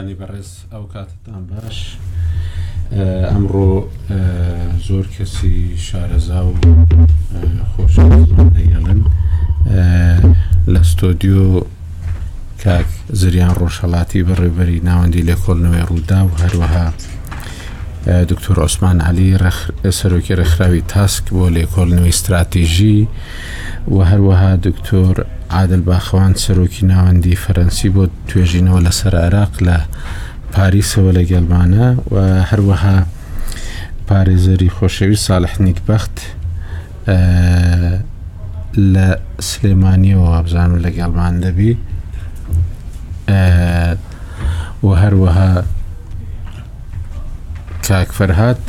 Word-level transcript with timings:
سەرۆکانی 0.00 0.16
بەڕێز 0.22 0.50
ئەو 0.72 0.84
کاتتان 0.92 1.42
باش 1.50 1.78
ئەمڕۆ 3.32 3.72
زۆر 4.86 5.06
کەسی 5.14 5.56
شارەزا 5.86 6.40
و 6.48 6.52
خۆش 7.72 7.94
دەگەڵن 8.56 9.00
لە 10.72 10.80
ستۆدیۆ 10.90 11.42
کاک 12.62 12.88
زریان 13.20 13.54
ڕۆژهڵاتی 13.60 14.22
بەڕێبەری 14.28 14.84
ناوەندی 14.88 15.26
لە 15.28 15.36
کۆڵنەوەی 15.44 15.86
ڕوودا 15.88 16.20
و 16.26 16.32
هەروەها 16.42 16.86
دکتۆر 18.30 18.56
ئۆسمان 18.64 18.98
علی 19.08 19.28
سەرۆکی 19.98 20.34
ڕێکخراوی 20.40 20.82
تاسک 20.94 21.24
بۆ 21.34 21.44
لێکۆڵنەوەی 21.56 22.14
استراتیژی 22.14 22.98
و 23.94 23.98
هەروەها 24.10 24.52
دکتۆر 24.66 25.16
عادل 25.50 25.80
باخەوان 25.80 26.34
سەرۆکی 26.34 26.84
ناوەندی 26.92 27.36
فەرەنسی 27.46 27.88
بۆ 27.94 28.04
توێژینەوە 28.28 28.80
لەسەر 28.86 29.14
عراق 29.26 29.52
لە 29.66 29.76
پاریسەوە 30.54 31.10
لە 31.18 31.22
گەلمانە 31.30 31.88
و 32.12 32.16
هەروەها 32.50 32.96
پارێزەری 34.08 34.74
خۆشەوی 34.76 35.20
ساڵحنیک 35.26 35.78
بەخت 35.88 36.16
لە 38.94 39.06
سلێمانیەوە 39.50 40.26
ئابزانم 40.34 40.76
لە 40.84 40.90
گەڵمان 40.98 41.34
دەبی 41.44 41.72
و 44.86 44.88
هەروەها 45.02 45.50
کاکفەرهات 47.88 48.60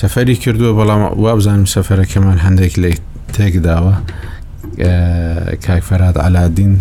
سەفەری 0.00 0.36
کردووە 0.42 0.72
بەڵام 0.78 1.02
وابزانم 1.24 1.66
سەفەرەکەمان 1.74 2.38
هەندێک 2.46 2.74
لێ 2.82 2.92
تێکداوە 3.36 3.94
کاکفەرات 5.66 6.16
ئالادین 6.22 6.74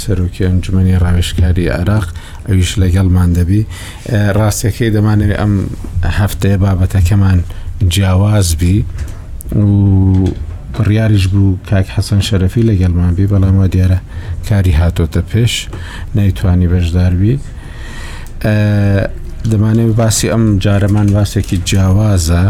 سەرۆکی 0.00 0.42
ئەنجمەی 0.48 0.96
ڕاوێشکاری 1.04 1.66
عراق 1.80 2.06
ئەویش 2.48 2.70
لەگەڵمان 2.82 3.30
دەبی 3.38 3.62
ڕاستەکەی 4.38 4.90
دەمانەوێت 4.96 5.38
ئەم 5.40 5.52
هەفتەیە 6.18 6.56
بابەتەکەمان 6.64 7.38
جیاواز 7.94 8.48
بی 8.60 8.76
و 9.64 9.66
بڕیاریش 10.74 11.24
بوو 11.32 11.58
کاک 11.70 11.86
حەسەن 11.96 12.22
شەرەفی 12.28 12.66
لەگەڵمان 12.70 13.12
بی 13.18 13.26
بەڵامەوە 13.32 13.68
دیارە 13.74 13.98
کاری 14.48 14.76
هاتۆتە 14.80 15.20
پێش 15.30 15.52
نەیتوانی 16.16 16.68
بەشداربی 16.72 17.34
دەمانەوێت 19.50 19.94
باسی 20.00 20.26
ئەم 20.32 20.44
جارەمان 20.64 21.08
باسێکی 21.16 21.56
جیاوازە 21.70 22.42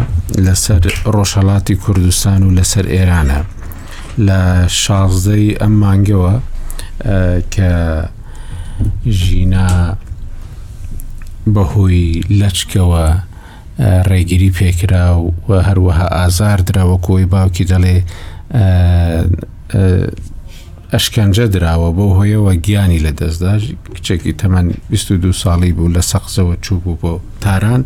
لەسەر 0.47 0.83
ڕۆژهڵاتی 1.15 1.75
کوردستان 1.83 2.41
و 2.49 2.55
لەسەر 2.59 2.87
ئێرانە 2.95 3.41
لە 4.23 4.69
شازەی 4.83 5.57
ئەم 5.61 5.75
مانگەوە 5.83 6.35
کە 7.55 7.73
ژینا 9.21 9.71
بەهۆی 11.55 12.09
لەچکەوە 12.41 13.05
ڕێگیری 14.11 14.51
پێکرا 14.59 15.07
و 15.49 15.53
هەروەها 15.69 16.07
ئازار 16.17 16.59
درراوە 16.69 16.97
کۆی 17.07 17.27
باوکی 17.33 17.65
دەڵێ 17.73 17.97
ئەشکەنجە 20.95 21.45
درراوە 21.55 21.89
بۆ 21.97 22.07
هۆیەوە 22.17 22.53
گیانی 22.65 23.01
لە 23.07 23.11
دەستدا 23.19 23.53
کچێکی 23.95 24.33
تەمەەن 24.41 24.67
22 24.91 25.33
ساڵی 25.43 25.73
بوو 25.77 25.89
لە 25.97 26.03
سەقزەوە 26.11 26.55
چوو 26.65 26.79
بوو 26.85 26.97
بۆ 27.03 27.21
تاران 27.43 27.83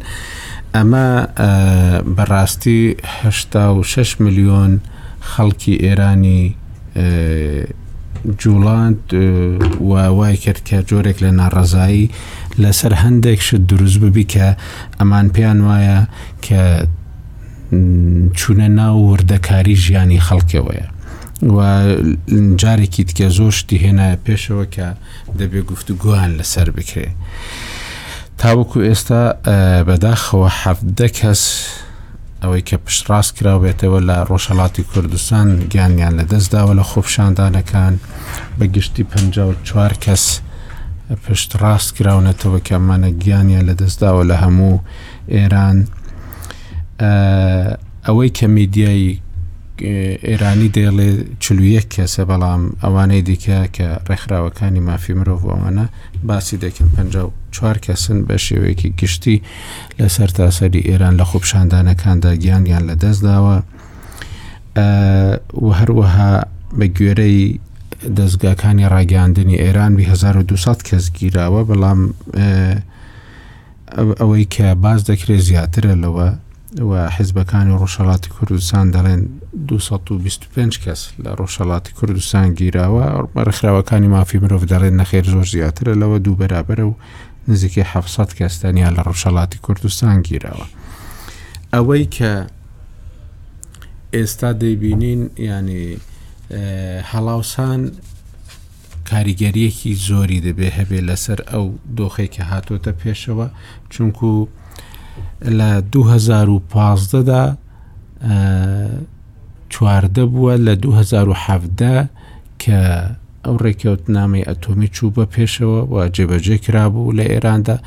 ئەمە 0.75 1.07
بەڕاستی 2.17 2.81
6 3.31 4.21
میلیۆن 4.21 4.73
خەڵکی 5.33 5.75
ئێرانی 5.85 6.43
جوڵاند 8.41 9.01
وای 10.19 10.37
کرد 10.45 10.61
کە 10.69 10.79
جۆرێک 10.89 11.19
لە 11.25 11.31
ناڕزایی 11.41 12.11
لەسەر 12.63 12.93
هەندێکشت 13.03 13.55
دروست 13.71 13.99
ببی 14.05 14.27
کە 14.33 14.47
ئەمان 14.99 15.27
پێیان 15.35 15.59
وایە 15.69 15.99
کە 16.47 16.63
چونە 18.39 18.69
ناو 18.79 18.97
وردەکاری 19.11 19.77
ژیانی 19.85 20.21
خەڵکەوەیە 20.27 20.87
جارێکی 22.61 23.05
تکە 23.09 23.29
زۆشتی 23.39 23.83
هێنایە 23.85 24.17
پێشەوە 24.27 24.65
کە 24.75 24.89
دەبێ 25.39 25.61
گفتوگویان 25.71 26.33
لەسەر 26.39 26.69
بکرێ. 26.77 27.09
تاوەکو 28.41 28.79
ئێستا 28.87 29.23
بەداخەوە 29.89 30.49
حەفدە 30.63 31.09
کەس 31.19 31.43
ئەوەی 32.43 32.63
کە 32.69 32.77
پشتڕاست 32.87 33.31
کراوێتەوە 33.39 34.01
لە 34.09 34.17
ڕۆژهڵاتی 34.31 34.83
کوردستان 34.91 35.49
گیانیان 35.73 36.15
لەدەستداوە 36.21 36.73
لە 36.79 36.85
خۆپشاندانەکان 36.91 37.95
بە 38.59 38.65
گشتی 38.77 39.05
پ 39.11 39.13
چوار 39.69 39.93
کەس 40.05 40.25
پشتڕاست 41.25 41.89
کراونەتەوە 41.97 42.61
کەمانە 42.69 43.11
گیانیان 43.23 43.65
لەدەستداوە 43.71 44.23
لە 44.31 44.37
هەموو 44.43 44.83
ئێران 45.35 45.79
ئەوەی 48.07 48.31
کە 48.39 48.47
میدیایی 48.57 49.13
ئێرانی 50.29 50.69
دێڵێ 50.77 51.09
چلوویەک 51.45 51.87
کەسە 51.95 52.23
بەڵام 52.31 52.63
ئەوانەی 52.83 53.23
دیکە 53.29 53.59
کە 53.77 53.87
ڕێکخراوەکانی 54.09 54.83
مافی 54.89 55.15
مرۆڤ 55.19 55.41
ئەوانە 55.53 55.87
باسی 56.29 56.57
دەکەن 56.65 56.89
پنج 56.97 57.13
چوار 57.55 57.77
کەسن 57.87 58.19
بە 58.27 58.37
شێوەیەکی 58.47 58.89
گشتی 59.01 59.37
لەسەر 59.99 60.31
تاسەری 60.41 60.81
ئێران 60.89 61.15
لە 61.21 61.25
خوبشاندانەکاندا 61.31 62.31
گیانیان 62.43 62.85
لەدەستداوە 62.91 63.57
و 65.65 65.69
هەروەها 65.79 66.31
بە 66.79 66.87
گوێرەی 66.97 67.47
دەستگاکانی 68.19 68.91
ڕاگەاندنی 68.95 69.57
ئێران 69.65 69.93
1200 69.99 70.83
کەس 70.91 71.05
گیراوە 71.19 71.61
بەڵام 71.69 72.01
ئەوەی 74.21 74.45
کە 74.55 74.67
باز 74.85 75.01
دەکرێت 75.11 75.41
زیاترە 75.49 75.95
لەوە 76.05 76.29
و 76.77 77.09
حیزبەکانی 77.17 77.77
ڕۆژەڵاتی 77.81 78.29
کوردستان 78.37 78.91
دەڵێن 78.95 79.21
225 79.69 80.79
کەس 80.85 81.01
لە 81.25 81.31
ڕۆژەڵاتی 81.41 81.93
کوردستان 81.99 82.49
گیراوە 82.59 83.07
ڕخراوەکانی 83.49 84.09
مافی 84.09 84.39
مرۆڤ 84.45 84.65
دەڵێن 84.73 84.93
نەخێر 85.01 85.25
زۆر 85.33 85.47
زیاترە 85.53 85.95
لەوە 86.01 86.19
دوو 86.25 86.37
بەرابرە 86.41 86.85
و 86.85 86.93
نزیکی 87.49 87.81
700 87.85 88.33
کەستانیا 88.39 88.89
لە 88.97 89.03
ڕۆژەڵاتی 89.07 89.59
کوردستان 89.65 90.23
گیراوە 90.23 90.67
ئەوەی 91.75 92.05
کە 92.17 92.33
ئێستا 94.15 94.51
دەیبینین 94.63 95.23
ینی 95.49 95.97
هەڵاوسان 97.11 97.81
کاریگەریەکی 99.11 99.95
زۆری 100.09 100.41
دەبێ 100.47 100.69
هەبێ 100.79 101.01
لەسەر 101.09 101.41
ئەو 101.53 101.67
دۆخێکی 101.99 102.43
هاتۆتە 102.51 102.93
پێشەوە 103.01 103.47
چونکو 103.93 104.49
لە 105.45 105.83
2015دا 105.97 107.55
چواردە 109.73 110.25
بووە 110.33 110.55
لە 110.67 110.75
2017 110.85 112.09
کە 112.59 113.11
ئەو 113.45 113.57
ڕێککەوت 113.57 114.01
نامی 114.11 114.43
ئەتۆمی 114.43 114.89
چوو 114.89 115.11
بە 115.17 115.27
پێشەوە 115.35 115.87
و 115.91 116.09
جێبەجێ 116.09 116.57
کرابوو 116.65 117.13
لە 117.13 117.23
ئێراندا 117.25 117.79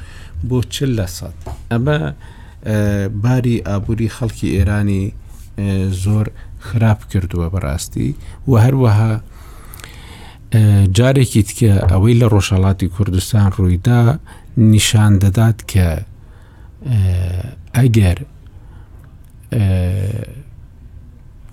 بۆ 0.50 0.62
چل 0.70 1.02
لە 1.02 1.08
سەد 1.08 1.34
ئەمە 1.72 2.12
باری 3.24 3.62
ئابووری 3.68 4.10
خەڵکی 4.10 4.46
ئێرانی 4.56 5.14
زۆر 6.04 6.28
خراپ 6.60 7.00
کردووە 7.12 7.50
بەڕاستی 7.54 8.10
و 8.48 8.52
هەروەها 8.66 9.20
جارێکی 10.98 11.42
تکە 11.48 11.74
ئەوەی 11.92 12.16
لە 12.22 12.28
ڕۆژهڵاتی 12.34 12.88
کوردستان 12.96 13.48
ڕوویدا 13.58 14.02
نیشان 14.72 15.14
دەدات 15.24 15.58
کە 15.72 15.90
ئەگەر 17.78 18.18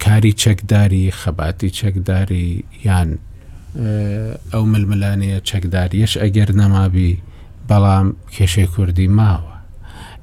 کاری 0.05 0.33
چەکداری 0.43 1.05
خەباتی 1.21 1.71
چەکداری 1.79 2.47
یان 2.87 3.09
ئەو 4.53 4.65
ململانەیە 4.73 5.39
چەکداریەش 5.49 6.13
ئەگەر 6.23 6.51
نەمابی 6.61 7.11
بەڵام 7.69 8.07
کێشەی 8.35 8.69
کوردی 8.75 9.09
ماوە 9.19 9.55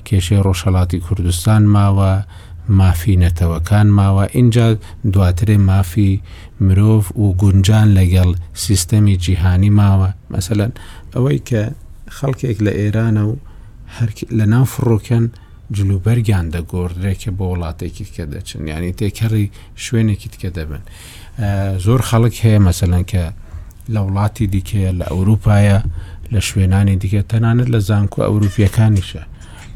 کێشەی 0.07 0.43
ڕۆژهڵاتی 0.45 0.99
کوردستان 1.05 1.61
ماوە 1.75 2.11
مافی 2.79 3.15
نەتەوەکان 3.23 3.87
ماوە 3.99 4.23
اینجا 4.37 4.67
دواترێ 5.13 5.57
مافی 5.69 6.13
مرۆڤ 6.67 7.03
و 7.17 7.33
گونجان 7.41 7.87
لەگەڵ 7.97 8.29
سیستەمی 8.65 9.15
جیهانی 9.23 9.71
ماوە 9.79 10.09
مەمثلەن 10.31 10.71
ئەوەی 11.15 11.39
کە 11.49 11.61
خەڵکێک 12.17 12.57
لە 12.65 12.71
ئێرانە 12.79 13.23
و 13.29 13.35
لە 14.37 14.45
ناو 14.53 14.65
فڕۆکەن 14.73 15.25
جلوبەرگیان 15.75 16.45
دەگۆڕێکە 16.55 17.31
بۆ 17.37 17.45
وڵاتێکی 17.51 18.05
کە 18.15 18.23
دەچن 18.33 18.61
ینی 18.67 18.93
تێکەڕی 18.99 19.45
شوێنێکیت 19.85 20.35
کە 20.41 20.49
دەبن 20.57 20.83
زۆر 21.85 22.01
خەڵک 22.09 22.35
هەیە 22.43 22.59
مەمثلەن 22.65 23.05
کە 23.11 23.23
لە 23.93 23.99
وڵاتی 24.07 24.45
دیکەیە 24.53 24.91
لە 24.99 25.05
ئەوروپایە 25.13 25.79
لە 26.33 26.39
شوێنانی 26.47 26.95
دیکە 27.01 27.21
تەنانەت 27.31 27.69
لە 27.75 27.79
زانکۆ 27.89 28.19
ئەوروپیەکانیشە 28.29 29.23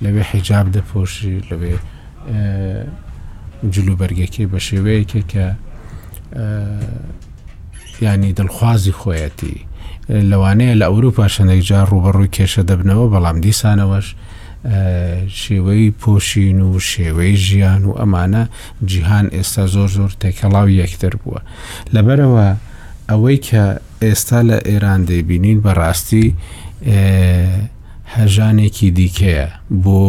لەوێ 0.03 0.24
حیجاب 0.31 0.65
دەپۆشی 0.75 1.35
لەوێ 1.50 1.74
جلوبەرگەکەی 3.75 4.45
بە 4.51 4.59
شێوەیەکە 4.68 5.21
کە 5.31 5.45
ینی 8.01 8.33
دڵخوازی 8.38 8.94
خۆیەتی 9.00 9.56
لەوانەیە 10.31 10.75
لە 10.81 10.85
ئەوروپا 10.91 11.25
شەندێکجار 11.35 11.85
ڕوبەڕووی 11.94 12.33
کێشە 12.35 12.63
دەبنەوە 12.69 13.06
بەڵام 13.13 13.38
دیسانەوەش 13.45 14.07
شێوەی 15.41 15.85
پۆشین 16.01 16.59
و 16.68 16.80
شێوەی 16.89 17.35
ژیان 17.45 17.81
و 17.85 17.91
ئەمانە 18.00 18.44
جیهان 18.89 19.25
ئێستا 19.35 19.63
زۆر 19.74 19.89
زۆر 19.97 20.12
تێکەڵاو 20.21 20.68
یەکتر 20.81 21.13
بووە 21.24 21.39
لەبەرەوە 21.94 22.47
ئەوەی 23.09 23.38
کە 23.47 23.63
ئێستا 24.03 24.39
لە 24.50 24.57
ئێران 24.69 25.01
دەیبینین 25.09 25.59
بەڕاستی 25.65 26.27
هەژانێکی 28.15 28.89
دیکەیە 28.97 29.47
بۆ 29.83 30.01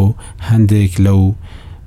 هەندێک 0.49 0.93
لەو 1.07 1.23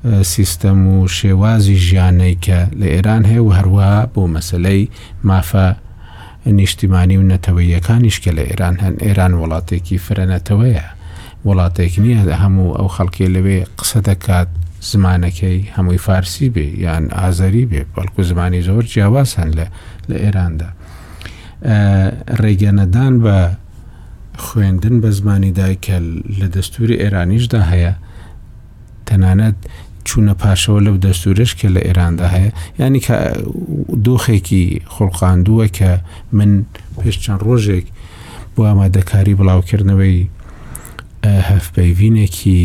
سیستەم 0.07 0.87
و 0.87 1.07
شێوازی 1.17 1.77
ژیانەی 1.87 2.37
کە 2.45 2.59
لە 2.79 2.87
ئێران 2.95 3.23
هەیە 3.29 3.41
و 3.43 3.51
هەروە 3.57 4.07
بۆ 4.15 4.23
مەسلەی 4.39 4.89
مافە 5.23 5.67
نیشتیمانی 6.45 7.17
و 7.17 7.23
نەتەوەیەکانیشکە 7.31 8.31
لە 8.37 8.43
ئێران 8.49 8.75
هەن 8.83 8.95
ئێران 9.05 9.33
وڵاتێکی 9.41 9.97
فرەنەتەوەیە 10.05 10.85
وڵاتێک 11.47 11.93
نییە 12.03 12.21
هەموو 12.43 12.69
ئەو 12.77 12.87
خەڵکی 12.95 13.27
لەوێ 13.35 13.59
قسە 13.79 13.99
دەکات 14.09 14.47
زمانەکەی 14.91 15.59
هەمووی 15.75 15.99
فارسی 16.07 16.49
بێ 16.55 16.65
یان 16.85 17.03
ئازاری 17.17 17.65
بێ 17.69 17.81
بەڵکو 17.95 18.21
زمانی 18.29 18.61
زۆر 18.67 18.83
جیاواز 18.93 19.29
هەن 19.39 19.51
لە 19.57 19.65
لە 20.09 20.17
ئێراندا 20.23 20.69
ڕێگەنەدان 22.41 23.13
بە 23.23 23.37
خوێندن 24.43 25.01
بە 25.01 25.09
زمانی 25.17 25.51
دایکە 25.59 25.97
لە 26.39 26.47
دەستوری 26.55 26.99
ئێرانیشدا 27.01 27.61
هەیە 27.71 27.93
تەنانەت 29.07 29.55
چوونە 30.09 30.33
پاشەوە 30.41 30.79
لەو 30.85 30.95
دەستورش 31.05 31.51
کە 31.59 31.67
لە 31.75 31.81
ئێراندا 31.87 32.27
هەیە 32.35 32.49
ینی 32.83 33.01
دۆخێکی 34.05 34.65
خوڵقااندووە 34.93 35.65
کە 35.77 35.89
من 36.37 36.51
پێش 36.99 37.15
چەند 37.23 37.41
ڕۆژێک 37.47 37.85
بۆ 38.53 38.61
ئامادەکاری 38.69 39.37
بڵاوکردنەوەی 39.39 40.19
هەفپەیڤینێکی 41.49 42.61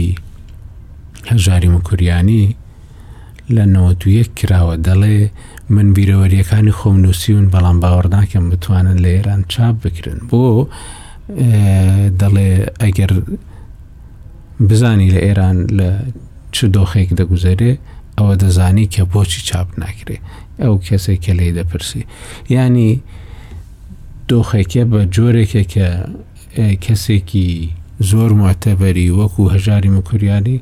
هەژاری 1.31 1.69
مکوریانی 1.75 2.45
لە 3.55 3.65
نەوەتویەک 3.75 4.29
کراوە 4.39 4.75
دەڵێ 4.87 5.19
من 5.75 5.87
بیرەوەریەکانی 5.97 6.77
خۆم 6.79 6.97
نووسیون 7.05 7.47
بەڵام 7.55 7.79
باوەڕناکەم 7.83 8.45
بتوانن 8.53 8.99
لە 9.05 9.09
ئێران 9.17 9.41
چاپ 9.53 9.75
بکرن 9.85 10.19
بۆ 10.31 10.45
دەڵێ 12.21 12.49
ئەگەر 12.83 13.13
بزانی 14.69 15.09
لە 15.15 15.21
ئێران 15.27 15.59
لە 15.79 15.89
چ 16.55 16.59
دۆخێک 16.77 17.11
دەگوزارێ 17.19 17.73
ئەوە 18.19 18.35
دەزانی 18.43 18.87
کە 18.95 19.03
بۆچی 19.13 19.41
چاپ 19.49 19.69
ناکرێ 19.83 20.17
ئەو 20.63 20.75
کەسێک 20.87 21.21
کە 21.25 21.33
لی 21.39 21.51
دەپرسی 21.59 22.03
ینی 22.57 22.91
دۆخێکە 24.31 24.83
بە 24.93 25.01
جۆرێکە 25.15 25.63
کە 25.73 25.89
کەسێکی 26.85 27.49
زۆر 28.11 28.31
معتەبەری 28.41 29.09
وەکو 29.19 29.43
هەژاری 29.55 29.91
مکوریانی 29.97 30.57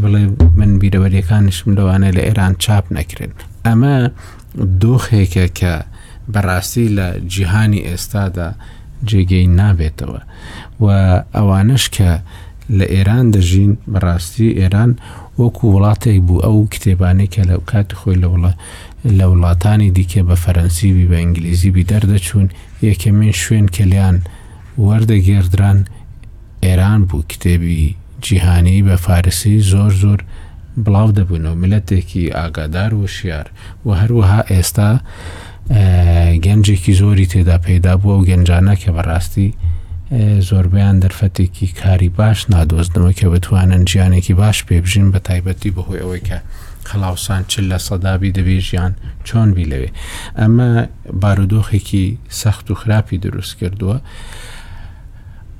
بڵێ 0.00 0.24
من 0.58 0.70
بیرەبەریەکانشم 0.82 1.68
لەوانە 1.78 2.08
لە 2.16 2.22
ئێران 2.26 2.52
چاپ 2.64 2.84
نەکرێن 2.96 3.32
ئەمە 3.66 3.96
دۆخێکە 4.82 5.46
کە 5.58 5.74
بەڕاستی 6.32 6.86
لە 6.96 7.06
جیهانی 7.32 7.84
ئێستادا 7.88 8.48
جێگەی 9.10 9.48
نابێتەوە 9.58 10.20
و 10.82 10.86
ئەوانش 11.36 11.84
کە 11.96 12.10
لە 12.78 12.86
ئێران 12.94 13.26
دەژین 13.34 13.72
بەڕاستی 13.92 14.56
ئێران 14.60 14.90
وەکو 15.40 15.64
وڵاتێک 15.74 16.18
بوو 16.26 16.42
ئەو 16.46 16.56
کتێبانێکە 16.72 17.42
لە 17.50 17.56
کاتی 17.70 17.96
خۆی 17.98 18.18
لە 18.22 18.28
وڵە 18.32 18.52
لە 19.18 19.24
وڵاتانی 19.30 19.90
دیکە 19.96 20.20
بە 20.28 20.36
فەرەنسیبی 20.44 21.08
بە 21.10 21.16
ئینگلیزیبی 21.20 21.86
دەردەچوون 21.90 22.48
یەکەمین 22.88 23.34
شوێن 23.42 23.66
کەلیان 23.76 24.16
وەردەگێردران 24.86 25.78
ئێران 26.64 27.00
بوو 27.08 27.28
کتێبی 27.30 27.80
جیهانی 28.24 28.78
بە 28.88 28.96
فارسی 29.04 29.56
زۆر 29.72 29.92
زۆر 30.02 30.20
بڵاو 30.84 31.08
دەبوونەوە 31.18 31.60
ملەتێکی 31.62 32.32
ئاگادار 32.36 32.92
و 32.94 33.06
شیار 33.14 33.46
و 33.86 33.88
هەروەها 34.00 34.40
ئێستا 34.52 34.90
گەنجێکی 36.44 36.92
زۆری 37.00 37.26
تێدا 37.32 37.56
پەیدا 37.66 37.94
بووە 38.02 38.14
و 38.18 38.26
گەنجانە 38.28 38.74
کە 38.82 38.90
بەڕاستی 38.96 39.48
زۆربیان 40.48 41.00
دەرفەتێکی 41.00 41.66
کاری 41.82 42.08
باش 42.18 42.46
نادۆزنەوە 42.50 43.12
کە 43.18 43.24
بتوانن 43.28 43.84
گیانێکی 43.84 44.34
باش 44.42 44.64
پێبژین 44.68 45.12
بە 45.14 45.18
تایبەتی 45.28 45.70
بەهۆی 45.76 46.02
ئەوەی 46.02 46.24
کە 46.28 46.38
خلاوسان 46.84 47.44
چل 47.50 47.64
لە 47.72 47.78
سەدابی 47.86 48.32
دەبێژیان 48.38 48.92
چۆن 49.26 49.48
بی 49.54 49.64
لەوێ 49.70 49.90
ئەمە 50.40 50.68
بارودۆخێکی 51.22 52.06
سەخت 52.40 52.66
و 52.70 52.74
خراپی 52.80 53.18
دروست 53.26 53.52
کردووە. 53.60 53.96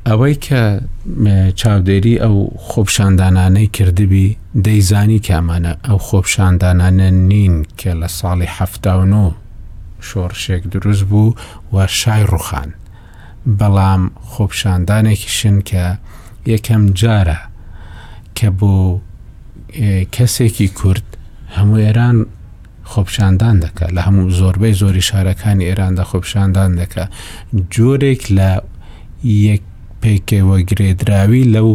ئەوەی 0.08 0.35
کە 0.47 0.62
چاودێری 1.61 2.14
ئەو 2.25 2.37
خۆپشاندانانەی 2.69 3.67
کردبی 3.76 4.29
دەیزانی 4.67 5.19
کامانە 5.29 5.73
ئەو 5.87 5.99
خۆپشاندانانە 6.06 7.08
نین 7.31 7.55
کە 7.81 7.91
لە 8.02 8.08
ساڵی 8.19 8.47
ه 8.56 8.56
شۆڕشێک 10.08 10.62
دروست 10.75 11.05
بوو 11.11 11.35
و 11.73 11.76
شای 11.99 12.25
ڕوخان 12.32 12.70
بەڵام 13.60 14.02
خۆپشاندانێکیشن 14.32 15.56
کە 15.69 15.84
یەکەم 16.52 16.82
جارە 17.00 17.40
کە 18.37 18.48
بۆ 18.58 18.76
کەسێکی 20.14 20.69
کورد 20.78 21.06
هەموو 21.56 21.82
ئێران 21.84 22.16
خۆپشاندان 22.90 23.56
دەکە 23.64 23.87
لە 23.96 24.00
هەموو 24.06 24.31
زۆربەی 24.40 24.75
زۆری 24.82 25.02
شارەکانی 25.08 25.66
ئێراندا 25.69 26.04
خۆپشاندان 26.10 26.70
دەکە 26.81 27.04
جۆرێک 27.75 28.22
لە 28.38 28.50
یەک 29.48 29.62
پێکەوە 30.02 30.56
گرێدراوی 30.70 31.44
لەو 31.54 31.69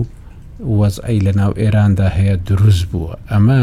وەزعی 0.79 1.19
لە 1.25 1.31
ناو 1.39 1.51
ئێراندا 1.62 2.07
هەیە 2.17 2.35
دروست 2.47 2.83
بووە 2.91 3.13
ئەمە 3.31 3.62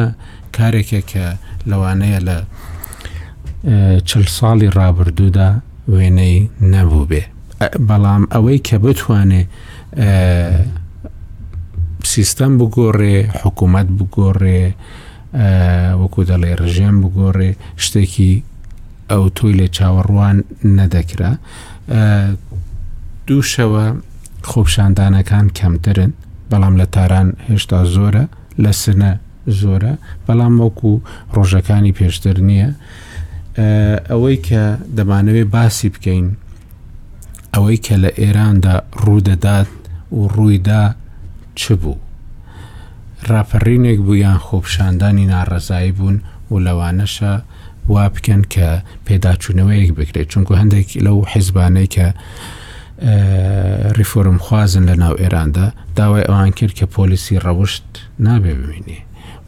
کارێکە 0.56 1.00
کە 1.10 1.26
لەوانەیە 1.70 2.20
لە 2.28 2.36
چل 4.08 4.24
ساڵی 4.36 4.68
ڕابردوودا 4.78 5.50
وێنەی 5.92 6.38
نەبوو 6.72 7.04
بێ 7.10 7.24
بەڵام 7.88 8.22
ئەوەی 8.34 8.58
کە 8.68 8.74
بتوانێ 8.84 9.42
سیستەم 12.14 12.52
بگۆڕێ 12.60 13.16
حکوومەت 13.42 13.88
بگۆڕێ 13.98 14.62
وەکو 16.00 16.20
دەڵێ 16.30 16.52
ڕژێم 16.60 16.96
بگۆڕێ 17.02 17.50
شتێکی 17.84 18.32
ئەو 19.10 19.24
تۆی 19.36 19.54
لێ 19.58 19.68
چاوەڕوان 19.76 20.36
نەدەکرا 20.78 21.32
دووشەوە 23.26 23.84
خۆپشاندانەکان 24.50 25.46
کەمترن 25.58 26.12
بەڵام 26.50 26.74
لە 26.80 26.86
تاران 26.94 27.28
هێشتا 27.48 27.78
زۆرە 27.94 28.24
لە 28.62 28.72
سنە 28.82 29.12
زۆرە 29.60 29.92
بەڵام 30.26 30.54
وەکو 30.64 30.92
ڕۆژەکانی 31.36 31.92
پێشتر 31.98 32.36
نییە 32.48 32.70
ئەوەی 34.10 34.36
کە 34.46 34.62
دەمانەوێت 34.96 35.48
باسی 35.54 35.88
بکەین 35.94 36.26
ئەوەی 37.56 37.78
کە 37.86 37.94
لە 38.04 38.10
ئێراندا 38.20 38.74
ڕوودەدات 39.02 39.70
و 40.16 40.20
ڕوویدا 40.34 40.82
چ 41.60 41.62
بوو 41.80 41.96
ڕاپەڕینێک 43.28 43.98
بوو 44.04 44.14
یان 44.24 44.38
خۆپشاندانی 44.46 45.26
ناڕزایی 45.32 45.92
بوون 45.96 46.16
و 46.52 46.54
لەوانەشە 46.66 47.32
وا 47.92 48.04
بکەن 48.14 48.42
کە 48.52 48.68
پێداچوونەوەیەک 49.06 49.90
بکرێت 49.98 50.28
چونکو 50.32 50.52
هەندێک 50.60 50.88
لەو 51.06 51.18
حیزبانەی 51.32 51.92
کە 51.94 52.06
ریفۆرم 53.98 54.38
خوازن 54.44 54.84
لە 54.90 54.94
ناو 55.02 55.14
ئێراندا 55.22 55.66
داوای 55.96 56.26
ئەوان 56.28 56.50
کرد 56.58 56.72
کە 56.78 56.86
پۆلیسی 56.96 57.40
ڕەوشت 57.44 57.88
نابێ 58.26 58.54
ببینێ 58.60 58.98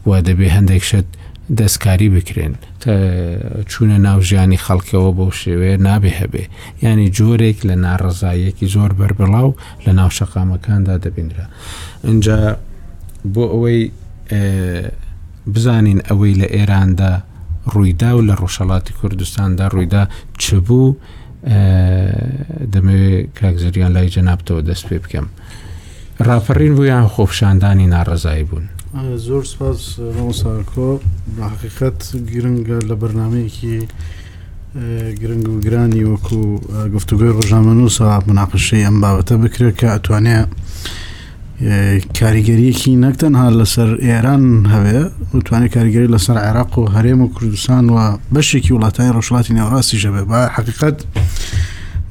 وا 0.07 0.17
دەبێ 0.27 0.47
هەندێک 0.57 0.83
شت 0.89 1.07
دەستکاری 1.49 2.09
بکرێن 2.09 2.53
چوونە 3.69 3.97
ناو 4.07 4.21
ژیانی 4.27 4.57
خەڵکەوە 4.65 5.11
بۆ 5.17 5.25
شێوەیە 5.41 5.77
نابێ 5.87 6.11
هەبێ 6.19 6.43
ینی 6.83 7.07
جۆرێک 7.17 7.57
لە 7.69 7.75
ناڕزایەکی 7.85 8.67
زۆر 8.75 8.91
بربڵاو 8.99 9.49
لە 9.85 9.91
ناو 9.99 10.09
شەقامەکاندا 10.17 10.95
دەبینرا 11.03 11.45
اینجا 12.03 12.39
بۆ 13.33 13.43
ئەوەی 13.53 13.79
بزانین 15.53 15.99
ئەوەی 16.07 16.33
لە 16.41 16.47
ئێراندا 16.55 17.13
ڕوویدا 17.73 18.09
و 18.17 18.21
لە 18.27 18.35
ڕۆژەڵاتی 18.41 18.91
کوردستاندا 18.99 19.65
ڕوویدا 19.73 20.03
چ 20.41 20.45
بوو 20.65 20.95
دەمەوێت 22.73 23.25
کاکزریان 23.39 23.91
لای 23.95 24.09
جەنابتەوە 24.15 24.61
دەست 24.69 24.85
پێ 24.89 24.97
بکەم. 25.03 25.25
ڕافەڕین 26.27 26.73
بوویان 26.77 27.05
خۆپشاندانی 27.13 27.87
ناڕزایی 27.93 28.43
بوون 28.47 28.65
زۆر 29.27 29.43
سپاس 29.51 29.79
ڕۆساکۆ 30.17 30.89
حقیقەت 31.51 31.99
گرنگە 32.33 32.79
لە 32.89 32.95
بەرنمەیەکی 33.01 33.77
گرنگ 35.21 35.45
و 35.49 35.59
گرانی 35.65 36.03
وەکو 36.13 36.39
گفتوگوی 36.95 37.29
ڕژامەن 37.37 37.79
و 37.83 37.89
سا 37.97 38.07
مناقشەی 38.27 38.85
ئەم 38.87 38.97
بابەتە 39.03 39.33
بکرێت 39.43 39.75
کە 39.79 39.87
ئەتوانێ 39.93 40.37
کاریگەریەکی 42.19 42.91
نەکتەنها 43.03 43.47
لەسەر 43.59 43.89
ئێران 44.05 44.43
هەوێ 44.73 44.99
وتوانێت 45.37 45.71
کاریگەری 45.75 46.11
لەسەر 46.15 46.37
عێراق 46.45 46.73
و 46.79 46.91
هەرێم 46.95 47.19
و 47.21 47.31
کوردستان 47.35 47.85
و 47.95 47.97
بەشێکی 48.33 48.73
وڵاتای 48.75 49.13
ڕۆژڵاتی 49.15 49.55
نێوڕاستی 49.57 49.97
ژەبێ 50.03 50.21
با 50.31 50.39
حقیقت 50.55 50.97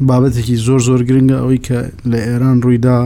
بابەتێکی 0.09 0.57
زۆر 0.67 0.81
زۆر 0.89 1.01
گرنگە 1.09 1.37
ئەوەی 1.41 1.61
کە 1.67 1.79
لە 2.11 2.19
ئێران 2.29 2.57
ڕوویدا 2.65 2.99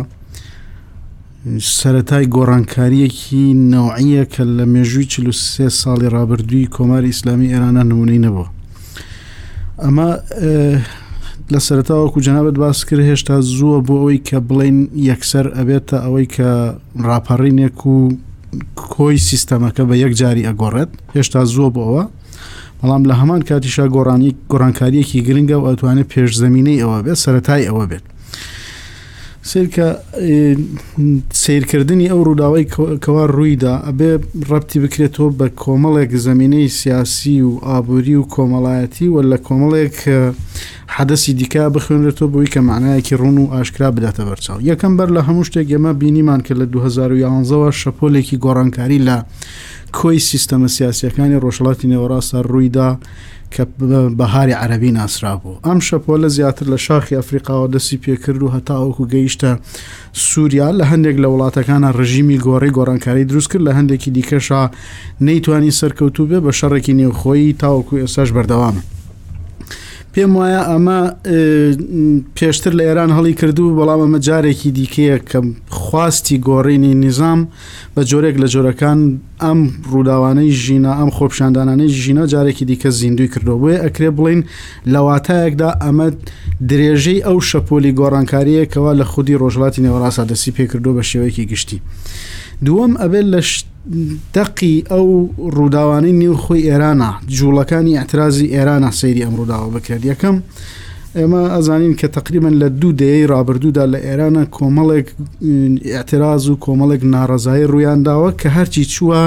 سەتای 1.78 2.26
گۆڕانکاریەکی 2.35 3.45
نەوعە 3.73 4.25
کە 4.33 4.43
لە 4.57 4.64
مێژووی 4.73 5.07
چ 5.12 5.14
سێ 5.50 5.67
ساڵی 5.81 6.09
رابرردووی 6.17 6.69
کۆماری 6.76 7.11
ئیسلامی 7.12 7.50
ئێرانە 7.52 7.83
نمونەی 7.90 8.23
نەبووە 8.26 8.49
ئەمە 9.83 10.09
لە 11.52 11.59
سەرتاوەکو 11.67 12.21
جەنابەت 12.26 12.57
باس 12.64 12.78
کرد 12.88 13.00
هێشتا 13.11 13.37
زووە 13.57 13.78
بۆ 13.87 13.95
ئەوەی 14.02 14.19
کە 14.28 14.38
بڵین 14.49 14.78
یەکسەر 15.11 15.47
ئەبێتە 15.59 15.99
ئەوەی 16.05 16.26
کە 16.35 16.50
ڕاپەڕینێک 17.09 17.78
و 17.93 17.97
کۆی 18.95 19.17
سیستەمەکە 19.28 19.83
بە 19.88 19.95
یەک 20.05 20.12
جاری 20.21 20.47
ئەگۆڕێت 20.49 20.90
هێشتا 21.17 21.40
زووە 21.52 21.69
بۆەوە 21.76 22.05
بەڵام 22.81 23.02
لە 23.11 23.14
هەمان 23.21 23.40
کاتیشا 23.49 23.87
گۆڕانی 23.95 24.31
گۆڕانکاریەکی 24.50 25.25
گرنگە 25.26 25.57
و 25.62 25.67
ئەتوانێت 25.69 26.09
پێش 26.12 26.31
زمینەی 26.43 26.81
ئەوە 26.83 26.99
بێت 27.05 27.19
سەتای 27.25 27.67
ئەوە 27.69 27.85
بێت 27.90 28.05
سیرکە 29.52 29.87
سیرکردنی 31.33 32.07
ئەو 32.11 32.21
ڕووداوای 32.28 32.67
کەوا 33.05 33.25
ڕوویدا 33.37 33.73
ئەبێ 33.87 34.11
ڕەتی 34.50 34.78
بکرێتەوە 34.85 35.31
بە 35.38 35.47
کۆمەڵێک 35.62 36.11
زمینەی 36.26 36.69
سیاسی 36.78 37.37
و 37.43 37.50
ئابووری 37.69 38.14
و 38.21 38.25
کۆمەڵایەتی 38.35 39.09
و 39.14 39.17
لە 39.31 39.38
کۆمەڵێک 39.47 39.97
حەدەسی 40.97 41.33
دیکە 41.38 41.62
بخوێنرێتەوە 41.75 42.28
بۆی 42.35 42.50
کە 42.52 42.61
معنایەکی 42.69 43.14
ڕون 43.21 43.37
و 43.43 43.50
ئاشکرا 43.52 43.88
بداتە 43.97 44.23
بەرچاو 44.28 44.59
یەکەم 44.71 44.93
بەر 44.99 45.09
لە 45.17 45.21
هەموو 45.28 45.47
شتێک 45.49 45.69
ئێمە 45.75 45.93
بینیمان 46.00 46.40
کە 46.47 46.52
لە 46.61 46.67
2011ەوە 46.73 47.73
شەپۆلێکی 47.81 48.37
گۆڕانکاری 48.45 49.05
لە 49.09 49.17
کۆی 49.99 50.19
سیستەمە 50.31 50.69
سیاسیەکانی 50.76 51.40
ڕۆژڵاتی 51.45 51.88
نێوەڕاستە 51.93 52.38
ڕوویدا 52.50 52.90
کە 53.55 53.64
بەهاری 54.19 54.57
عەربی 54.62 54.90
ناسرابوو 54.99 55.59
ئەم 55.67 55.78
شەپۆلە 55.88 56.28
زیاتر 56.37 56.67
لە 56.73 56.78
شاخی 56.87 57.17
ئەفریقاوە 57.21 57.69
دەستی 57.75 58.02
پێکرد 58.05 58.40
و 58.43 58.52
هەتاوەکو 58.57 59.05
گەیشتە 59.12 59.50
سووریا 60.28 60.69
لە 60.81 60.85
هەندێک 60.90 61.17
لە 61.23 61.28
وڵاتەکانە 61.33 61.88
ڕژیمی 61.99 62.43
گۆڕی 62.47 62.75
گۆڕانکاری 62.76 63.28
دروست 63.31 63.49
کرد 63.52 63.62
لە 63.69 63.73
هەندێکی 63.78 64.11
دیکەشا 64.17 64.62
نەیتوانی 65.26 65.76
سەرکەوتو 65.81 66.23
بێ 66.31 66.38
بە 66.45 66.52
شەڕێکی 66.59 66.97
نێوخۆی 67.00 67.57
تاوەکو 67.62 68.00
ئێساش 68.00 68.28
بەردەوامە 68.37 68.83
پێم 70.19 70.35
وایە 70.41 70.63
ئەمە 70.71 71.01
پێشتر 72.39 72.73
لە 72.79 72.83
ئێران 72.87 73.11
هەڵی 73.17 73.35
کردو 73.41 73.75
بەڵام 73.79 74.01
ئەمە 74.05 74.19
جارێکی 74.27 74.71
دیکەیە 74.79 75.17
کە 75.31 75.39
خواستی 75.81 76.37
گۆڕینی 76.49 76.93
نیزام 77.05 77.41
بە 77.95 78.01
جۆرێک 78.11 78.37
لە 78.43 78.47
جۆرەکان 78.55 78.99
ئەم 79.43 79.61
ڕووداوانەی 79.93 80.53
ژینە 80.63 80.93
ئەم 80.99 81.11
خۆپشاندانانەی 81.17 81.91
ژینە 82.03 82.25
جارێکی 82.33 82.65
دیکە 82.71 82.89
زیندوی 83.01 83.29
کردەوە 83.33 83.57
بۆی 83.63 83.81
ئەکرێ 83.85 84.11
بڵین 84.19 84.41
لە 84.93 85.01
واتایەکدا 85.07 85.69
ئەمە 85.85 86.09
درێژەی 86.71 87.25
ئەو 87.27 87.37
شەپۆلی 87.51 87.97
گۆڕانکاریەکەەوە 88.01 88.93
لە 89.01 89.05
خودی 89.13 89.39
ڕۆژڵاتی 89.43 89.83
نێوەڕاستە 89.85 90.23
دەسی 90.31 90.51
پێ 90.57 90.65
کردو 90.73 90.91
بە 90.97 91.03
شێوەیەکی 91.11 91.45
گشتی. 91.53 91.79
دووەم 92.67 92.93
ئەبێت 93.03 93.27
لە 93.35 93.41
دەقی 94.37 94.77
ئەو 94.91 95.07
ڕووداوانەی 95.57 96.12
نیو 96.23 96.35
خۆی 96.43 96.67
ئێرانە 96.69 97.11
جوڵەکانی 97.37 97.99
ئەترازی 98.00 98.47
ئێرانە 98.55 98.91
سەیری 99.00 99.23
ئەم 99.27 99.35
ڕووداوە 99.38 99.69
بکرێت 99.75 100.03
یەکەم 100.11 100.37
ئێمە 101.19 101.43
ئەزانین 101.55 101.95
کە 101.97 102.09
تقریبن 102.09 102.55
لە 102.62 102.69
دوو 102.81 102.93
دەیە 103.00 103.29
رابرردوودا 103.31 103.85
لە 103.93 103.99
ئێرانە 104.07 104.45
کۆمەڵێک 104.57 105.07
ئاعتراز 105.93 106.49
و 106.49 106.59
کۆمەڵێک 106.65 107.03
ناڕزایی 107.15 107.69
ڕوویانداوە 107.73 108.31
کە 108.41 108.49
هەرچی 108.57 108.85
چووە 108.95 109.23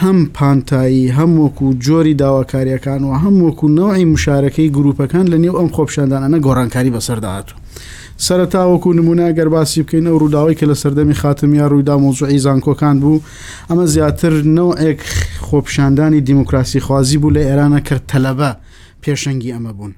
هەم 0.00 0.18
پانتایی 0.36 1.12
هەم 1.18 1.30
وەکو 1.42 1.66
جۆری 1.86 2.14
داواکاریەکان 2.22 3.02
و 3.04 3.12
هەم 3.22 3.36
وەکو 3.46 3.66
نەوەی 3.78 4.04
مشارەکەی 4.14 4.68
گروپەکان 4.76 5.26
لە 5.32 5.38
نێو 5.44 5.56
ئەم 5.58 5.68
خۆپشاندانانە 5.76 6.38
گۆڕانکاری 6.46 6.92
بەسەرداهاتوو 6.94 7.56
سەرتاوەکو 8.24 8.88
نموناگەر 8.98 9.48
باسی 9.54 9.82
بکەینە 9.82 10.20
ڕووداوی 10.20 10.54
کە 10.58 10.62
لە 10.66 10.74
سەردەمی 10.78 11.12
خاتمیا 11.14 11.68
ڕوویدا 11.68 11.96
مۆزوعی 12.02 12.38
زانکۆکان 12.46 12.96
بوو 13.02 13.20
ئەمە 13.70 13.84
زیاتر 13.86 14.32
نەوەیەک 14.42 15.00
خۆپشاندانی 15.40 16.20
دیموکراسی 16.20 16.80
خوازی 16.80 17.18
بوو 17.18 17.34
لە 17.34 17.40
ئێرانە 17.48 17.80
کە 17.88 17.96
تەلەبە 18.10 18.50
پێشەنگی 19.04 19.52
ئەمە 19.54 19.72
بوون. 19.78 19.94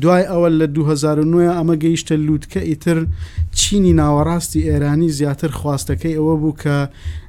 دوای 0.00 0.24
ئەوە 0.30 0.48
لە 0.60 0.66
2009 0.66 1.48
ئەمە 1.58 1.76
گەیشتە 1.82 2.12
لووتکە 2.14 2.56
ئیتر 2.64 3.06
چینی 3.52 3.92
ناوەڕاستی 4.00 4.66
ئێرانی 4.70 5.08
زیاتر 5.08 5.48
خواستەکەی 5.52 6.14
ئەوە 6.18 6.34
بوو 6.42 6.54
کە 6.62 6.76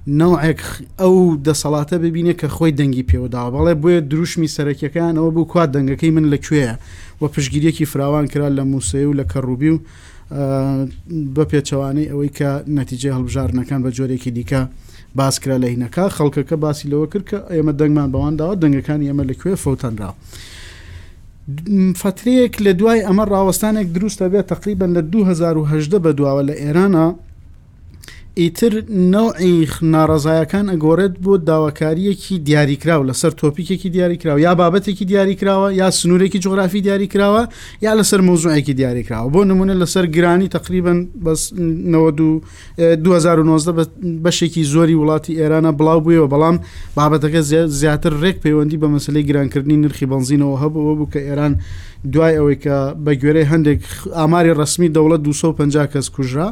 نەوەک 0.08 0.62
ئەو 1.02 1.36
دەسەڵاتە 1.46 1.94
ببینێ 2.06 2.34
کە 2.40 2.48
خۆی 2.56 2.72
دەنگی 2.80 3.06
پێوەداوە 3.10 3.50
بەڵێ 3.56 3.74
بۆیە 3.82 4.00
دروشمی 4.12 4.48
سەرەکیەکان 4.56 5.14
ئەوە 5.18 5.32
بوو 5.36 5.46
کوات 5.52 5.70
دەنگەکەی 5.76 6.12
من 6.16 6.26
لەکوێە 6.34 6.72
و 7.22 7.28
پشگیریەکی 7.34 7.86
فراوان 7.92 8.26
کرا 8.28 8.50
لە 8.58 8.64
مووسێ 8.72 9.04
و 9.10 9.14
لە 9.20 9.24
کەڕوبی 9.32 9.70
و 9.74 9.80
بە 11.36 11.44
پێچەوانەی 11.52 12.10
ئەوەی 12.12 12.32
کە 12.38 12.50
نەتیجە 12.80 13.10
هەڵبژارنەکان 13.18 13.80
بە 13.86 13.90
جۆرێکی 13.98 14.32
دیکە 14.38 14.62
باسکرا 15.20 15.58
لە 15.64 15.68
هینەکە 15.74 16.06
خەڵکەکە 16.18 16.56
باسی 16.64 16.88
لەوە 16.92 17.08
کرد 17.12 17.26
کە 17.30 17.38
ئێمە 17.56 17.74
دەنگمان 17.80 18.10
بەواننداوە 18.14 18.56
دەنگەکان 18.64 19.00
ئێمە 19.08 19.24
لەکوێ 19.30 19.54
فوتەنرا. 19.64 20.12
فترەیەک 22.02 22.54
لە 22.66 22.72
دوای 22.80 23.02
ئەمە 23.08 23.24
ڕاوەستانێک 23.32 23.88
دروستە 23.96 24.26
بێت 24.34 24.48
تقریبان 24.54 24.92
لە 24.98 25.02
2010 25.02 26.00
بە 26.04 26.12
دواوە 26.18 26.44
لە 26.50 26.54
ئێرانە 26.62 27.08
ئیتر 28.42 28.74
نەوعی 29.14 29.56
ناڕزایەکان 29.94 30.66
ئەگۆڕێت 30.74 31.14
بۆ 31.24 31.34
داواکاریەکی 31.50 32.36
دیاریکراوە 32.48 33.08
لەسەر 33.10 33.32
تۆپیکێکی 33.42 33.90
دیاریکراوە 33.96 34.40
یا 34.48 34.52
بابەتێکی 34.62 35.06
دیاریکراوە 35.12 35.70
یا 35.82 35.88
سنوورێکی 36.00 36.40
جغرافی 36.46 36.82
دیاریکراوە 36.88 37.42
یا 37.86 37.92
لەسەر 38.00 38.20
مۆزوعێکی 38.30 38.74
دیاریکراوە 38.80 39.28
بۆ 39.34 39.42
نمونە 39.52 39.74
لەسەر 39.82 40.06
گرانی 40.16 40.48
تقریبن 40.48 41.00
2009 42.96 43.86
بەشێکی 44.26 44.64
زۆری 44.74 44.96
وڵاتی 45.02 45.36
ئێرانە 45.40 45.72
بڵاو 45.80 46.00
بوویەوە 46.04 46.30
بەڵام 46.34 46.58
بابەتەکە 46.98 47.42
زیاتر 47.80 48.14
ڕێک 48.22 48.38
پەیوەندی 48.44 48.78
بە 48.84 48.88
مەسلەی 48.96 49.24
گرانکردنی 49.30 49.78
نرخی 49.78 50.06
بنزینەوە 50.06 50.58
هەبەوە 50.64 50.94
بوو 50.98 51.10
کە 51.14 51.18
ئێران 51.28 51.54
دوای 52.14 52.36
ئەوەی 52.40 52.58
کە 52.64 52.76
بە 53.06 53.12
گوێرەی 53.22 53.46
هەندێک 53.52 53.82
ئاماری 54.20 54.52
ڕسمی 54.60 54.90
دەوڵەت 54.96 55.22
250 55.28 55.88
کەس 55.94 56.08
کوژرا 56.16 56.50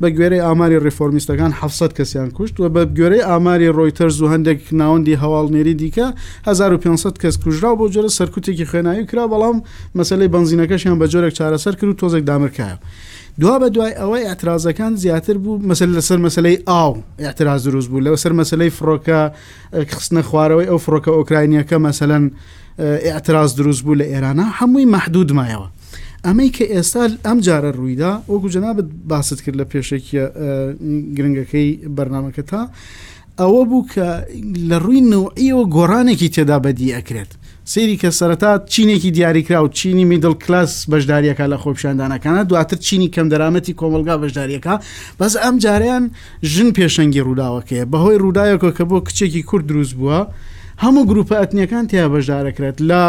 بە 0.00 0.08
گوێرەی 0.16 0.40
ئاماری 0.46 0.76
ڕفۆمی 0.86 1.19
کۆمونیستەکان 1.26 1.52
700 1.52 1.92
کەسیان 1.96 2.30
کوشت 2.30 2.60
و 2.60 2.68
بە 2.68 2.88
گوێرەی 2.96 3.24
ئاماری 3.24 3.70
ڕۆیتەر 3.76 4.08
و 4.22 4.28
هەندێک 4.32 4.60
ناوەندی 4.72 5.20
هەواڵنێری 5.22 5.74
دیکە 5.80 6.06
1500 6.46 7.18
کەس 7.18 7.36
کوژرا 7.44 7.74
بۆ 7.74 7.88
جۆرە 7.94 8.10
سەرکوتێکی 8.18 8.66
خوێنایی 8.70 9.04
کرا 9.10 9.26
بەڵام 9.32 9.62
مەسلەی 9.98 10.28
بنزینەکەشیان 10.32 10.98
بە 11.00 11.06
جۆرێک 11.12 11.34
چارەسەر 11.38 11.76
کرد 11.78 11.84
و 11.84 11.92
تۆزێک 11.98 12.24
دامرکایە. 12.26 12.76
دوا 13.40 13.58
بە 13.58 13.68
دوای 13.74 13.94
ئەوەی 14.00 14.24
ئاعتراازەکان 14.26 14.92
زیاتر 14.96 15.38
بوو 15.38 15.60
مەسل 15.70 15.88
لەسەر 15.96 16.18
مەسلەی 16.26 16.58
ئاو 16.68 16.92
اعترااز 17.18 17.64
دروست 17.68 17.88
بوو 17.90 18.00
لەسەر 18.06 18.32
مەسلەی 18.40 18.70
فڕۆکە 18.78 19.20
خستنە 19.92 20.22
خوارەوەی 20.28 20.66
ئەو 20.70 20.78
فڕۆکە 20.84 21.10
ئۆکراینیەکە 21.18 21.76
مەسەن 21.86 22.24
ئاعترااز 23.06 23.50
دروست 23.58 23.82
بوو 23.84 23.94
لە 24.00 24.06
ئێرانە 24.12 24.46
هەمووی 24.60 24.86
مەحدودمایەوە 24.94 25.68
ئەمەی 26.26 26.50
کە 26.56 26.64
ئێستا 26.72 27.02
ئەم 27.26 27.38
جارە 27.46 27.70
ڕوویدا 27.78 28.12
وەکو 28.30 28.48
جەنابەت 28.54 28.88
باست 29.08 29.38
کرد 29.44 29.56
لە 29.60 29.64
پێشێکیە 29.72 30.24
گرنگەکەی 31.16 31.68
بەرنمەکە 31.96 32.42
تا 32.50 32.62
ئەوە 33.40 33.62
بوو 33.70 33.86
کە 33.92 34.08
لە 34.70 34.76
ڕووی 34.84 35.00
نوعیەوە 35.12 35.62
گۆرانێکی 35.76 36.28
تێدا 36.34 36.58
بەدی 36.64 36.94
ئەکرێت 36.96 37.30
سری 37.64 37.96
کە 38.02 38.10
سەرەتا 38.18 38.52
چینێکی 38.72 39.10
دیاریکرا 39.16 39.60
و 39.64 39.68
چینی 39.78 40.04
میدل 40.04 40.34
کلاس 40.44 40.72
بەشداریەکە 40.90 41.44
لە 41.52 41.56
خۆپشاندانەکانە 41.62 42.42
دواتر 42.48 42.76
چینی 42.86 43.08
کەم 43.14 43.26
دەرامەتی 43.32 43.74
کۆمەلگا 43.80 44.14
بەشداریەکە 44.22 44.74
بەس 45.20 45.34
ئەم 45.44 45.56
جاریان 45.64 46.04
ژن 46.52 46.70
پێشەنگی 46.78 47.24
ڕووداوەکەیە 47.26 47.84
بەهۆی 47.92 48.20
ڕووداوەکە 48.22 48.70
کە 48.76 48.84
بۆ 48.90 48.98
کچێکی 49.06 49.42
کورد 49.48 49.66
دروست 49.70 49.94
بووە 49.98 50.20
هەموو 50.84 51.06
گروپە 51.10 51.34
ئەتنیەکان 51.40 51.84
تیا 51.90 52.06
بەشدارەکرێت 52.14 52.78
لە 52.90 53.04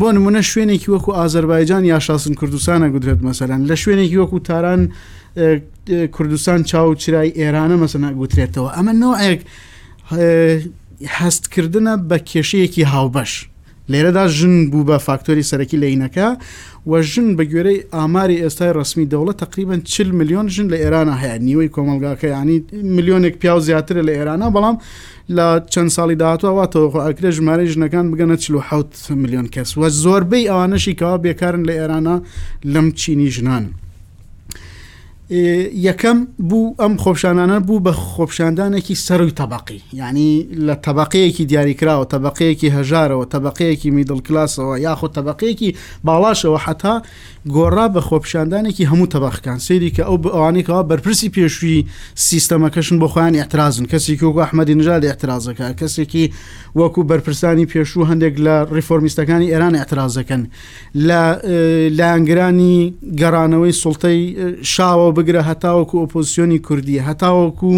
بۆ 0.00 0.08
نمونە 0.16 0.40
شوێنێکی 0.50 0.88
وەکو 0.94 1.10
ئازربایجان 1.18 1.84
یا 1.92 1.98
شاسن 2.06 2.34
کوردستانە 2.40 2.86
گودرێت 2.94 3.20
مەسەران 3.26 3.60
لە 3.70 3.76
شوێنێکی 3.82 4.16
وەکو 4.22 4.38
تاران 4.48 4.82
کوردستان 6.16 6.60
چاو 6.70 6.94
چرای 7.02 7.30
ئێرانە 7.38 7.76
مەسەنا 7.82 8.10
گوترێتەوە 8.20 8.70
ئەمە 8.76 8.92
نۆعێک 9.04 9.40
هەستکردنە 11.18 11.94
بە 12.08 12.16
کێشەیەکی 12.30 12.82
هاوبەش. 12.92 13.32
لێرەدا 13.92 14.24
ژن 14.36 14.56
بوو 14.70 14.84
بە 14.88 14.96
فاکتۆری 15.06 15.44
سەرەکی 15.50 15.76
لەینەکە 15.84 16.28
و 16.90 16.92
ژن 17.12 17.28
بە 17.38 17.44
گوێرەی 17.50 17.78
ئاماری 17.96 18.36
ئێستای 18.42 18.72
ڕسمی 18.78 19.06
دەوڵەت 19.12 19.36
تقریبان 19.44 19.80
40 19.84 20.10
میلیۆن 20.14 20.46
ژن 20.54 20.68
لە 20.72 20.76
ئێرانە 20.82 21.16
هەیە 21.22 21.36
نیوەی 21.46 21.68
کۆمەلگاکە 21.74 22.24
ینی 22.36 22.58
میلیۆنێک 22.96 23.34
پیا 23.42 23.60
زیاتر 23.66 23.96
لە 24.06 24.12
ئێرانە 24.18 24.46
بەڵام 24.54 24.76
لە 25.36 25.46
چەند 25.72 25.90
ساڵی 25.96 26.16
داهاتوەواتەوە 26.22 26.98
ئەکرێ 27.06 27.30
ژمارە 27.36 27.64
ژنەکان 27.72 28.06
بگەنە 28.12 28.36
چه 28.44 29.12
میلیۆن 29.22 29.46
کەس 29.54 29.70
وە 29.80 29.88
زۆربەی 30.02 30.48
ئەوانەشی 30.50 30.98
کەوا 31.00 31.18
بێکارن 31.24 31.62
لە 31.68 31.74
ئێرانە 31.78 32.16
لەم 32.72 32.86
چینی 33.00 33.30
ژنان. 33.36 33.64
یەکەم 35.30 36.18
بوو 36.38 36.74
ئەم 36.80 36.92
خۆپشانانە 37.02 37.58
بوو 37.66 37.80
بە 37.84 37.92
خۆپشاندانێکی 38.14 38.94
سەروی 38.94 39.30
تەبقی 39.42 39.80
ینی 39.92 40.46
لە 40.66 40.74
تەبقەیەکی 40.86 41.44
دیاریکراوە 41.50 42.06
تەبقەیەکی 42.14 42.70
هەژارەوە 42.76 43.26
تەبقەیەکی 43.34 43.90
میدڵ 43.96 44.20
کلاسەوە 44.26 44.74
یاخۆ 44.86 45.08
تەبقەیەکی 45.16 45.70
باڵاشەوە 46.06 46.58
حتا 46.64 47.02
گۆڕا 47.54 47.86
بە 47.94 48.00
خۆپشاندانێکی 48.08 48.86
هەموو 48.90 49.06
تەبخکان 49.14 49.58
سێری 49.58 49.90
کە 49.96 50.02
ئەو 50.08 50.16
ئەوانێکەوە 50.34 50.82
بەرپرسی 50.90 51.28
پێشووی 51.36 51.80
سیستەمەکەشن 52.26 52.96
بۆ 53.02 53.08
خۆیان 53.12 53.34
احترازن 53.38 53.84
کەسی 53.92 54.16
کۆکو 54.20 54.38
ئەحمەدی 54.44 54.74
نژاد 54.80 55.02
احترازەکە 55.12 55.66
کەسێکی 55.80 56.24
وەکو 56.78 57.02
بەرپرسانی 57.10 57.66
پێشوو 57.72 58.02
هەندێک 58.10 58.34
لە 58.46 58.54
ریفۆرمیستەکانی 58.76 59.46
ئێران 59.52 59.74
احترازەکەن 59.80 60.42
لە 61.08 61.20
لایەنگرانی 61.98 62.78
گەڕانەوەی 63.20 63.72
سڵتەی 63.82 64.20
شاوە 64.74 65.15
بگرە 65.16 65.42
هەتاوەکو 65.50 65.96
ئۆپۆزیۆنی 66.02 66.58
کوردی 66.66 67.02
هەتاوەکو 67.08 67.68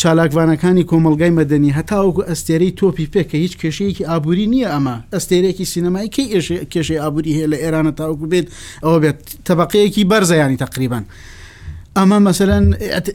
چالاکوانەکانی 0.00 0.84
کۆمەلگای 0.90 1.32
مەدەنی 1.38 1.74
هەتاوەکو 1.78 2.22
ئەستێرەی 2.30 2.76
تۆپی 2.80 3.10
پێکە 3.14 3.36
هیچ 3.44 3.54
کێشەیەکی 3.60 4.04
ئابووری 4.10 4.46
نییە 4.54 4.68
ئەمە 4.74 4.96
ئەستێرەێکی 5.14 5.70
سینەمای 5.72 6.08
کەی 6.14 6.26
کێشەی 6.72 7.00
ئابووری 7.02 7.32
هەیە 7.38 7.48
لە 7.52 7.58
ئێرانە 7.62 7.92
تاوەکو 7.98 8.26
بێت 8.32 8.46
ئەوە 8.84 8.98
بێت 9.02 9.18
تەبقەیەکی 9.48 10.02
بەرزەیانی 10.10 10.58
تقریبان. 10.64 11.04
ئەمە 11.98 12.18
مەسەرەن 12.26 12.66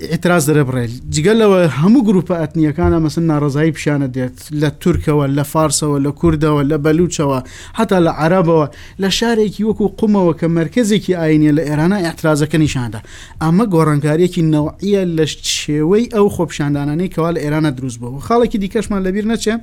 ئاعتراز 0.10 0.44
دەرەبڕێل 0.50 0.94
جگەلەوە 1.16 1.60
هەموو 1.82 2.06
گروپە 2.08 2.36
ئەتنیەکانە 2.42 2.98
مەسن 3.04 3.26
ناڕزایی 3.32 3.72
پیشانە 3.76 4.08
دێت 4.16 4.38
لە 4.62 4.70
تورکەوە 4.82 5.26
لە 5.38 5.44
فارسەوە 5.54 5.98
لە 6.06 6.12
کوردەوە 6.20 6.62
لە 6.72 6.78
بەلوچەوە 6.84 7.40
حتا 7.78 7.98
لە 8.06 8.12
عربەوە 8.24 8.68
لە 9.02 9.10
شارێکی 9.20 9.66
وەکو 9.70 9.86
قومەوە 10.00 10.34
کە 10.40 10.48
مرکزێکی 10.60 11.18
ئاینە 11.20 11.52
لە 11.58 11.64
ئێرانە 11.68 11.98
ئاعتراازەکە 12.04 12.58
نیشاندا 12.64 13.00
ئەمە 13.44 13.66
گۆڕنگارێکی 13.74 14.42
نەوەعە 14.54 15.04
لە 15.18 15.26
شێوەی 15.60 16.06
ئەو 16.16 16.28
خۆپشاندانانەی 16.36 17.10
کەوا 17.14 17.32
لە 17.36 17.40
ئێرانە 17.44 17.72
دروست 17.78 17.98
بوو 18.02 18.20
خاڵێکی 18.28 18.58
دیکەشمان 18.64 19.02
لەبییر 19.06 19.26
نەچێ. 19.32 19.54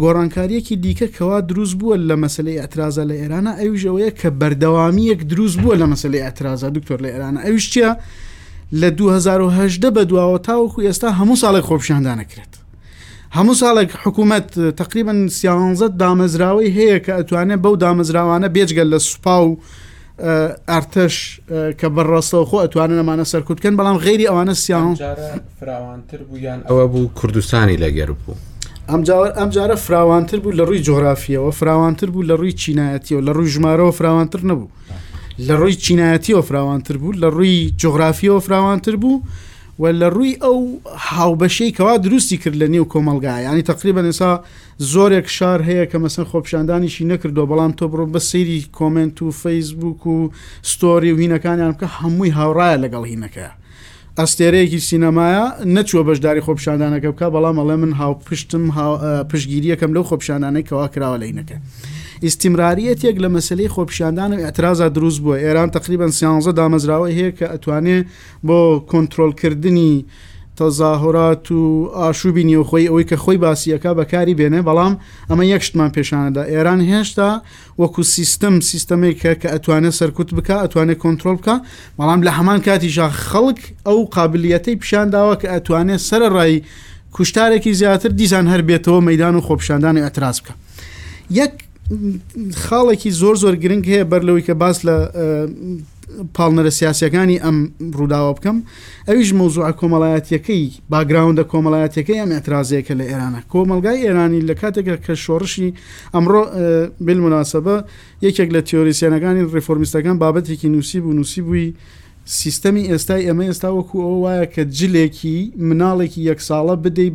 گۆڕانکاریەکی 0.00 0.76
دیکە 0.82 1.06
کەوا 1.16 1.40
دروست 1.50 1.76
بووە 1.78 1.96
لە 2.08 2.16
مەسلەی 2.24 2.58
ئەترازە 2.62 3.04
لە 3.10 3.14
ئێرانە 3.20 3.52
ئەوژەوەیە 3.62 4.10
کە 4.20 4.28
بەردەوامیەک 4.40 5.20
دروست 5.32 5.56
بووە 5.62 5.74
لە 5.80 5.86
مەسلەی 5.92 6.22
ئەترازە 6.26 6.68
دکتۆر 6.76 6.98
لە 7.04 7.08
ئێرانە 7.12 7.40
ئەوشتە 7.46 7.90
لە 8.80 8.88
2010 8.98 9.90
بە 9.94 10.02
دواوە 10.08 10.38
تاوەکو 10.46 10.80
ئێستا 10.86 11.08
هەموو 11.20 11.36
ساڵێک 11.36 11.64
خۆپشاندانەکرێت 11.68 12.52
هەموو 13.36 13.54
ساڵێک 13.62 13.90
حکوومەت 14.04 14.48
تقریبان 14.80 15.28
سیانزت 15.28 15.92
دامەزراوەی 16.02 16.70
هەیە 16.76 16.98
کە 17.06 17.12
ئەتوانێت 17.18 17.60
بەو 17.64 17.74
دامەزراوانە 17.84 18.48
بێجگەل 18.56 18.88
لە 18.94 18.98
سوپا 19.08 19.38
و 19.46 19.58
ئارتەش 20.70 21.40
کە 21.80 21.86
بەڕاستەوە 21.96 22.44
خۆ 22.50 22.56
ئەتوانن 22.64 22.98
ئەمانە 23.00 23.24
سەرکوتکەن 23.32 23.74
بەڵام 23.78 23.98
غێری 24.06 24.26
ئەوانە 24.30 24.54
سیان 24.62 24.94
فراوانتر 25.60 26.18
بوویان 26.28 26.60
ئەوە 26.68 26.84
بوو 26.92 27.10
کوردستانی 27.20 27.76
لەگەر 27.84 28.10
بوو. 28.20 28.34
ئەم 28.90 29.02
جارە 29.54 29.74
فراوانتر 29.76 30.40
بوو 30.40 30.52
لە 30.52 30.64
ڕووی 30.68 30.84
جۆرافیەوە 30.86 31.50
فراوانتر 31.50 32.10
بوو 32.10 32.22
لە 32.26 32.34
ڕووی 32.40 32.52
چینایەتیەوە 32.52 33.20
لە 33.28 33.32
ڕووی 33.36 33.50
ژمارەوە 33.54 33.92
فراوانتر 33.96 34.40
نەبوو 34.44 34.68
لە 35.46 35.54
ڕووی 35.60 35.74
چینایەتیەوە 35.84 36.40
فراوانتر 36.48 36.96
بوو 36.98 37.12
لە 37.12 37.28
ڕووی 37.34 37.70
جۆغرافیەوە 37.82 38.38
فراوانتر 38.46 38.96
بوو 38.96 39.20
و 39.78 39.92
لە 40.00 40.08
ڕووی 40.14 40.36
ئەو 40.42 40.58
هاوبەشەی 41.10 41.72
کەوا 41.76 41.96
دروستی 41.96 42.36
کرد 42.36 42.54
لە 42.62 42.66
نێو 42.68 42.84
کۆمەلگای 42.92 43.44
ینی 43.44 43.62
تقریبا 43.62 44.02
ئێسا 44.10 44.40
زۆرێک 44.92 45.26
شار 45.28 45.60
هەیە 45.68 45.86
کە 45.92 45.96
مەسن 46.02 46.24
خۆپشاندانیشی 46.30 47.04
نەکردو 47.12 47.46
بەڵام 47.50 47.72
تۆ 47.78 47.84
بڕۆ 47.90 48.06
بە 48.12 48.18
سەیری 48.18 48.66
کۆمنت 48.78 49.22
و 49.22 49.30
فەیسبوک 49.32 50.06
و 50.06 50.30
ستۆری 50.62 51.12
و 51.12 51.16
هینەکانیان 51.22 51.72
بکە 51.74 51.86
هەمووی 51.98 52.34
هاوڕایە 52.36 52.82
لەگەڵ 52.84 53.04
هینەکە 53.12 53.48
ئەستێرەیەکی 54.20 54.80
سینەمایە 54.88 55.44
نەچوە 55.74 56.02
بەشداری 56.08 56.42
خۆپشاندانەکە 56.46 57.08
بکە 57.12 57.26
بەڵام 57.34 57.56
ئەڵێ 57.60 57.76
من 57.82 57.92
هاو 58.00 58.12
پشتم 58.28 58.64
پشگیریەکەم 59.30 59.90
لەو 59.96 60.04
خۆپشانانەی 60.10 60.66
کەواکراوە 60.68 61.16
لەینەکە. 61.22 61.56
ئیسیمراریەتێک 62.24 63.16
لە 63.24 63.28
مەسلەی 63.34 63.68
خۆپشاندان 63.74 64.30
و 64.32 64.42
ئەترازا 64.46 64.88
دروست 64.96 65.18
بووە 65.24 65.36
ئێران 65.44 65.70
تقریبان 65.76 66.10
سیانزە 66.18 66.52
دامەزراوە 66.58 67.08
هەیە 67.16 67.30
کە 67.38 67.46
ئەتوانێت 67.52 68.04
بۆ 68.48 68.58
کۆنتترۆلکردنی 68.90 69.94
تەزاهورات 70.56 71.50
و 71.52 71.88
ئاشوبی 71.94 72.44
نیوخۆی 72.44 72.88
ئەوەی 72.88 73.06
کە 73.12 73.16
خۆی 73.16 73.38
باسیەکە 73.44 73.90
بەکاری 74.00 74.34
بێنێ 74.36 74.62
بەڵام 74.68 74.92
ئەمە 75.30 75.44
یەکشتمان 75.52 75.90
پێشانەدا 75.96 76.42
ئێران 76.52 76.80
هێشتا 76.90 77.30
وەکو 77.80 78.02
سیستم 78.16 78.60
سیستمێکە 78.60 79.32
کە 79.42 79.48
ئەتوانێت 79.54 79.94
سەرکوت 80.00 80.28
بکە 80.36 80.56
ئەتوانێت 80.62 80.98
کۆنتترۆل 81.04 81.36
بکە 81.40 81.56
بەڵام 81.98 82.20
لە 82.26 82.30
هەمان 82.38 82.58
کاتیژا 82.66 83.08
خەڵک 83.28 83.58
ئەو 83.86 83.98
قابلیەتەی 84.16 84.76
پیشانداوە 84.80 85.34
کە 85.42 85.48
ئەتوانێت 85.54 86.00
سەر 86.08 86.22
ڕای 86.36 86.62
کوشتارێکی 87.16 87.72
زیاتر 87.80 88.10
دیزان 88.20 88.46
هەر 88.52 88.62
بێتەوە 88.68 89.00
مەدان 89.08 89.34
و 89.36 89.40
خۆپشاندانی 89.46 90.00
ئەتراس 90.06 90.38
بکە 90.42 90.52
یەک 91.40 91.52
خاڵێکی 92.64 93.10
زۆر 93.20 93.34
زۆر 93.42 93.54
گرنگ 93.62 93.84
هەیە 93.92 94.04
بەر 94.10 94.22
لەوەی 94.26 94.44
کە 94.48 94.52
باس 94.62 94.78
لە 94.86 94.96
پاڵنەرە 96.38 96.70
سیاسەکانی 96.80 97.36
ئەم 97.44 97.56
ڕووداوە 97.98 98.32
بکەم 98.36 98.56
ئەویش 99.08 99.30
مۆزوع 99.40 99.70
کۆمەڵایەتەکەی 99.80 100.64
باگراونندە 100.92 101.44
کۆمەڵایەتەکەی 101.52 102.20
ئەم 102.22 102.30
ئەترازەیەکە 102.36 102.94
لە 103.00 103.04
ئێرانە 103.10 103.40
کۆمەلگای 103.52 104.02
ئێرانی 104.06 104.40
لە 104.48 104.54
کاتێکە 104.60 104.96
کە 105.04 105.14
شۆڕشی 105.24 105.68
ئەمڕۆ 106.14 106.42
بمناسبە 107.06 107.76
یەکێک 108.26 108.48
لە 108.56 108.60
تیۆریسیانەکانی 108.68 109.42
ڕێفۆرمیستەکان 109.54 110.16
بابەتێکی 110.22 110.68
نووسی 110.74 111.00
بوو 111.02 111.16
نووسی 111.18 111.40
بووی 111.46 111.66
سیستەمی 112.40 112.84
ئێستای 112.90 113.22
ئەمە 113.28 113.44
ئێستا 113.50 113.70
وەکو 113.76 113.98
ئەو 114.06 114.16
وایە 114.24 114.46
کە 114.54 114.62
جلێکی 114.78 115.38
مناڵێکی 115.68 116.20
یەک 116.30 116.40
ساڵە 116.48 116.74
بدەیت 116.84 117.12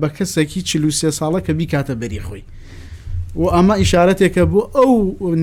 بە 0.00 0.08
کەسێکی 0.16 0.60
چلوسیە 0.68 1.10
ساڵە 1.18 1.40
کە 1.46 1.52
بیکاتە 1.58 1.94
بەری 2.00 2.20
خۆی 2.26 2.42
و 3.40 3.44
ئەمە 3.56 3.74
ئیشارەتێکە 3.80 4.44
بۆ 4.52 4.62
ئەو 4.76 4.92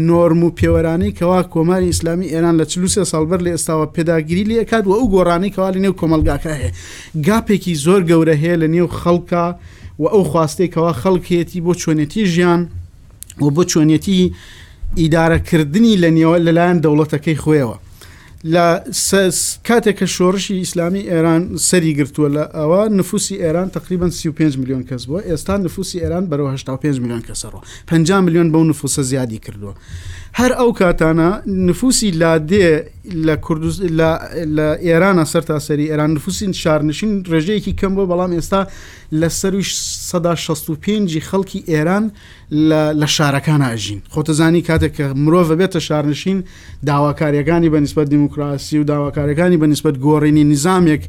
نۆرم 0.07 0.41
و 0.43 0.53
پێوەرانی 0.59 1.15
کەوا 1.19 1.39
کۆماری 1.53 1.89
ئیسلامی 1.91 2.31
ئێران 2.33 2.55
لە 2.61 2.65
چلوسە 2.71 3.03
ساڵبەر 3.11 3.39
لێ 3.45 3.51
ئێستاوە 3.55 3.85
پێداگیری 3.95 4.47
لێ 4.49 4.63
کات 4.71 4.83
و 4.87 4.91
ئەو 4.99 5.05
گۆڕانی 5.15 5.53
کەوالی 5.55 5.79
نێو 5.85 5.93
کۆمەلگاکە 5.99 6.51
هەیە 6.59 6.71
گاپێکی 7.27 7.73
زۆر 7.85 8.01
گەورە 8.09 8.35
هەیە 8.43 8.55
لە 8.61 8.67
نێو 8.73 8.87
خەڵکە 8.99 9.45
و 10.01 10.05
ئەو 10.13 10.23
خواستێکەوە 10.31 10.91
خەڵکێتی 11.01 11.59
بۆ 11.65 11.71
چۆنێتی 11.81 12.23
ژیان 12.33 12.61
و 13.43 13.47
بۆ 13.55 13.63
چۆنێتی 13.71 14.19
ئیدارەکردنی 14.99 15.93
لە 16.03 16.09
نێوە 16.17 16.37
لەلایەن 16.45 16.77
دەوڵەتەکەی 16.83 17.39
خۆیەوە 17.43 17.75
لە 18.53 18.67
کاتێککە 19.67 20.07
شۆڕشی 20.15 20.51
ئیسلامی 20.59 21.01
ئێران 21.09 21.43
سەری 21.67 21.95
گرتووە 21.99 22.29
لە 22.35 22.43
ئەوە 22.57 22.81
نفوسی 22.97 23.37
ئێران 23.43 23.69
تقریبا 23.75 24.07
35 24.09 24.57
میلیۆن 24.59 24.83
کەس 24.89 25.03
بووە 25.09 25.19
ئێستا 25.29 25.55
نفوسی 25.63 25.99
ئێران 26.03 26.25
بەرەوە 26.29 26.49
85 26.53 26.95
میلیۆن 27.01 27.21
کەسەڕەوە 27.27 27.63
50 27.89 28.21
میلیۆن 28.25 28.47
بەو 28.53 28.63
نفوسە 28.73 29.01
زیادی 29.11 29.37
کردووە 29.45 29.73
هەر 30.37 30.51
ئەو 30.59 30.71
کاتانە 30.73 31.41
نفوسی 31.47 32.11
لادێ 32.11 32.85
لە 33.25 34.11
لە 34.57 34.67
ئێرانە 34.85 35.25
سەر 35.31 35.41
تاسەری 35.49 35.87
ئێران 35.91 36.11
نفوسین 36.15 36.51
شارنشین 36.61 37.11
ڕێژەیەکی 37.31 37.73
کەم 37.81 37.93
بۆ 37.95 38.03
بەڵام 38.11 38.31
ئێستا 38.35 38.61
لە 39.19 39.27
سەرویش 39.39 39.69
1965 40.11 41.19
خەڵکی 41.29 41.59
ئێران 41.69 42.05
لە 42.99 43.07
شارەکان 43.15 43.61
ئاژین 43.67 43.99
خۆتەزانی 44.13 44.61
کاتێک 44.67 44.93
کە 44.97 45.05
مرۆڤ 45.23 45.45
بێتە 45.59 45.77
شارنشین 45.87 46.39
داواکاریەکانی 46.87 47.69
بەنسبەت 47.73 48.07
دیموکراسی 48.09 48.77
و 48.79 48.83
داواکاریەکانی 48.91 49.57
بەنسبەت 49.61 49.95
گۆڕینی 50.05 50.43
نظامێک 50.53 51.03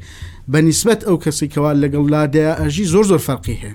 بەنسبەت 0.52 1.00
ئەو 1.08 1.16
کەسێکەوە 1.24 1.70
لەگەڵ 1.82 2.04
لادێ 2.14 2.44
ئەژی 2.62 2.84
زۆر 2.92 3.04
زۆر 3.10 3.18
فەرقی 3.26 3.56
هەیە 3.62 3.74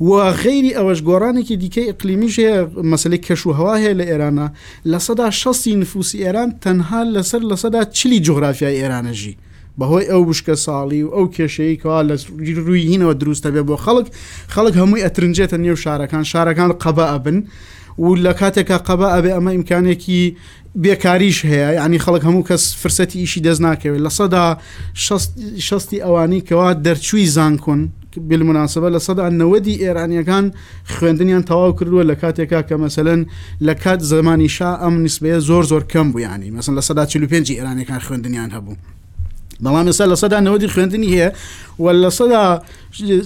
و 0.00 0.30
غیری 0.32 0.74
ئەوەش 0.74 1.00
گۆرانێکی 1.06 1.56
دیکەی 1.62 1.88
ئەقلیمیش 1.90 2.36
هەیە 2.38 2.66
مەسلەی 2.92 3.18
کەش 3.26 3.40
و 3.46 3.52
هەوا 3.58 3.74
هەیە 3.78 3.94
لە 4.00 4.04
ئێرانە 4.10 4.46
لە 4.92 4.98
سەدا 5.06 5.28
شەستی 5.40 5.74
نفوسی 5.80 6.18
ئێران 6.24 6.50
تەنها 6.64 7.00
لەسەر 7.14 7.42
لە 7.50 7.56
سەدا 7.62 7.82
چلی 7.98 8.20
جغرافیای 8.26 8.78
ئێرانەژی 8.80 9.36
بەهۆی 9.80 10.08
ئەو 10.10 10.22
بشکە 10.30 10.54
ساڵی 10.64 11.00
و 11.04 11.08
ئەو 11.16 11.26
کێشەیەکەوا 11.34 12.00
لە 12.08 12.14
ڕووی 12.66 12.84
هینەوە 12.90 13.14
دروستە 13.20 13.48
بێ 13.54 13.62
بۆ 13.68 13.76
خەڵک 13.84 14.06
خەڵک 14.54 14.74
هەمووی 14.80 15.04
ئەترنجێتە 15.04 15.56
نێو 15.64 15.76
شارەکان 15.84 16.24
شارەکان 16.32 16.70
قەبە 16.82 17.06
ئەبن 17.12 17.38
و 18.04 18.08
لە 18.24 18.32
کاتێکا 18.40 18.78
قەبە 18.88 19.08
ئەبێ 19.14 19.30
ئەمە 19.36 19.50
ئیمکانێکی 19.56 20.20
بێکاریش 20.84 21.38
هەیە 21.52 21.68
ینی 21.78 21.98
خەڵک 22.04 22.22
هەموو 22.28 22.46
کەس 22.48 22.62
فرسەتی 22.80 23.18
ئیشی 23.22 23.40
دەستناکەوێت 23.46 24.00
لە 24.06 24.10
سەدا 24.18 24.44
شستی 25.68 25.98
ئەوانی 26.04 26.40
کەوا 26.48 26.70
دەرچووی 26.86 27.26
زانکۆن 27.36 27.80
بالمناسبە 28.16 28.90
لە 28.96 29.00
سەدا 29.08 29.28
نەوەدی 29.30 29.78
ئێرانیەکان 29.84 30.44
خوێندنیان 30.94 31.42
تەواو 31.48 31.72
کردووە 31.78 32.02
لە 32.10 32.14
کاتێکا 32.22 32.60
کە 32.68 32.74
مەسەن 32.82 33.20
لە 33.66 33.74
کات 33.82 34.00
زمانی 34.12 34.48
شا 34.48 34.70
ئەم 34.82 34.94
نسبەیە 35.06 35.38
زۆر 35.48 35.64
زۆر 35.72 35.82
کەم 35.92 36.06
بوویانی 36.12 36.50
مەسن 36.50 36.74
لە 36.78 36.82
سەدا 36.88 37.04
45 37.06 37.52
ئێرانەکان 37.52 38.00
خوێندنیان 38.06 38.50
هەبوو. 38.56 38.76
بەڵام 39.62 39.86
ئێستا 39.90 40.04
لە 40.12 40.16
سەدا 40.22 40.38
نەوەدی 40.46 40.70
خوێندنی 40.74 41.08
هەیە 41.14 41.30
و 41.82 41.86
لە 42.02 42.10
سەدا 42.18 42.62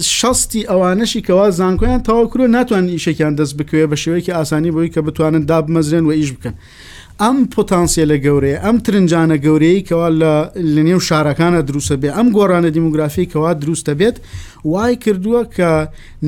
شستی 0.02 0.66
ئەوانەشی 0.68 1.22
کەوا 1.28 1.50
زانکۆیان 1.58 2.02
تەواو 2.08 2.28
کرو 2.32 2.46
ناتوان 2.46 2.88
ئیشێکیان 2.88 3.34
دەست 3.40 3.54
بکوێ 3.58 3.84
بە 3.92 3.96
شێوەیەکی 4.02 4.32
ئاسانی 4.38 4.70
بۆی 4.74 4.90
کە 4.94 4.98
بتوانن 5.08 5.42
دابمەزرێن 5.50 6.04
و 6.06 6.10
ئیش 6.10 6.30
بکەن 6.36 6.54
ئەم 7.24 7.38
پۆتانسیە 7.54 8.04
لە 8.10 8.16
گەورەیە 8.26 8.58
ئەم 8.64 8.76
ترنجانە 8.84 9.36
گەورەی 9.46 9.80
کەوا 9.88 10.08
لە 10.74 10.82
نێو 10.88 11.00
شارەکانە 11.08 11.60
دروستە 11.68 11.96
بێ 12.02 12.08
ئەم 12.16 12.28
گۆرانە 12.36 12.70
دیموگرافی 12.76 13.26
کەوا 13.32 13.52
دروستە 13.62 13.92
بێت 14.00 14.16
وای 14.72 14.94
کردووە 15.04 15.42
کە 15.56 15.70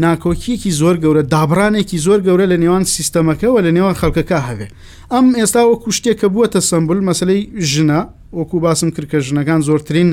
ناکۆکیەکی 0.05 0.71
زۆر 0.81 0.97
گەورە 1.05 1.23
دابرانێکی 1.33 1.99
زۆر 2.07 2.21
گەورە 2.27 2.47
لە 2.53 2.57
نێوان 2.63 2.85
سیستەمەکەەوە 2.95 3.59
لە 3.67 3.71
نێوان 3.77 3.95
خەڵکەکە 4.01 4.39
هەوێ 4.49 4.69
ئەم 5.13 5.27
ئێستا 5.39 5.63
وەکو 5.71 5.89
شتێکە 5.97 6.29
بووە 6.35 6.47
سمبل 6.71 7.01
مەسلەی 7.09 7.41
ژنە 7.73 8.01
وەکو 8.41 8.57
باسم 8.65 8.89
کرد 8.95 9.07
کە 9.13 9.19
ژنەکان 9.29 9.61
زۆرترین 9.69 10.11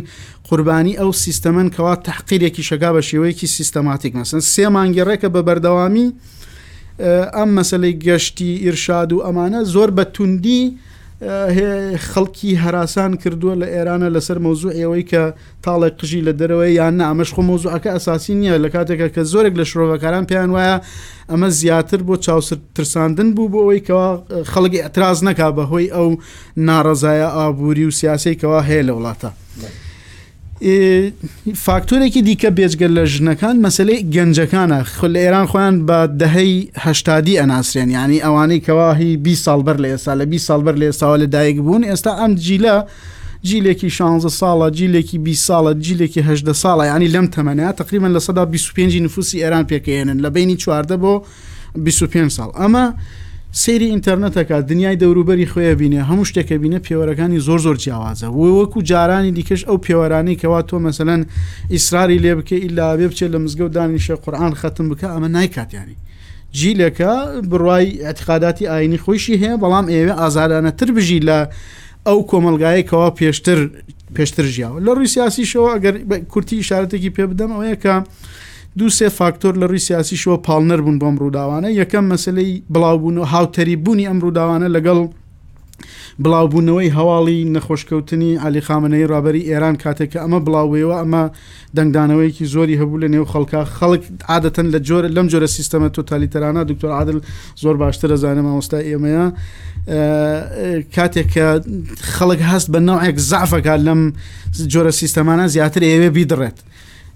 قوربانی 0.48 0.94
ئەو 1.02 1.10
سیستەمەن 1.24 1.68
کەوا 1.76 1.94
تحقیرێکی 2.08 2.64
شەگا 2.70 2.90
بە 2.96 3.02
شێوەیەکی 3.10 3.48
سیستەماتیک 3.56 4.14
مەسن 4.20 4.42
سێ 4.54 4.66
مانگەڕێکە 4.76 5.28
بە 5.36 5.42
بەردەوامی 5.48 6.08
ئەم 7.34 7.52
مەسلەی 7.62 7.94
گەشتی 8.06 8.52
ئیرشاد 8.64 9.14
و 9.14 9.20
ئەمانە 9.28 9.64
زۆر 9.74 9.90
بە 9.98 10.04
توندی 10.14 10.78
خەڵکی 12.12 12.52
هەراسان 12.64 13.12
کردووە 13.22 13.54
لە 13.62 13.68
ئێرانە 13.74 14.08
لەسەر 14.16 14.38
مۆزوع 14.46 14.72
ئێوەی 14.80 15.04
کە 15.12 15.24
تاڵێک 15.66 15.94
قژی 16.02 16.22
لە 16.28 16.32
دەرەوەی 16.40 16.72
یان 16.80 16.98
ئەمەش 17.10 17.30
خۆ 17.36 17.42
مۆزوعەکە 17.50 17.90
ئەساسی 17.94 18.34
نییە 18.42 18.58
لە 18.66 18.70
کاتێکە 18.76 19.08
کە 19.16 19.22
زۆرێک 19.32 19.54
لە 19.60 19.66
شرۆڤەکاران 19.70 20.26
پێیان 20.30 20.50
وایە 20.56 20.76
ئەمە 21.32 21.48
زیاتر 21.60 22.00
بۆ 22.08 22.16
چاوسرد 22.26 22.62
ترساندن 22.76 23.30
بوو 23.36 23.52
بۆ 23.54 23.60
ئەوەی 23.64 23.82
کەوا 23.88 24.10
خەڵکی 24.52 24.84
ئەتراز 24.84 25.18
نەکا 25.28 25.50
بەهۆی 25.58 25.92
ئەو 25.96 26.10
ناڕزایە 26.68 27.30
ئابووری 27.38 27.86
و 27.90 27.92
سیاسی 28.00 28.36
کەوا 28.42 28.62
هەیە 28.70 28.84
لە 28.88 28.94
وڵاتە. 28.98 29.30
فاکتۆرێکی 31.54 32.22
دیکە 32.28 32.50
بێجگەر 32.58 32.92
لە 32.98 33.04
ژنەکان 33.14 33.56
مەسلەی 33.66 34.00
گەنجەکانە 34.14 34.80
خل 34.98 35.10
لە 35.16 35.20
ئێران 35.26 35.48
خۆیان 35.52 35.76
بە 35.88 36.00
دەهەی 36.22 36.54
هەشتادی 36.86 37.40
ئەناسرێن 37.40 37.90
ینی 37.98 38.20
ئەوانەی 38.26 38.62
کەواهی 38.66 39.12
20 39.24 39.46
ساڵبەر 39.48 39.78
لە 39.84 39.88
ئێستا 39.94 40.14
لە 40.20 40.26
20 40.32 40.48
ساڵبەر 40.50 40.76
لە 40.82 40.86
ئێستاوە 40.90 41.18
لە 41.22 41.28
دایک 41.36 41.58
بوون 41.66 41.84
ئێستا 41.90 42.12
ئەم 42.22 42.34
جیلە 42.46 42.76
جیلێکی 43.48 43.90
16 43.90 44.30
ساڵە 44.40 44.68
جیلێکی 44.78 45.18
20 45.18 45.48
ساڵە 45.48 45.72
جیلێکی 45.86 46.22
هەدە 46.30 46.54
ساڵە 46.64 46.84
ینی 46.94 47.08
لەم 47.16 47.28
تەمەنە 47.36 47.68
تقریبان 47.80 48.12
لە 48.18 48.20
سەدا 48.28 48.44
25 48.46 48.96
نفوسی 49.06 49.38
ئێران 49.44 49.66
پێکەێنن 49.72 50.20
لە 50.26 50.30
بینی 50.36 50.58
چواردە 50.64 50.98
بۆ 51.04 51.14
25 51.76 52.32
ساڵ 52.38 52.50
ئەمە 52.60 52.86
سەیری 53.64 53.88
ئینتەرنەتەکە 53.92 54.58
دنیای 54.70 54.98
دەوروبەری 55.02 55.48
خۆیە 55.52 55.74
بینێ 55.82 56.00
هەموو 56.10 56.26
شتێکە 56.30 56.56
بینە 56.64 56.80
پێوەەکانی 56.88 57.40
زۆر 57.48 57.60
زۆر 57.66 57.76
جیاوازە 57.84 58.28
وی 58.38 58.52
وەکو 58.60 58.82
جارانی 58.92 59.32
دیکەش 59.38 59.62
ئەو 59.68 59.78
پێوەرانی 59.86 60.40
کەوا 60.42 60.62
تۆ 60.70 60.76
مەسەەن 60.88 61.22
ئیسراری 61.74 62.20
لێ 62.24 62.34
بکە 62.40 62.54
ئیلا 62.64 62.88
بێ 62.98 63.08
بچێت 63.12 63.32
لە 63.34 63.40
مزگەوت 63.46 63.74
دانیشە 63.78 64.16
قورآان 64.24 64.54
ختم 64.62 64.86
بکە 64.92 65.08
ئەمە 65.14 65.28
نایکاتیانی 65.36 65.96
جیلەکە 66.60 67.12
بڕای 67.52 67.88
اعتقاداتی 68.08 68.68
ئاینی 68.72 68.98
خۆشی 69.04 69.36
هەیە 69.42 69.54
بەڵام 69.64 69.86
ئێوێ 69.92 70.14
ئازارانەتر 70.22 70.90
بژی 70.96 71.20
لە 71.28 71.40
ئەو 72.08 72.20
کۆمەلگایەکەوە 72.32 73.10
پێشتر 73.20 73.60
پێشتر 74.16 74.46
ژیاوە 74.56 74.78
لە 74.86 74.90
ڕووی 74.96 75.10
سیاسیشەوە 75.16 75.70
ئەگەر 75.76 75.96
کورتی 76.34 76.64
شارەتێکی 76.70 77.10
پێ 77.16 77.24
بدەم 77.32 77.52
ئەوەیە 77.56 77.76
کە 77.84 77.96
دوو 78.78 78.90
سێ 78.98 79.10
فاکتۆر 79.20 79.54
لە 79.62 79.66
ڕووی 79.70 79.80
سیاسیشەوە 79.88 80.38
پاڵنەر 80.48 80.80
بوون 80.86 81.00
بۆم 81.02 81.16
ڕووداوانە 81.22 81.70
یەکەم 81.82 82.06
مەسلەی 82.14 82.50
بڵاوبوون 82.74 83.18
و 83.18 83.26
هاوتەری 83.32 83.76
بوونی 83.86 84.06
ئەم 84.10 84.18
ڕووداوانە 84.24 84.68
لەگەڵ 84.76 85.00
بڵاوبوونەوەی 86.24 86.92
هەواڵی 86.98 87.40
نەخۆشکەوتنی 87.56 88.32
علی 88.46 88.62
خامنەی 88.68 89.08
ڕابری 89.12 89.42
ئێران 89.50 89.76
کاتێککە 89.84 90.18
ئەمە 90.24 90.40
بڵاوەوە 90.46 90.96
ئەمە 91.02 91.24
دەنگدانەوەیکی 91.78 92.46
زۆری 92.54 92.76
هەبوو 92.82 93.02
لە 93.04 93.08
نێو 93.14 93.26
خەڵکە 93.34 93.60
خەڵک 93.78 94.04
عادەتەن 94.34 94.68
لە 94.74 94.80
جۆرە 94.88 95.08
لەم 95.16 95.28
جۆرە 95.32 95.48
سیستەمە 95.58 95.90
تۆتالیتەرانە 95.98 96.62
دکتۆر 96.72 96.92
عادل 96.98 97.18
زۆر 97.64 97.76
باشتر 97.82 98.10
دەزانم 98.16 98.46
ئەوستا 98.52 98.80
ئێمەیە 98.90 99.24
کاتێک 100.96 101.28
کە 101.36 101.48
خەڵک 102.16 102.40
هەست 102.52 102.68
بە 102.74 102.80
ناوێک 102.90 103.18
زعفەکە 103.30 103.74
لەم 103.88 104.02
جۆرە 104.74 104.94
سیستەمانە 105.02 105.46
زیاتر 105.56 105.82
ئێوێ 105.90 106.10
بیدڕێت. 106.18 106.58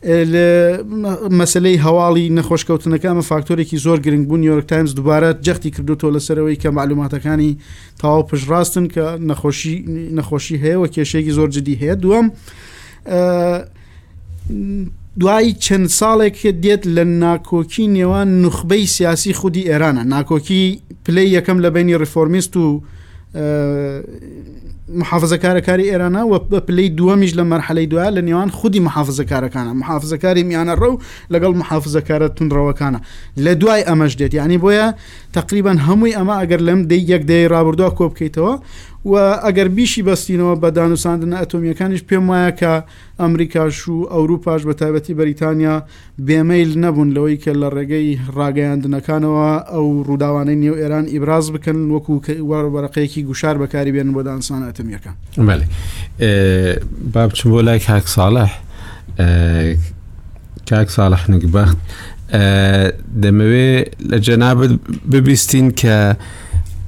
مەسلەی 0.02 1.76
هەواڵی 1.86 2.30
نەخۆشکەوتنەکەمە 2.38 3.22
فاکتۆرێکی 3.22 3.78
زۆر 3.78 4.00
گرنگ 4.06 4.26
بوون 4.28 4.40
نیویۆرک 4.40 4.68
تایمز 4.68 4.92
دوبارە 4.98 5.38
جەختی 5.46 5.70
کردوەوە 5.76 6.14
لەسەرەوەی 6.16 6.56
کە 6.62 6.70
معلوماتەکانی 6.78 7.58
تاوا 8.02 8.22
پشڕاستن 8.32 8.86
کە 8.94 9.06
نەخۆشی 9.30 9.78
نەخۆشی 10.18 10.58
هەیە 10.64 10.78
و 10.82 10.86
کێشەیەکی 10.94 11.32
زۆر 11.38 11.50
جدی 11.56 11.76
هەیە 11.82 11.96
دووەم 12.04 12.26
دوایی 15.22 15.54
چەند 15.66 15.88
ساڵێک 16.00 16.38
دێت 16.64 16.84
لە 16.96 17.04
ناکۆکی 17.24 17.86
نێوان 17.98 18.28
نخبەی 18.46 18.86
سیاسی 18.96 19.34
خودی 19.34 19.64
ئێرانە 19.70 20.04
ناکۆکی 20.14 20.62
پلی 21.06 21.30
یەکەم 21.38 21.58
لە 21.64 21.70
بینی 21.76 21.96
ریفۆرمیست 22.04 22.54
و 22.58 22.66
محافزەکارەکاری 25.00 25.90
ئێرانە 25.92 26.22
و 26.32 26.38
بە 26.52 26.60
پلەی 26.68 26.90
دووەمیش 26.98 27.34
لە 27.40 27.44
مەرحەلەی 27.52 27.88
دوای 27.92 28.12
لە 28.16 28.22
نێوان 28.28 28.50
خودی 28.52 28.80
محافزەکارەکانە 28.86 29.72
محافزەکاری 29.82 30.44
میانە 30.50 30.76
ڕەو 30.82 30.94
لەگەڵ 31.34 31.54
محافزەکارە 31.62 32.28
تونندڕەوەکانە 32.36 33.00
لە 33.40 33.54
دوای 33.62 33.84
ئەمەش 33.88 34.14
دێت 34.20 34.34
ینی 34.34 34.58
بۆیە 34.64 34.94
تقریبان 35.34 35.78
هەمووی 35.88 36.14
ئەمە 36.16 36.36
ئەگەر 36.42 36.62
لەم 36.68 36.82
دەی 36.88 37.04
یەک 37.12 37.24
دەی 37.30 37.48
رابرردووە 37.50 37.96
کۆ 37.98 38.04
بکەیتەوە 38.12 38.64
و 39.06 39.14
ئەگەر 39.46 39.68
بیشی 39.78 40.04
بەستینەوە 40.06 40.56
بە 40.62 40.68
دانوساندنە 40.78 41.38
ئەتۆمیەکانیش 41.42 42.02
پێم 42.10 42.26
وایە 42.30 42.52
کە 42.60 42.74
ئەمریکاش 43.22 43.78
و 43.88 43.96
ئەوروپاش 44.14 44.62
بە 44.68 44.74
تایبەتی 44.80 45.14
بەریتانیا 45.20 45.76
بێمەیل 46.28 46.72
نەبوون 46.84 47.10
لەوەی 47.16 47.38
کە 47.44 47.52
لە 47.62 47.68
ڕێگەی 47.76 48.20
ڕاگەیاندنەکانەوە 48.38 49.48
ئەو 49.74 49.88
ڕووداوانەی 50.08 50.56
نێو 50.64 50.76
ئێران 50.82 51.06
ئیبراز 51.14 51.46
بکەن 51.54 51.78
وەکو 51.92 52.16
وەرەقەیەکی 52.50 53.26
گوشار 53.30 53.56
بەکاری 53.64 53.92
بێن 53.96 54.10
بۆ 54.16 54.22
دانسانات 54.28 54.81
تمیەکە 54.82 55.42
با 57.14 57.28
بچم 57.28 57.50
بۆ 57.58 57.62
لای 57.64 57.80
کاک 57.80 58.06
ساڵح 58.08 58.52
کاک 60.70 60.90
ساڵح 60.96 61.30
نگبخت 61.32 61.78
دەمەوێت 63.22 63.88
لە 64.10 64.18
جەنابەت 64.26 64.72
ببیستین 65.12 65.72
کە 65.80 65.98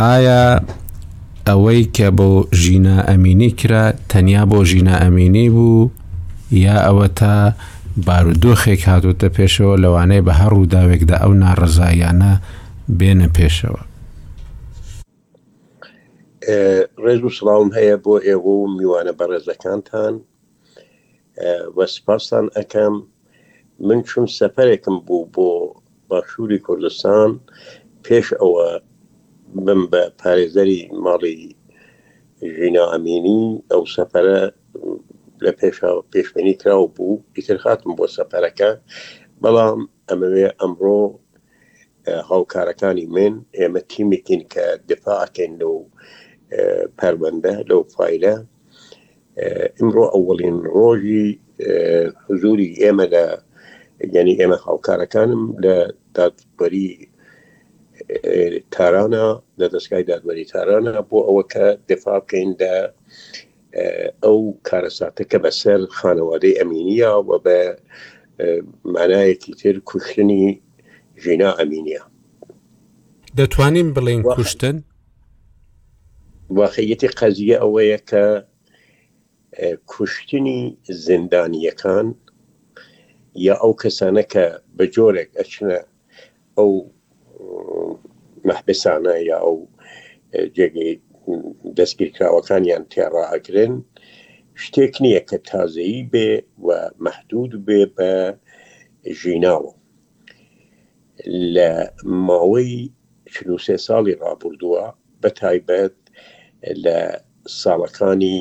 ئایا 0.02 0.46
ئەوەی 1.48 1.82
کە 1.98 2.08
بۆ 2.18 2.32
ژینە 2.62 2.98
ئەمینی 3.10 3.50
کرا 3.60 3.86
تەنیا 4.10 4.44
بۆ 4.52 4.60
ژینە 4.72 4.96
ئەمینی 5.04 5.50
بوو 5.50 5.90
یا 6.52 6.76
ئەوە 6.86 7.08
تا 7.16 7.54
بارودۆخێک 8.08 8.82
هاتوتە 8.90 9.28
پێشەوە 9.38 9.76
لەوانەیە 9.84 10.24
بە 10.28 10.34
هەر 10.40 10.50
ڕووداوێکدا 10.58 11.16
ئەو 11.24 11.32
ناڕزایانە 11.44 12.34
بێنە 13.00 13.28
پێشەوە 13.38 13.82
ڕێز 17.06 17.20
و 17.26 17.30
سلااوم 17.38 17.70
هەیە 17.78 17.96
بۆ 18.04 18.14
ئێوە 18.28 18.54
و 18.62 18.68
میوانە 18.78 19.14
بەڕێزەکانتان 19.20 20.16
بە 21.76 21.86
سپاسان 21.96 22.46
ئەەکەم 22.56 22.94
من 23.88 24.00
چون 24.10 24.26
سەپەرێکم 24.38 24.96
بوو 25.08 25.30
بۆ 25.36 25.50
باشووری 26.10 26.60
کوردستان 26.68 27.30
پێش 28.06 28.28
ئەوە 28.42 28.68
بم 29.66 29.82
بە 29.92 30.04
پارێزەری 30.20 30.82
ماڵی 31.06 31.40
ژینا 32.56 32.86
ئەمینی 32.94 33.44
ئەو 33.72 33.84
سەپەرە 33.96 34.42
لە 35.44 35.52
پێش 35.60 35.76
پێشمێنی 36.14 36.56
کراوە 36.62 36.88
بوو 36.96 37.24
ئیتر 37.38 37.58
خاتم 37.64 37.90
بۆ 37.98 38.06
سەپەرەکە 38.16 38.70
بەڵام 39.42 39.80
ئەمەوێ 40.10 40.46
ئەمڕۆ 40.62 41.02
هاوکارەکانی 42.30 43.06
من 43.16 43.34
ئێمە 43.58 43.82
تیمێکین 43.92 44.42
کە 44.54 44.66
دفاعکەین 44.90 45.54
لە 45.62 45.68
و 45.76 45.80
پەربەندە 47.00 47.54
لەو 47.70 47.82
فیلە 47.94 48.34
ئمڕۆ 49.80 50.06
ئەوڵین 50.16 50.58
ڕۆژی 50.76 51.28
زوری 52.42 52.68
ئێمە 52.82 53.06
لە 53.14 53.26
یعنی 54.16 54.34
ئێمە 54.40 54.58
خاڵکارەکانم 54.66 55.42
لە 55.64 55.76
دادبەری 56.18 56.90
تارانە 58.76 59.26
لە 59.60 59.66
دەستگای 59.74 60.08
دادبەری 60.12 60.46
تارانە 60.54 60.92
بۆ 61.10 61.20
ئەوە 61.28 61.44
کە 61.54 61.66
دفاع 61.92 62.20
بکەین 62.24 62.50
لە 62.62 62.74
ئەو 64.24 64.38
کارەساتە 64.68 65.24
کە 65.32 65.38
بەسەر 65.46 65.80
خانەوادەی 65.98 66.58
ئەمینیە 66.60 67.12
و 67.28 67.32
بە 67.46 67.58
مانایەکی 68.94 69.52
تر 69.62 69.76
کوشتنی 69.90 70.44
ژینا 71.24 71.52
ئەمینیە 71.60 72.02
دەتوانین 73.40 73.88
بڵین 73.96 74.22
کوشتن 74.36 74.78
واقعیەتی 76.62 77.10
قەزیە 77.20 77.58
ئەوەیە 77.64 78.00
کە 78.10 78.24
کوشتنی 79.92 80.62
زیندانیەکان 81.06 82.08
یا 83.48 83.56
ئەو 83.64 83.74
کەسانە 83.82 84.24
کە 84.34 84.46
بە 84.78 84.86
جۆرێک 84.96 85.30
ئەچنە 85.40 85.78
ئەو 86.58 86.72
مەحبسانە 88.48 89.16
یا 89.30 89.38
ئەو 89.46 89.58
جێگەی 90.56 90.94
دەستگیرراوەکانیان 91.78 92.84
تێڕائەگرن 92.92 93.74
شتێک 94.64 94.94
نییە 95.04 95.22
کە 95.30 95.38
تازایی 95.50 96.02
بێ 96.12 96.30
و 96.66 96.68
مەحدود 97.06 97.52
بێ 97.66 97.82
بە 97.98 98.12
ژیناوە 99.20 99.72
لە 101.56 101.70
ماوەی 102.28 102.74
سێ 103.66 103.76
ساڵی 103.88 104.20
ڕابردووە 104.22 104.86
بە 105.22 105.30
تایبەت 105.40 105.96
لە 106.86 106.98
ساڵەکانی 107.62 108.38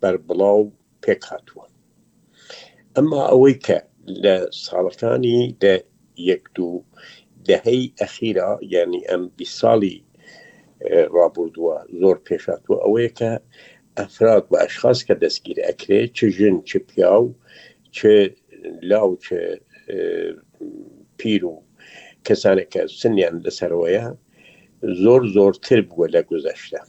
بربڵاو 0.00 0.60
پێک 1.02 1.22
هاتووە 1.30 1.64
ئەمما 2.94 3.22
ئەوەی 3.30 3.56
کە 3.66 3.78
لە 4.22 4.36
ساڵەکانی 4.64 5.40
دە 5.62 5.74
یەک 6.30 6.42
دوو 6.56 6.74
دەهەی 7.48 7.82
ئەخیرا 8.00 8.52
یعنی 8.74 9.00
ئەم 9.08 9.22
بی 9.36 9.46
ساڵی 9.58 9.96
ڕابردووە 11.14 11.76
زۆر 12.00 12.16
پێشاتوە 12.26 12.76
ئەوەیە 12.84 13.10
کە 13.18 13.32
ئەفراد 13.98 14.44
و 14.50 14.54
ئەشخاص 14.62 14.98
کە 15.06 15.14
دەستگیر 15.22 15.58
ئەکرێ 15.66 16.00
چ 16.16 16.18
ژن 16.36 16.56
چ 16.68 16.70
پیا 16.90 17.14
و 17.22 17.24
چه 17.96 18.10
لاو 18.90 19.10
چه 19.26 19.38
پیر 21.18 21.44
و 21.50 21.56
کەسانێک 22.28 22.68
کە 22.74 22.80
سنیان 23.00 23.34
لەسەرەوەیە 23.46 24.04
زۆر 25.02 25.22
زۆرتر 25.36 25.80
بووە 25.90 26.06
لە 26.14 26.20
گذەشتە 26.30 26.80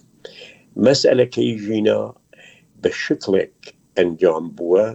مەسئلەکەی 0.85 1.51
ژینە 1.65 1.99
بە 2.81 2.89
شکڵێک 3.01 3.57
ئەنجام 3.97 4.45
بووە 4.57 4.85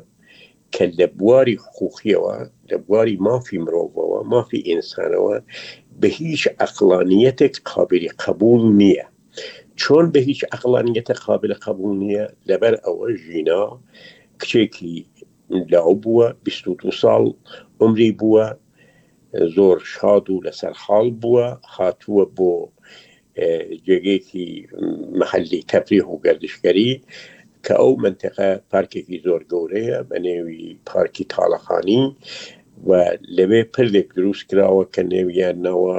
کە 0.75 0.85
لە 0.99 1.07
بواری 1.19 1.57
حقوقیەوە 1.65 2.37
لە 2.71 2.77
بواری 2.87 3.17
مافی 3.27 3.59
مرۆڤەوە 3.65 4.19
مافی 4.33 4.67
ئینسانەوە 4.69 5.37
بە 6.01 6.09
هیچ 6.19 6.43
ئەقلانیەتێک 6.61 7.55
قابلی 7.71 8.11
قبول 8.25 8.63
نییە 8.81 9.07
چۆن 9.81 10.05
بە 10.15 10.21
هیچ 10.29 10.41
ئەقلانیەتە 10.53 11.15
قابل 11.27 11.51
قبول 11.67 11.93
نییە 12.03 12.27
لەبەر 12.49 12.75
ئەوە 12.85 13.07
ژینا 13.25 13.63
کچێکی 14.41 14.97
لاو 15.51 15.93
بووە 16.03 16.27
22 16.47 17.03
ساڵ 17.03 17.23
عمری 17.83 18.11
بووە 18.23 18.45
زۆر 19.57 19.77
شاد 19.95 20.25
و 20.31 20.43
لەسەر 20.47 20.75
خاڵ 20.83 21.07
بووە 21.23 21.47
هاتووە 21.75 22.25
بۆ 22.37 22.53
جێگەیەکی 23.87 24.47
محلی 25.21 25.63
تەفریح 25.73 26.05
و 26.11 26.17
گردشگەری 26.25 26.93
کە 27.65 27.75
ئەو 27.81 27.91
منطقه 28.07 28.49
پارکێکی 28.73 29.19
زۆر 29.27 29.43
گەورەیە 29.53 29.99
بە 30.09 30.17
نێوی 30.27 30.63
پارکی 30.91 31.25
تاالەخانی 31.33 32.03
و 32.89 32.91
لەوێ 33.37 33.63
پردێک 33.75 34.09
دروست 34.19 34.43
کراوە 34.51 34.85
کە 34.95 35.03
نێویانەوە 35.13 35.97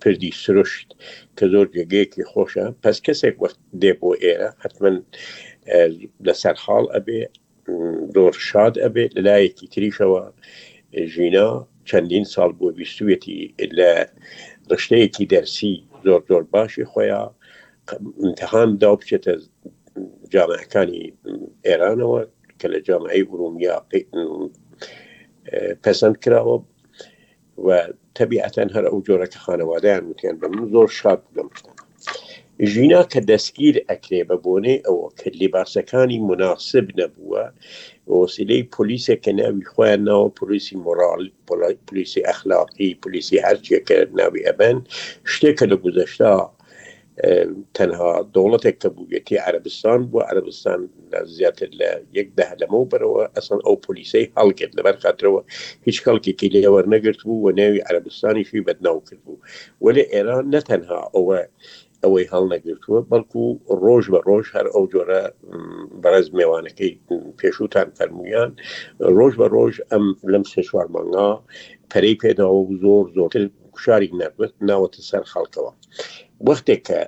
پردی 0.00 0.32
سرشت 0.42 0.88
کە 1.36 1.44
زۆر 1.52 1.66
جێگەیەکی 1.74 2.28
خۆشە 2.30 2.66
پس 2.82 2.96
کەسێک 3.06 3.34
وەخت 3.42 3.60
دێ 3.82 3.92
بۆ 4.00 4.10
ئێرە 4.22 4.50
حتمما 4.62 4.90
لەسەر 6.26 6.56
حاڵ 6.64 6.86
ئەبێ 6.94 7.20
دۆر 8.16 8.34
شاد 8.48 8.74
ئەبێ 8.84 9.04
لەلایەکی 9.16 9.70
تریشەوە 9.74 10.22
ژینا 11.12 11.48
چەندین 11.88 12.24
ساڵ 12.34 12.50
بۆ 12.58 12.66
بیستوێتی 12.78 13.40
لە 13.78 13.90
ڕشتەیەکی 14.70 15.24
دەرسی 15.32 15.74
زۆر 16.04 16.20
زۆر 16.30 16.42
باشی 16.54 16.84
خۆیان 16.92 17.30
امتحان 18.24 18.68
دا 18.82 18.90
بچێتە 19.00 19.32
جامعەکانی 20.32 21.04
ئێرانەوە 21.66 22.20
کە 22.60 22.66
لە 22.72 22.78
جامعی 22.88 23.22
ورومیا 23.30 23.76
پەسەند 25.84 26.16
کراوە 26.24 26.56
و 27.66 27.68
تەبیعەتەن 28.18 28.68
هەر 28.74 28.84
ئەو 28.88 28.98
جۆرەکە 29.06 29.38
خانەوادایان 29.44 30.02
وتیان 30.06 30.36
بە 30.40 30.46
من 30.54 30.64
زۆر 30.74 30.88
شاد 31.00 31.20
بگەم 31.28 31.48
ژینا 32.72 33.02
کە 33.12 33.20
دەستگیر 33.30 33.76
ئەکرێ 33.90 34.20
بە 34.28 34.36
بۆنێ 34.44 34.76
ئەوە 34.86 35.06
کە 35.18 35.28
لێباسەکانی 35.38 36.18
مناسب 36.28 36.86
نەبووە 36.98 37.44
وسیلەی 38.22 38.62
پلیسێک 38.74 39.20
کە 39.24 39.32
ناوی 39.40 39.64
خۆیان 39.72 40.00
ناوە 40.10 40.28
پلیسی 40.38 40.76
مۆرال 40.84 41.22
پلیسی 41.88 42.26
ئەخلاقی 42.28 42.90
پلیسی 43.02 43.42
هەرچیەکە 43.46 43.96
ناوی 44.18 44.46
ئەبەن 44.46 44.76
شتێک 45.32 45.54
کە 45.58 45.64
لە 45.70 45.76
گوزەشتا 45.82 46.34
تەنها 47.76 48.12
دەوڵەتێک 48.34 48.76
کە 48.82 48.88
بوویەتی 48.96 49.36
عربستان 49.48 50.00
بوو 50.10 50.20
عربستان 50.30 50.80
زیاتر 51.36 51.68
لە 51.80 51.90
یەک 52.18 52.28
دەهلەمە 52.38 52.76
و 52.80 52.88
بەرەوە 52.92 53.22
ئەسن 53.36 53.60
ئەو 53.66 53.76
پلیسی 53.86 54.24
هەڵگرت 54.38 54.72
لەبەر 54.78 54.96
خاطرەوە 55.02 55.40
هیچ 55.86 55.98
کەڵکێکی 56.04 56.52
لێوەەرنەگرت 56.54 57.20
بوو 57.26 57.40
و 57.44 57.50
ناوی 57.60 57.80
عربستانیشی 57.90 58.60
بەدناو 58.66 58.98
کرد 59.08 59.20
بوو 59.26 59.38
ولی 59.84 60.04
ئێران 60.12 60.44
نەتەنها 60.54 61.00
ئەوە 61.14 61.38
ئەوەی 62.04 62.26
هەڵ 62.32 62.44
نەگرتووە 62.54 62.98
بەڵکو 63.10 63.42
ڕۆژ 63.84 64.04
بە 64.12 64.20
ڕۆژ 64.28 64.46
هەر 64.56 64.66
ئەو 64.74 64.84
جۆرە 64.92 65.22
بەرەز 66.02 66.26
میێوانەکەی 66.36 66.92
پێشوتان 67.38 67.88
فەرمویان 67.98 68.50
ڕۆژ 69.18 69.32
بە 69.40 69.46
ڕۆژ 69.54 69.74
ئەم 69.90 70.04
لەم 70.32 70.44
سێ 70.50 70.60
چوار 70.68 70.86
مانگا 70.94 71.30
پەری 71.90 72.18
پێداوە 72.22 72.60
زۆر 72.82 73.04
زۆرتر 73.16 73.42
کوشاری 73.74 74.14
نەبێت 74.20 74.52
ناوەتە 74.68 75.00
سەر 75.10 75.22
خەڵکەوە 75.32 75.72
وەختێک 76.46 76.80
کە 76.88 77.00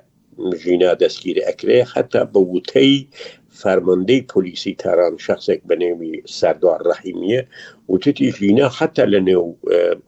ژینا 0.61 0.91
دەستگیری 1.01 1.45
ئەکرێ 1.47 1.79
حتا 1.93 2.21
بە 2.33 2.39
وتەی 2.53 2.95
فەرمەندەی 3.59 4.21
پلیسی 4.31 4.73
تاران 4.83 5.13
شخصێک 5.25 5.61
بەنێوی 5.69 6.13
سەردوار 6.39 6.79
ڕەحیمیە 6.89 7.41
وتتی 7.91 8.27
ژینا 8.37 8.67
حتا 8.77 9.05
لە 9.13 9.19
نێو 9.29 9.47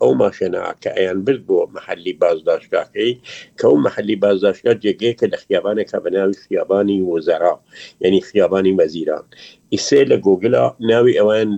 ئەو 0.02 0.12
ماشێنا 0.22 0.64
کە 0.84 0.90
ئەیان 0.98 1.20
برد 1.26 1.44
بۆ 1.50 1.58
محلی 1.78 2.14
بازداشتاکەی 2.24 3.12
کە 3.60 3.66
ئەو 3.70 3.76
محلی 3.86 4.16
بازداشتا 4.26 4.72
جێگەیەکە 4.84 5.26
لە 5.34 5.38
خیابانێکە 5.44 5.98
بەناوی 6.04 6.42
خیابانی 6.44 7.00
وەزەرا 7.12 7.56
یعنی 8.04 8.20
خیابانی 8.30 8.74
مەزیران 8.80 9.26
ئیسێ 9.74 10.02
لە 10.12 10.18
گوگلا 10.26 10.66
ناوی 10.92 11.18
ئەوان 11.20 11.50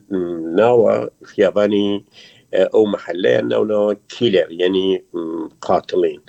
ناوە 0.59 0.93
خیابانی 1.31 1.87
ئەو 2.73 2.83
محلەیە 2.95 3.41
ناونەوە 3.51 3.87
کیلەر 4.13 4.49
یعنی 4.61 4.87
قاتڵین. 5.65 6.21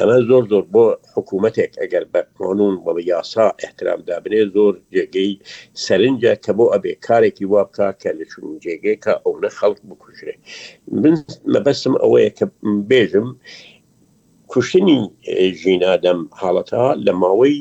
ئەمە 0.00 0.14
زۆر 0.28 0.42
زۆر 0.52 0.64
بۆ 0.74 0.82
حکوومەتێک 1.16 1.72
ئەگەر 1.80 2.04
بە 2.12 2.20
کۆنون 2.36 2.74
بە 2.84 2.92
یاسا 3.12 3.46
احترام 3.64 4.00
دابنێ 4.08 4.42
زۆر 4.54 4.74
جێگەی 4.94 5.32
سەرنجە 5.84 6.32
کە 6.44 6.52
بۆ 6.58 6.64
ئەبێ 6.74 6.92
کارێکی 7.06 7.46
وابکە 7.52 7.88
کە 8.00 8.10
لە 8.18 8.24
چون 8.32 8.46
جێگەیکە 8.64 9.14
ئەو 9.24 9.34
نە 9.42 9.50
خەڵک 9.58 9.80
بکوژێ 9.88 10.34
من 11.02 11.14
مەبەسم 11.52 11.94
ئەوەیە 12.02 12.30
کە 12.38 12.46
بێژم 12.90 13.28
کوشتنی 14.52 15.00
ژینادەم 15.62 16.20
حاڵەتە 16.40 16.84
لە 17.06 17.12
ماوەی 17.22 17.58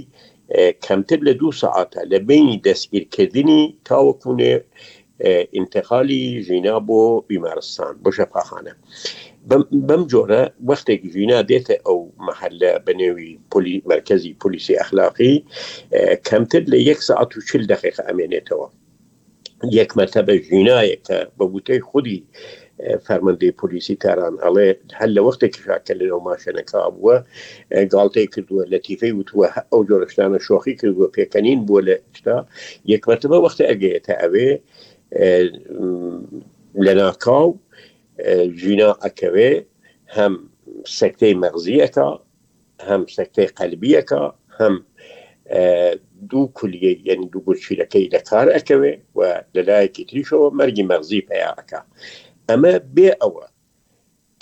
کەمتر 0.86 1.20
لە 1.28 1.34
دوو 1.40 1.52
ساعتە 1.64 2.02
لە 2.12 2.18
بینی 2.28 2.62
دەستگیرکردنی 2.68 3.62
تاوەکوونێ 3.88 4.54
انتقالی 5.60 6.22
ژینا 6.48 6.76
بۆ 6.88 7.00
بیمارستان 7.30 7.94
بۆ 8.04 8.10
شەفاخانە. 8.18 8.74
بەم 9.88 10.02
جۆرە 10.14 10.42
وەختێکی 10.70 11.10
ژینا 11.16 11.40
دێتە 11.50 11.76
ئەو 11.86 12.00
محلە 12.28 12.72
بەنێوی 12.86 13.30
پلی 13.52 13.76
مرکزی 13.92 14.34
پلیسی 14.42 14.80
ئەخلاقی 14.82 15.36
کەمتر 16.28 16.64
لە 16.72 16.78
یەک 16.90 17.00
ساعت 17.10 17.30
و 17.38 17.40
چل 17.50 17.64
دقیقه 17.74 18.02
ئەمێنێتەوە 18.08 18.68
یەک 19.80 19.92
مەتەبە 20.00 20.36
ژینایەکە 20.48 21.20
بە 21.38 21.46
بوتەی 21.54 21.82
خودی 21.90 22.20
فەرمەندەی 23.08 23.52
پلیسی 23.60 23.96
تاران 24.04 24.36
ئەڵێ 24.44 24.68
هەل 25.00 25.12
لە 25.18 25.22
وەختێکی 25.28 25.62
شاکە 25.68 25.94
لەنەوە 26.00 26.20
ماشەنەکە 26.30 26.80
بووە 26.96 27.16
گاڵتەی 27.94 28.28
کردووە 28.34 28.64
لە 28.74 28.78
تیفەی 28.86 29.14
وتووە 29.20 29.48
ئەو 29.72 29.82
جۆرەشتانە 29.90 30.40
شۆخی 30.48 30.74
کردووە 30.80 31.08
پێکەنین 31.16 31.60
بووە 31.68 31.82
لە 31.88 31.96
شتا 32.18 32.38
یەکمەتەبە 32.94 33.38
وەختە 33.46 33.64
ئەگەێتە 33.72 34.14
ئەوێ 34.22 34.50
لە 36.86 36.94
ناکاو 37.02 37.48
ژینا 38.62 38.90
ئەکەوێ 39.04 39.52
هەم 40.16 40.34
سەکتەی 40.98 41.36
مەغزیەکە 41.44 42.08
هەم 42.88 43.02
سەکتەی 43.16 43.50
قەلبیەکە 43.58 44.22
هەم 44.60 44.74
دوو 46.30 46.46
کولیە 46.58 46.94
یەن 47.10 47.22
دوو 47.32 47.46
بچیرەکەی 47.48 48.12
لە 48.16 48.20
کار 48.30 48.48
ئەەکەوێ 48.56 48.94
و 49.18 49.20
لەلایەکی 49.56 50.08
تریشەوە 50.10 50.48
مەرگی 50.60 50.88
مەغزی 50.92 51.26
پیاەکە 51.28 51.80
ئەمە 52.50 52.74
بێ 52.96 53.10
ئەوە 53.22 53.46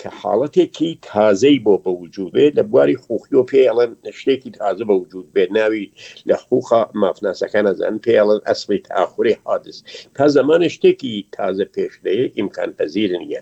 کە 0.04 0.10
حاڵەتێکی 0.22 0.90
تازەی 1.10 1.58
بۆ 1.66 1.74
بە 1.84 1.92
وجود 2.02 2.30
بێت 2.36 2.54
لە 2.60 2.64
بواری 2.72 3.00
خوخی 3.04 3.36
و 3.40 3.46
پێڵەن 3.52 3.92
شتێکی 4.20 4.50
تازە 4.60 4.84
بە 4.90 4.96
وجود 5.02 5.28
بێت 5.36 5.50
ناوی 5.58 5.86
لە 6.30 6.36
خوخە 6.46 6.82
مافناسەکان 7.02 7.66
ئەزان 7.70 7.96
پێڵەن 8.06 8.40
ئەسبیت 8.48 8.86
ئاخوری 8.96 9.36
حادس 9.44 9.78
تا 10.16 10.26
زمانە 10.36 10.68
شتێکی 10.76 11.16
تازە 11.36 11.66
پێشدەیە 11.76 12.26
ئیمکان 12.38 12.70
پەزیرنە 12.78 13.40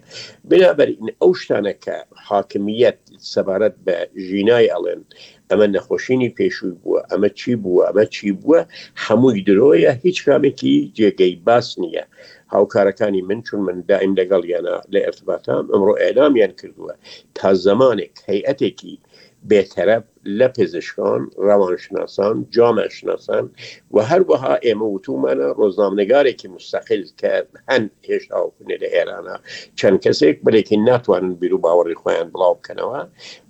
بنابەرین 0.50 1.02
ئەو 1.22 1.32
شتانەکە 1.42 1.98
حاکمیت 2.30 3.00
سەبارەت 3.34 3.76
بە 3.86 3.96
ژینای 4.28 4.72
ئەڵێن 4.74 5.02
ئەمە 5.50 5.68
نەخۆشینی 5.76 6.34
پێشووی 6.38 6.76
بووە 6.82 7.00
ئەمە 7.12 7.30
چی 7.40 7.52
بووە 7.64 7.84
ئەمە 7.90 8.06
چی 8.16 8.32
بووە 8.42 8.60
هەمووی 9.06 9.46
درۆیە 9.48 9.92
هیچ 10.04 10.18
کامێکی 10.28 10.76
جێگەی 10.98 11.36
باس 11.48 11.68
نییە. 11.84 12.06
هاوکارەکانی 12.54 13.22
من 13.22 13.42
چون 13.48 13.60
من 13.68 13.78
دایم 13.90 14.14
لەگەڵ 14.20 14.44
یانە 14.54 14.74
لە 14.94 15.00
ارتباتام 15.10 15.66
ئەمڕۆ 15.74 15.94
ئەدامیان 16.04 16.52
کردووە 16.60 16.94
تا 17.38 17.50
زمانێک 17.66 18.14
هەیئەتێکی 18.30 18.96
بێتەرەب 19.50 20.04
لپزشکان 20.26 21.30
روانشناسان 21.38 22.46
جامعه 22.50 22.90
شناسان 22.90 23.52
و 23.92 24.00
هر 24.02 24.22
وها 24.32 24.58
ئێمە 24.58 24.82
وتومانە 24.82 25.60
مستقل 26.50 27.04
کرد 27.18 27.48
کە 27.48 27.58
هەند 27.74 27.92
هێشتاوکنێ 28.10 28.78
لە 28.82 28.88
ئێرانە 28.96 29.40
چەند 29.76 30.00
کەسێک 30.04 30.44
بلی 30.44 30.64
ناتوانن 30.86 31.34
بیر 31.34 31.54
و 31.54 31.58
باوری 31.58 31.96
خۆیان 31.96 32.30
بڵاو 32.34 32.58
بکەنەوە 32.60 33.06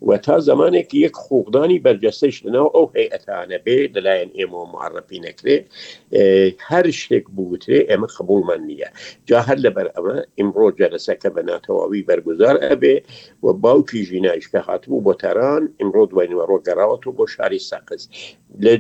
و 0.08 0.18
تا 0.18 0.70
که 0.82 0.98
یک 0.98 1.16
خوقدانی 1.16 1.82
او 1.86 2.12
لەنەوە 2.22 2.72
ئەو 2.76 2.92
هەیئەتانە 2.98 3.58
بێ 3.66 3.88
لەلایەن 3.96 4.50
معرفی 4.52 5.20
نکره 5.20 5.66
نەکرێ 5.68 6.62
هەر 6.70 6.86
شتێک 6.90 7.26
بوترێ 7.36 7.80
ئێمە 7.90 8.08
من 8.30 8.68
نییە 8.70 8.90
جا 9.26 9.42
هەر 9.42 9.56
لەبەر 9.66 9.88
ئەمە 9.96 10.22
ئیمڕۆ 10.40 10.72
جلسه 10.80 11.18
بە 11.36 11.42
ناتەواوی 11.50 12.04
برگزار 12.04 12.56
ئەبێ 12.70 13.02
و 13.44 13.54
باوکی 13.54 14.06
ژینایشکە 14.06 14.62
که 14.82 14.88
بۆ 15.06 15.14
تەران 15.24 15.64
ئمڕۆ 15.82 16.14
و 16.14 16.52
گەڕاوەت 16.68 17.08
و 17.08 17.12
بۆ 17.18 17.26
شاری 17.36 17.60
ساقز 17.70 18.04
لە 18.66 18.74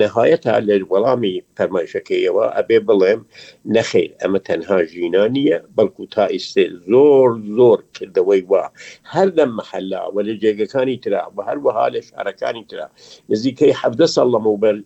نەهایەتە 0.00 0.52
لە 0.68 0.74
وەڵامی 0.92 1.34
فەرمایشەکەیەوە 1.56 2.44
ئەبێ 2.56 2.78
بڵێم 2.88 3.20
نەخیر 3.76 4.10
ئەمە 4.20 4.40
تەنها 4.48 4.78
ژینا 4.92 5.24
نییە 5.36 5.58
بەڵکو 5.76 6.04
تا 6.14 6.24
ئیسێ 6.34 6.64
زۆر 6.90 7.28
زۆر 7.56 7.78
کردەوەی 7.96 8.42
وا 8.50 8.64
هەر 9.12 9.28
لەم 9.38 9.50
محەلا 9.58 10.02
و 10.14 10.16
لە 10.26 10.34
جێگەکانی 10.42 10.96
تررا 11.02 11.24
بە 11.36 11.42
هەروەها 11.48 11.86
لە 11.94 12.00
شارەکانی 12.08 12.64
تررا 12.70 12.88
نزیکەی 13.30 13.72
حەفدە 13.80 14.06
سەڵەمە 14.14 14.50
و 14.52 14.60
بەر 14.64 14.76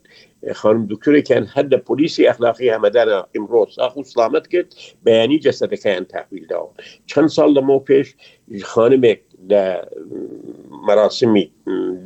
اه، 0.45 0.53
خانم 0.61 0.87
دکتۆرێکیان 0.93 1.45
هەر 1.55 1.67
لە 1.73 1.77
پلیسی 1.87 2.29
اخلاقی 2.33 2.73
ئەمەدانە 2.75 3.19
ئیمڕۆ 3.35 3.63
ساخ 3.77 3.93
و 3.97 4.03
سلامت 4.13 4.45
کرد 4.53 4.71
بەیانی 5.07 5.39
جەسەدەکەیان 5.45 6.05
تاقیلداوە 6.13 6.71
چەند 7.11 7.29
ساڵ 7.37 7.49
لەمە 7.57 7.79
پێش 7.89 8.07
خانمێک 8.73 9.21
لە 9.39 9.89
دفني 11.13 11.53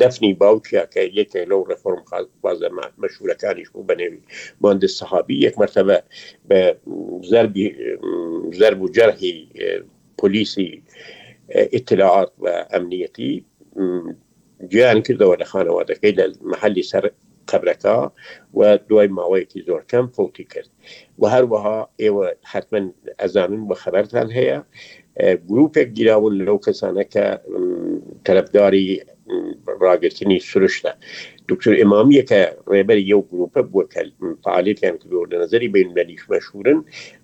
دەفنی 0.01 0.33
باوکیا 0.43 0.81
لو 0.81 0.87
یەکێک 1.21 1.31
لەو 1.51 1.61
ڕفۆرم 1.71 2.03
مشهوره 2.45 2.69
مەشورەکانیش 3.03 3.69
بوو 3.73 3.87
بنێوی 3.91 4.21
ماند 4.63 4.83
سەحابی 4.99 5.37
یەک 5.47 5.55
مرتبه 5.63 5.97
بە 6.49 6.61
زەربی 7.31 7.67
زەرب 8.61 8.81
و 8.83 8.89
جەرهی 8.97 9.37
اه، 9.59 9.83
پلیسی 10.21 10.71
اه، 11.49 11.69
اطلاعات 11.79 12.31
و 12.43 12.47
ئەمنیەتی 12.73 13.33
گویان 14.73 14.99
کردەوە 15.07 15.37
لە 15.43 15.47
خانەوادەکەی 15.53 16.13
لە 16.19 16.25
محلی 16.53 16.83
سەر 16.93 17.05
قبرەکە 17.51 17.97
و 18.59 18.61
دوای 18.89 19.09
ماوەیەکی 19.19 19.65
زور 19.69 19.83
کەم 19.91 20.07
فڵتی 20.17 20.45
کرد 20.53 20.71
و 21.21 21.23
هەروەها 21.35 21.79
ئێوە 22.03 22.27
حتمما 22.53 22.93
ئەزانن 23.23 23.63
بە 23.69 23.75
خەبەرتان 23.83 24.29
گروپێک 25.51 25.89
گیراون 25.99 26.35
لەو 26.47 26.59
کەسانە 26.67 27.05
کە 27.13 27.25
تەرەفداری 28.27 28.87
ڕاگررتنی 29.85 30.39
سروشتە 30.49 30.93
دکتور 31.51 31.75
ئمامیە 31.83 32.23
کە 32.31 32.41
ڕێبەر 32.73 32.99
یو 33.13 33.21
گروپە 33.31 33.61
بووە 33.71 33.85
کە 33.93 34.01
فعالیتیان 34.45 34.95
کردۆ 35.01 35.21
لە 35.33 35.37
نظری 35.43 35.69
بین 35.75 35.89
لەنیش 35.97 36.23
مەشورن 36.31 36.79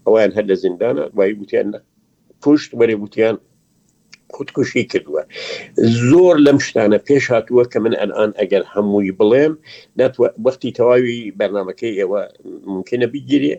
ئەویان 0.07 0.31
هەر 0.37 0.45
لە 0.51 0.57
زیندانە 0.63 1.05
وای 1.17 1.33
گوتیان 1.39 1.69
پشت 2.43 2.71
وەرێ 2.79 2.97
گوتیان 3.03 3.37
خودکوشی 4.35 4.85
کردووە 4.93 5.23
زۆر 6.11 6.37
لەم 6.47 6.59
شتانە 6.67 6.99
پێش 7.09 7.25
هاتووە 7.33 7.65
کە 7.73 7.77
من 7.85 7.95
ئەلان 8.01 8.31
ئەگەر 8.41 8.63
هەمووی 8.75 9.13
بڵێم 9.21 9.53
وەختی 10.45 10.71
تەواوی 10.79 11.33
بەرنمەکەی 11.39 11.97
ئێوە 12.01 12.23
ممکنە 12.75 13.07
بیگیرێ 13.13 13.55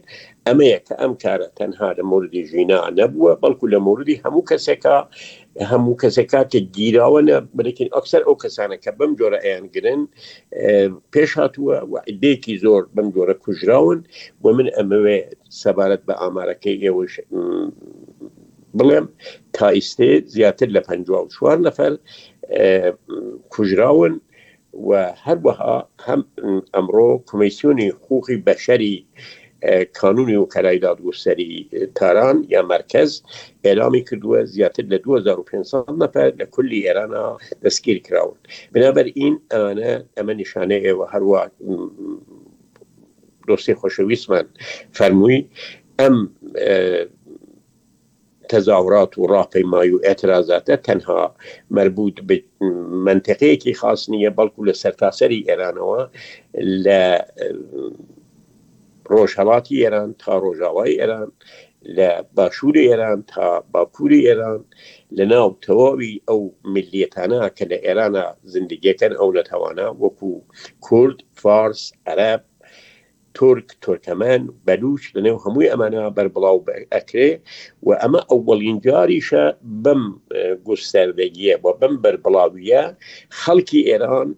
ئەمەیە 0.47 0.79
کە 0.87 0.93
ئەم 1.01 1.13
کارە 1.23 1.47
تەنها 1.59 1.89
لە 1.97 2.03
موردی 2.11 2.43
ژینا 2.51 2.79
نەبووە 2.99 3.31
بەڵکو 3.41 3.65
لە 3.73 3.79
موردی 3.87 4.15
هەموو 4.23 4.47
کەسێکە 4.49 4.97
هەموو 5.71 5.99
کەسە 6.01 6.23
کاتێک 6.31 6.65
گیراوە 6.77 7.21
بکن 7.57 7.89
ئەکسەر 7.95 8.21
ئەو 8.27 8.35
کەسانە 8.43 8.77
کە 8.83 8.91
بەم 8.99 9.11
جۆرە 9.19 9.39
ئەیانگرن 9.45 10.01
پێش 11.13 11.29
هاتووە 11.39 11.75
عیدێکی 12.09 12.53
زۆر 12.63 12.81
بەم 12.95 13.07
جۆرە 13.15 13.35
کوژراون 13.43 13.99
و 14.43 14.45
من 14.57 14.67
ئەمەوێ 14.77 15.17
سەبارەت 15.61 16.01
بە 16.07 16.13
ئامارەکەی 16.21 16.75
ئێوە 16.83 17.03
بڵێم 18.79 19.05
تا 19.57 19.67
ئیسێ 19.77 20.11
زیاتر 20.35 20.67
لە 20.75 20.81
54 20.87 21.59
نفر 21.67 21.91
کوژراون 23.53 24.13
و 24.87 24.89
هەروەها 25.25 25.77
هەم 26.07 26.21
ئەمڕۆ 26.75 27.09
کمیسیۆنی 27.29 27.87
حقوقی 27.99 28.37
بەشەری 28.47 28.95
کانونی 29.99 30.35
و 30.41 30.49
کەلایداد 30.53 30.97
وسەری 31.07 31.53
تاران 31.97 32.37
یا 32.53 32.61
مرکز 32.71 33.09
اعلامی 33.67 34.01
کردووە 34.09 34.39
زیاتر 34.43 34.83
لە 34.91 34.97
2500 35.03 35.89
نفر 36.03 36.29
لە 36.39 36.43
کلی 36.51 36.85
ئێرانە 36.87 37.25
دەستگیر 37.63 37.97
کراون 38.07 38.37
بنابەر 38.75 39.07
این 39.15 39.33
ئەمانە 39.53 39.91
ئەمە 40.17 40.33
نیشانەیە 40.41 40.85
ئێوە 40.89 41.07
هەروە 41.13 41.41
دۆستی 43.47 43.75
خۆشەویستمان 43.81 44.45
فەرمووی 44.97 45.45
ئەم 45.99 46.15
تەزاورات 48.49 49.17
و 49.17 49.27
ڕاپەیمای 49.27 49.89
و 49.91 49.99
ئەترازاتە 50.05 50.75
تەنها 50.87 51.35
مربوط 51.71 52.19
به 52.27 52.43
منطقەیەکی 53.07 53.73
خاص 53.81 54.01
نییە 54.11 54.31
بەڵکو 54.37 54.67
لە 54.69 54.73
سەرتاسەری 54.83 55.45
ئێرانەوە 55.49 56.01
لە 56.85 57.03
ڕۆژهڵاتی 59.13 59.77
ئێران 59.83 60.09
تا 60.19 60.33
ڕۆژاوای 60.45 60.97
ئێران 60.99 61.29
لە 61.97 62.09
باشووری 62.37 62.87
ئێران 62.89 63.19
تا 63.31 63.63
باکووری 63.73 64.25
ئێران 64.27 64.59
لە 65.17 65.23
ناو 65.33 65.49
تەواوی 65.65 66.21
ئەو 66.29 66.41
ملیەتانە 66.73 67.43
کە 67.57 67.63
لە 67.71 67.77
ئێرانە 67.85 68.25
زندگیەکەن 68.53 69.13
ئەو 69.19 69.29
لە 69.37 69.43
تاوانە 69.49 69.87
وەکو 70.01 70.33
کورد 70.85 71.17
فارس 71.41 71.81
عرب 72.07 72.41
ترک 73.39 73.67
تورکەمان 73.85 74.41
بەلووش 74.67 75.03
لەنێو 75.15 75.37
هەمووی 75.43 75.69
ئەمانە 75.71 76.01
بەربڵاو 76.17 76.57
ئەکرێ 76.93 77.29
و 77.85 77.89
ئەمە 78.01 78.21
ئەوەڵین 78.29 78.77
جاریشە 78.85 79.43
بەم 79.83 80.01
گوستەردەگیە 80.67 81.53
بۆ 81.63 81.71
بەم 81.81 81.93
بەربڵاویە 82.03 82.81
خەڵکی 83.41 83.79
ئێران 83.89 84.29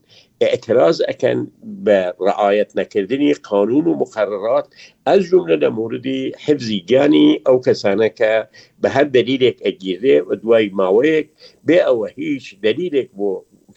اعتراض 0.46 0.98
ئەکەن 1.10 1.40
بە 1.86 2.00
ڕعاەت 2.26 2.70
نەکردنی 2.80 3.32
قانون 3.50 3.86
و 3.88 3.98
مقررات 4.04 4.68
ئەس 5.08 5.22
جملە 5.32 5.56
لە 5.64 5.70
موردی 5.80 6.22
حفزی 6.46 6.80
گیانی 6.90 7.28
ئەو 7.48 7.58
کەسانە 7.66 8.10
کە 8.20 8.34
بە 8.82 8.88
هەر 8.96 9.06
دلیلێک 9.18 9.58
ئەگیرێ 9.66 10.18
و 10.28 10.30
دوای 10.42 10.66
ماوەیەک 10.80 11.28
بێ 11.68 11.80
ئەوە 11.88 12.08
هیچ 12.20 12.46
دلیلێک 12.66 13.10
بۆ 13.20 13.30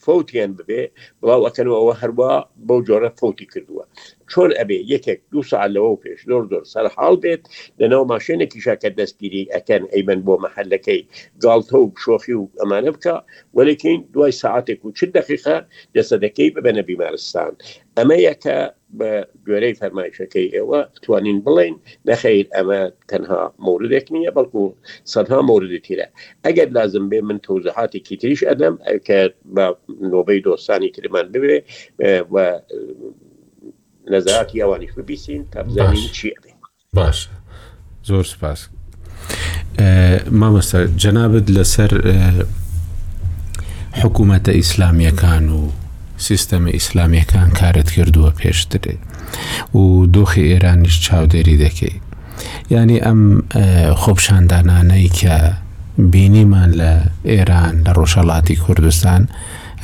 فوتیان 0.04 0.52
ببێ 0.58 0.82
بڵاو 1.20 1.40
ئەەکەنەوە 1.46 1.94
هەروە 2.02 2.32
بەو 2.66 2.78
جۆرە 2.88 3.10
فوتی 3.20 3.46
کردووە 3.52 3.84
چۆن 4.34 4.50
ئەبێ 4.58 4.76
یەکێک 4.94 5.20
دو 5.32 5.40
سال 5.50 5.68
لەوە 5.76 5.92
پێش 6.02 6.18
زۆر 6.30 6.42
زۆر 6.52 6.64
سەر 6.72 6.86
حاڵ 6.96 7.14
بێت 7.22 7.42
لەناو 7.80 8.02
ماشێنێکی 8.12 8.58
شاکە 8.66 8.90
دەستگیری 8.98 9.42
ئەەکەن 9.54 9.82
ئەیمەن 9.92 10.20
بۆ 10.26 10.34
مەحلەکەی 10.44 11.00
گاڵتە 11.44 11.76
و 11.82 11.86
شۆخی 12.02 12.34
و 12.40 12.44
ئەمانە 12.60 12.90
بکە 12.96 13.14
وەلکین 13.58 13.98
دوای 14.14 14.32
ساعتێک 14.42 14.80
و 14.84 14.88
چ 14.98 15.00
دقیقا 15.18 15.56
دەسەدەکەی 15.96 16.48
ببەنە 16.54 16.82
بیمارستان 16.88 17.52
ئەمە 17.98 18.16
یەکە 18.28 18.56
بە 18.98 19.10
گوێرەی 19.46 19.74
فەرمایشەکەی 19.80 20.46
ئێوە 20.56 20.80
توانین 21.04 21.38
بڵین 21.44 21.74
نەخیر 22.08 22.46
ئەمە 22.56 22.80
تەنها 23.10 23.42
مورودێک 23.66 24.06
نییە 24.14 24.30
بەڵکو 24.36 24.62
سەدها 25.12 25.40
موردتیرە 25.50 26.06
ئەگەر 26.44 26.68
لازم 26.78 27.04
بێ 27.10 27.20
من 27.28 27.38
تەوزەهاتێکی 27.46 28.16
تریش 28.20 28.40
ئەدەم 28.50 28.74
کە 29.06 29.18
بە 29.54 29.66
نۆبەی 30.12 30.40
دۆستانی 30.46 30.90
ترمان 30.94 31.26
ببێ 31.34 31.58
نەزاراتی 34.10 34.62
ئەوانیش 34.62 34.92
ببیسین 34.96 35.44
تا 35.52 35.62
بزانین 35.62 36.08
چیە 36.08 36.48
باش 36.94 37.28
زۆر 38.04 38.24
سپاس 38.26 38.68
مامەستا 40.40 40.82
جەنابەت 41.02 41.46
لەسەر 41.56 41.92
حکوومەتە 44.02 44.48
ئیسلامیەکان 44.48 45.46
و 45.50 45.70
سیستەمە 46.18 46.70
ئیسلامیەکان 46.74 47.50
کارت 47.60 47.90
کردووە 47.90 48.30
پێشترێ 48.42 48.96
و 49.76 50.06
دۆخی 50.14 50.48
ئێرانیش 50.54 50.96
چاودێری 51.06 51.60
دەکەی 51.64 51.96
ینی 52.70 52.98
ئەم 53.06 53.20
خۆپشاندانانەی 54.02 55.08
کە 55.18 55.32
بینیمان 56.12 56.70
لە 56.80 56.92
ئێران 57.32 57.74
لە 57.86 57.90
ڕۆژەڵاتی 57.98 58.56
کوردستان 58.64 59.22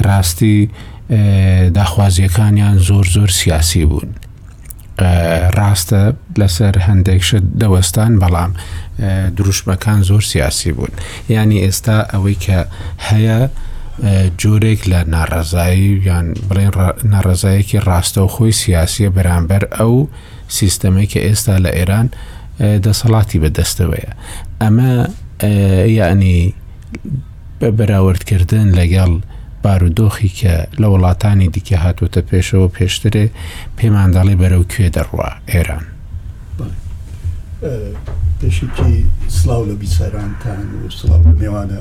ڕاستی 0.06 0.58
داخوازیەکانیان 1.08 2.76
زۆر 2.78 3.06
زۆر 3.14 3.30
سیاسی 3.40 3.84
بوون. 3.84 4.10
ڕاستە 5.56 6.02
لەسەر 6.40 6.74
هەندێکشت 6.86 7.44
دەوەستان 7.60 8.12
بەڵام 8.22 8.52
دروشبەکان 9.36 10.02
زۆر 10.02 10.22
سیاسی 10.32 10.72
بوون. 10.72 10.90
ینی 11.28 11.58
ئێستا 11.68 11.96
ئەوەی 12.12 12.36
کە 12.44 12.58
هەیە، 13.08 13.40
جۆرێک 14.40 14.80
لە 14.92 15.00
ناڕزایی 15.14 15.90
یان 16.08 16.26
بڵێن 16.48 16.70
ناڕزایەکی 17.14 17.78
ڕاستە 17.88 18.18
و 18.18 18.26
خۆی 18.34 18.52
سیاسیە 18.62 19.08
بەرامبەر 19.16 19.62
ئەو 19.80 19.94
سیستەمی 20.58 21.06
کە 21.12 21.20
ئێستا 21.28 21.54
لە 21.64 21.70
ئێران 21.76 22.06
دەسەڵاتی 22.84 23.38
بەدەستەوەیە 23.42 24.12
ئەمە 24.62 24.92
یعنی 25.98 26.38
بە 27.60 27.68
بەراوردکردن 27.78 28.66
لەگەڵ 28.78 29.12
بارودۆخی 29.68 30.28
کە 30.38 30.54
لە 30.80 30.86
وڵاتانی 30.92 31.48
دیکە 31.54 31.76
هاتوتە 31.84 32.20
پێشەوە 32.30 32.68
پێشترێ 32.76 33.24
پەیمانداڵی 33.78 34.36
بەرەو 34.42 34.64
کوێ 34.72 34.88
دەڕوا 34.96 35.28
ئێران 35.52 35.84
پێشکی 38.40 38.96
سلااو 39.38 39.62
لە 39.70 39.74
بیسەرانتان 39.82 40.66
و 40.86 40.90
سلااو 40.98 41.32
نێوانە 41.40 41.80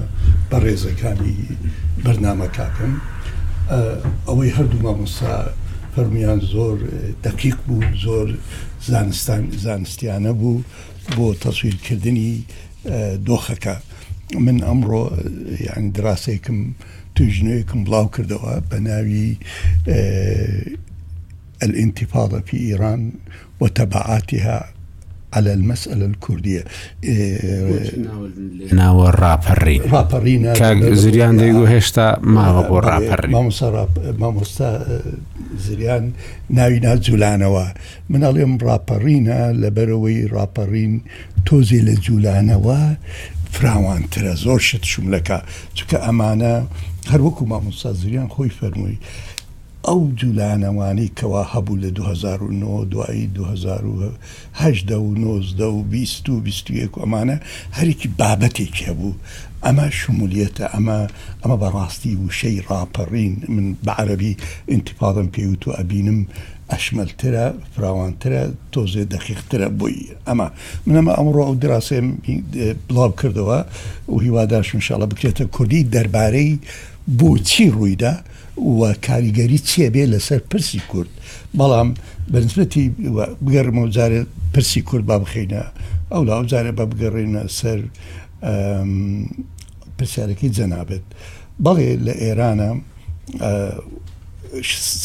بەڕێزەکانی 0.52 1.38
بەرنامە 2.04 2.48
کاکەم 2.58 2.94
ئەوەی 4.28 4.52
هەردوو 4.58 4.82
مامۆسا 4.86 5.36
فەرمیان 5.96 6.40
زۆر 6.54 6.78
دەقیق 7.26 7.58
بوو 7.68 7.84
زۆر 8.06 8.28
زانستان 8.92 9.44
زانستیانە 9.66 10.32
بوو 10.40 10.56
بۆ 11.18 11.28
تەسویرکردنی 11.44 12.30
دۆخەکە 13.28 13.74
من 14.46 14.58
ئەمڕۆ 14.68 15.02
یان 15.68 15.84
دراسێکم 15.96 16.60
توژنەیەکم 17.18 17.80
بڵاو 17.88 18.12
کردەوە 18.12 18.62
بە 18.72 18.80
ناوی 18.80 19.38
اه، 19.88 20.62
الانتفاضة 21.64 22.40
في 22.40 22.58
إيران 22.58 23.12
وتبعاتها 23.60 24.70
على 25.34 25.54
المسألة 25.54 26.06
الكردية 26.06 26.64
إيه 27.04 27.38
اه، 27.44 27.92
اه، 28.72 28.74
ناو 28.76 29.08
الرابرين 29.10 29.82
رابرين 29.92 30.54
كاك 30.54 30.84
زريان 30.94 31.38
ديقو 31.38 31.64
هشتا 31.66 32.20
ما 32.24 32.62
بو 32.62 32.80
الرابرين 32.80 33.32
ما 33.32 33.42
مصا 33.42 33.70
راب 33.70 34.16
ما 34.20 34.32
مصا 34.32 35.00
زريان 35.60 36.12
ناوينا 36.50 36.96
زولانوا 36.96 37.64
من 38.10 38.24
اليوم 38.24 38.58
رابرين 38.58 39.52
لبروي 39.52 40.26
رابرين 40.26 41.02
توزي 41.46 41.82
لزولانوا 41.82 42.96
فراوانترە 43.56 44.34
زۆر 44.46 44.60
شت 44.68 44.84
شوملەکە 44.92 45.38
چکە 45.78 45.98
ئەمانە 46.06 46.54
هەروەکو 47.12 47.44
مامۆستا 47.52 47.92
زریان 48.02 48.28
خۆی 48.34 48.52
فەرمووی 48.60 49.00
ئەو 49.88 50.02
جولانەوانی 50.20 51.14
کەوا 51.20 51.44
هەبوو 51.54 51.82
لە 51.84 51.90
2009 51.98 52.86
دوایی 52.92 53.28
2010 53.28 54.90
و 55.00 55.14
19 55.16 55.66
و 55.70 55.84
20 55.84 56.30
و 56.30 56.40
21 56.42 56.92
ئەمانە 57.02 57.38
هەرێکی 57.80 58.10
بابەتێکی 58.20 58.88
هەبوو 58.90 59.18
ئەمە 59.66 59.86
شمولیەتە 60.00 60.66
ئەمە 60.74 61.00
ئەمە 61.42 61.58
بەڕاستی 61.64 62.18
وشەی 62.26 62.64
ڕاپەڕین 62.70 63.34
من 63.56 63.76
بە 63.86 63.92
عەربی 64.00 64.38
ئینتیپادم 64.70 65.28
پێوت 65.34 65.68
و 65.68 65.72
ئەبینم 65.78 66.20
ئەشمەلترە 66.76 67.44
فراوانترە 67.76 68.44
تۆزێ 68.74 69.04
دەخیخترە 69.14 69.68
بووی 69.80 70.00
ئەمە 70.28 70.48
منەمە 70.88 71.12
ئەمڕۆ 71.18 71.42
ئەو 71.48 71.56
دراسێ 71.64 72.00
بڵاو 72.88 73.12
کردەوە 73.20 73.60
و 74.14 74.16
هیواداشم 74.26 74.80
شڵە 74.88 75.08
بکرێتە 75.12 75.44
کوردی 75.56 75.82
دەربارەی 75.96 76.52
بۆ 77.20 77.30
چی 77.50 77.64
ڕوویدا 77.76 78.14
و 78.78 78.80
کاریگەری 79.08 79.60
چێبێ 79.70 80.04
لەسەر 80.14 80.40
پرسی 80.52 80.82
کورد 80.92 81.12
بەڵام 81.60 81.90
بەنسبەتی 82.34 82.84
بگەڕمە 83.46 83.82
وزارێت 83.88 84.28
پرسی 84.54 84.82
کورد 84.90 85.06
با 85.10 85.18
بخینە 85.24 85.64
ئەو 86.12 86.22
لا 86.30 86.36
وزارە 86.44 86.72
بە 86.78 86.84
بگەڕێنە 86.92 87.44
سەر 87.60 87.80
پرسیارەکەی 89.98 90.50
جەنابێت 90.58 91.06
بەڵێ 91.66 91.90
لە 92.06 92.14
ئێرانە 92.24 92.70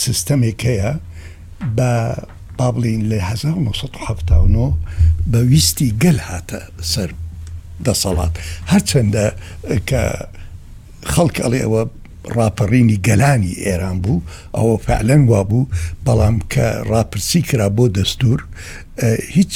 سیستەمێک 0.04 0.60
هەیە 0.70 0.92
بە 1.78 1.90
بابلین 2.58 3.02
لە 3.10 3.18
1970 3.22 4.72
بە 5.32 5.38
ویستی 5.50 5.94
گەل 6.02 6.18
هاتە 6.28 6.60
سەر 6.92 7.10
دەسەڵات 7.86 8.32
هەرچەندە 8.72 9.24
کە 9.88 10.02
خەڵک 11.14 11.36
ئەڵێ 11.44 11.60
ئەوە 11.64 11.82
راپەڕینی 12.36 12.98
گەلانی 13.08 13.54
ئێران 13.66 13.98
بوو 14.02 14.22
ئەوە 14.56 14.76
فعلەن 14.86 15.22
وا 15.30 15.42
بوو 15.50 15.70
بەڵام 16.06 16.36
کە 16.52 16.66
راپرسی 16.92 17.40
کرا 17.48 17.68
بۆ 17.76 17.84
دەستور 17.98 18.38
هیچ 19.36 19.54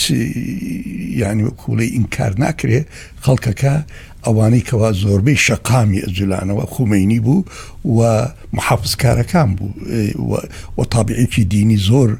یانی 1.21 1.45
کوڵی 1.61 1.89
ئینکار 1.97 2.33
ناکرێ 2.43 2.81
خەڵکەکە 3.25 3.75
ئەوانەی 4.27 4.63
کەوا 4.69 4.91
زۆربەی 5.03 5.37
شەقامی 5.47 5.99
ئەجلانەوە 6.07 6.65
خومینی 6.75 7.21
بوو 7.27 7.45
و 7.97 7.99
محافز 8.57 8.93
کارەکان 9.03 9.49
بوو 9.59 9.71
و 10.79 10.83
تابعێکی 10.95 11.43
دینی 11.55 11.79
زۆر 11.89 12.11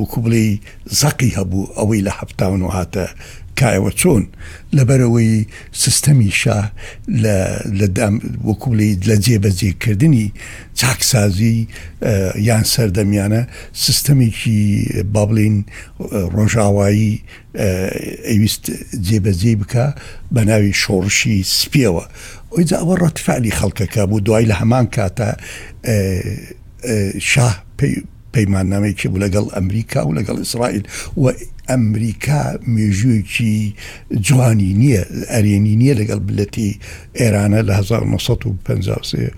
وەکو 0.00 0.18
بڵێ 0.24 0.44
زەقی 1.00 1.30
هەبوو 1.38 1.70
ئەوەی 1.78 2.00
لە 2.06 2.12
هەفتاون 2.18 2.60
و 2.62 2.68
هاتە 2.76 3.06
کایەوە 3.60 3.90
چۆن 4.00 4.22
لەبەرەوەی 4.76 5.32
سیستەمی 5.84 6.30
شا 6.40 6.60
وەکوڵی 8.48 8.90
لە 9.08 9.16
جێبەجێکردنی 9.24 10.26
چاکسازی 10.80 11.58
یان 12.48 12.64
سەردەمیانە 12.74 13.42
سیستەمێکی 13.84 14.58
بابلین 15.14 15.54
ڕۆژاوایی 16.36 17.12
ئەویست 18.30 18.64
جێبەجێ 19.06 19.52
بکە 19.60 19.86
بە 20.34 20.42
ناوی 20.48 20.72
شۆڕشی 20.82 21.36
سپیەوە 21.58 22.04
ئەویجا 22.52 22.76
ئەوە 22.82 22.94
ڕەتفعلی 23.02 23.56
خەڵکەکە 23.58 24.02
بوو 24.08 24.24
دوای 24.26 24.46
لە 24.50 24.54
هەمان 24.60 24.86
کاتە 24.96 25.28
شاه 27.30 27.54
پەیمانامەیەکی 28.34 29.06
بوو 29.10 29.20
لەگەڵ 29.26 29.46
ئەمریکا 29.56 30.00
و 30.08 30.14
لەگەڵ 30.18 30.36
ئیسرائیل 30.42 30.82
و 31.16 31.32
ئەمریکا 31.70 32.42
مێژوویکی 32.76 33.56
جوانی 34.26 34.70
نییە 34.80 35.02
ئەرێنی 35.34 35.74
نییە 35.80 35.94
لەگەڵ 36.00 36.20
بلەتی 36.28 36.70
ئێرانە 37.20 37.60
لە 37.68 37.72
1950 37.78 39.30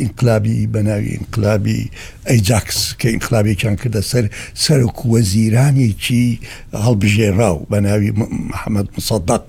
ئینقلابی 0.00 0.56
آه، 0.64 0.72
بەناوی 0.74 1.08
ئینقلابی 1.16 1.80
ئەیجاکس 2.28 2.78
کە 3.00 3.06
ئینقلابێکیان 3.14 3.76
کردە 3.82 4.02
سەر 4.10 4.24
سەرک 4.64 4.96
وەزیرانێکی 5.12 6.26
هەڵبژێرااو 6.86 7.56
بەناوی 7.72 8.10
محەممەد 8.50 8.88
مسەدەق 8.96 9.44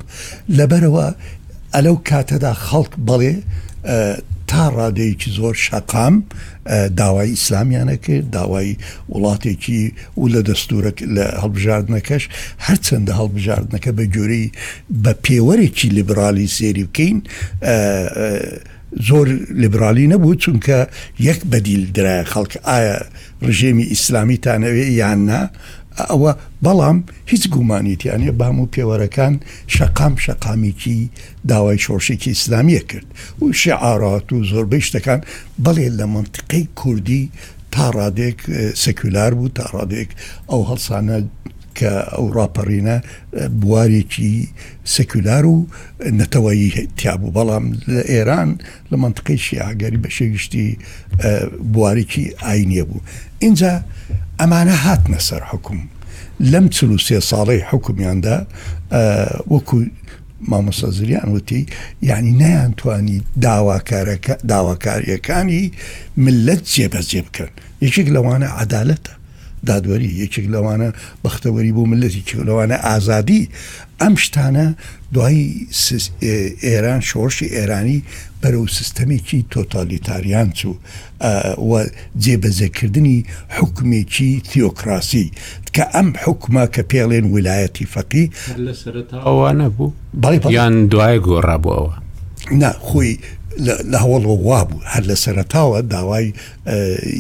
لەبەرەوە 0.57 1.07
ئەلەو 1.75 1.95
کاتەدا 2.09 2.53
خەڵک 2.67 2.91
بەڵێ 3.07 3.33
تا 4.49 4.65
ڕادەیەکی 4.75 5.29
زۆر 5.37 5.53
شقام 5.55 6.23
داوای 6.97 7.29
ئیسلامیانە 7.37 7.97
کرد 8.05 8.29
داوای 8.29 8.75
وڵاتێکی 9.13 9.81
و 10.17 10.25
لە 10.33 10.41
دەستورە 10.49 10.91
لە 11.15 11.25
هەڵبژاردنەکەش 11.43 12.23
هەرچەندە 12.67 13.13
هەڵبژاردنەکە 13.21 13.91
بە 13.97 14.03
جۆرەی 14.15 14.47
بە 15.03 15.13
پێوەێکی 15.25 15.87
لیبرالی 15.97 16.47
سێری 16.57 16.83
بکەین 16.89 17.17
زۆر 19.09 19.27
لیبرالی 19.63 20.07
نەبوو 20.13 20.39
چونکە 20.43 20.79
یەک 21.27 21.39
بەدیل 21.51 21.83
درای 21.95 22.25
خەڵک 22.33 22.51
ئایا 22.67 22.97
ڕژێمی 23.47 23.87
ئیسلامی 23.93 24.37
تانەوێ 24.45 24.85
یاننا 25.01 25.41
ئەوە 26.11 26.31
بەڵام 26.65 26.97
هیچ 27.31 27.43
گومانیتیانە 27.55 28.31
بام 28.39 28.57
و 28.59 28.69
پێوەرەکان 28.73 29.33
شەقام 29.75 30.13
شەقامێکی 30.25 30.99
داوای 31.49 31.79
شۆرشێکی 31.85 32.31
ئیسلامیە 32.33 32.83
کرد 32.89 33.07
و 33.41 33.45
شعارات 33.63 34.27
و 34.33 34.43
زۆربەی 34.51 34.83
شتەکان 34.87 35.21
بەڵێ 35.65 35.87
لە 35.99 36.05
منطقەی 36.15 36.65
کوردی 36.79 37.23
تا 37.73 37.85
ڕادێک 37.97 38.39
سەکولار 38.83 39.31
بوو 39.37 39.53
تا 39.57 39.65
ڕادێک 39.73 40.09
ئەو 40.51 40.61
هەڵسانە 40.69 41.17
کە 41.79 41.91
ئەو 42.15 42.25
ڕاپەڕینە 42.37 42.97
بوارێکی 43.61 44.33
سەکولار 44.95 45.45
و 45.53 45.55
نەتەوەی 46.19 46.71
تیابوو 46.99 47.33
بەڵام 47.37 47.65
لە 47.95 48.03
ئێران 48.13 48.49
لە 48.91 48.95
منطقی 49.03 49.37
شیعگەری 49.45 49.99
بە 50.03 50.09
شێگشتی 50.17 50.67
بوارێکی 51.73 52.25
ئاینە 52.45 52.83
بوو 52.89 53.01
اینجا 53.45 53.73
ئەمانە 54.39 54.75
هاتنە 54.85 55.19
سەر 55.29 55.41
حکوم 55.51 55.79
لەم 56.51 56.65
چلو 56.75 56.97
سێ 57.07 57.17
ساڵی 57.31 57.59
حکومیاندا 57.71 58.37
وەکو 59.53 59.77
مامۆستا 60.51 60.89
زریان 60.97 61.29
وتی 61.35 61.61
یعنی 62.09 62.31
نەیانتوانی 62.41 63.17
داواکاریەکانی 64.51 65.61
ملت 66.25 66.61
جێبەجێ 66.73 67.21
بکەن 67.27 67.51
یەکێک 67.85 68.07
لەوانە 68.15 68.49
عدالەتە 68.63 69.13
دادوەری 69.67 70.09
یەکێک 70.23 70.45
لەوانە 70.53 70.89
بەختەوەری 71.23 71.73
بۆ 71.77 71.83
ملەتی 71.91 72.23
چلەوانە 72.29 72.75
ئازادی 72.87 73.49
ئەم 74.01 74.13
شتانە 74.25 74.67
دوایی 75.13 75.45
ئێران 76.67 77.01
شۆڕشی 77.09 77.47
ئێرانی 77.57 77.99
بەرەو 78.41 78.65
سیستەمێکی 78.77 79.39
تۆتالیتاریان 79.53 80.49
چوو 80.59 80.75
جێبەزەکردنی 82.23 83.17
حکومێکی 83.57 84.31
تیۆکراسی 84.49 85.25
کە 85.75 85.83
ئەم 85.93 86.09
حکومە 86.23 86.65
کە 86.73 86.81
پێڵێن 86.91 87.25
ویلایەتی 87.33 87.85
فەقی 87.93 88.25
ئەوانە 89.27 89.67
بوو 89.77 89.93
بەڵیان 90.23 90.75
دوای 90.91 91.17
گۆڕابووەوە. 91.25 91.93
نه 92.61 92.71
خۆی 92.87 93.13
لە 93.57 93.97
هەوڵەوە 94.03 94.37
وابوو 94.47 94.79
هەر 94.93 95.03
لە 95.03 95.15
سەرتاوە 95.15 95.81
داوای 95.89 96.33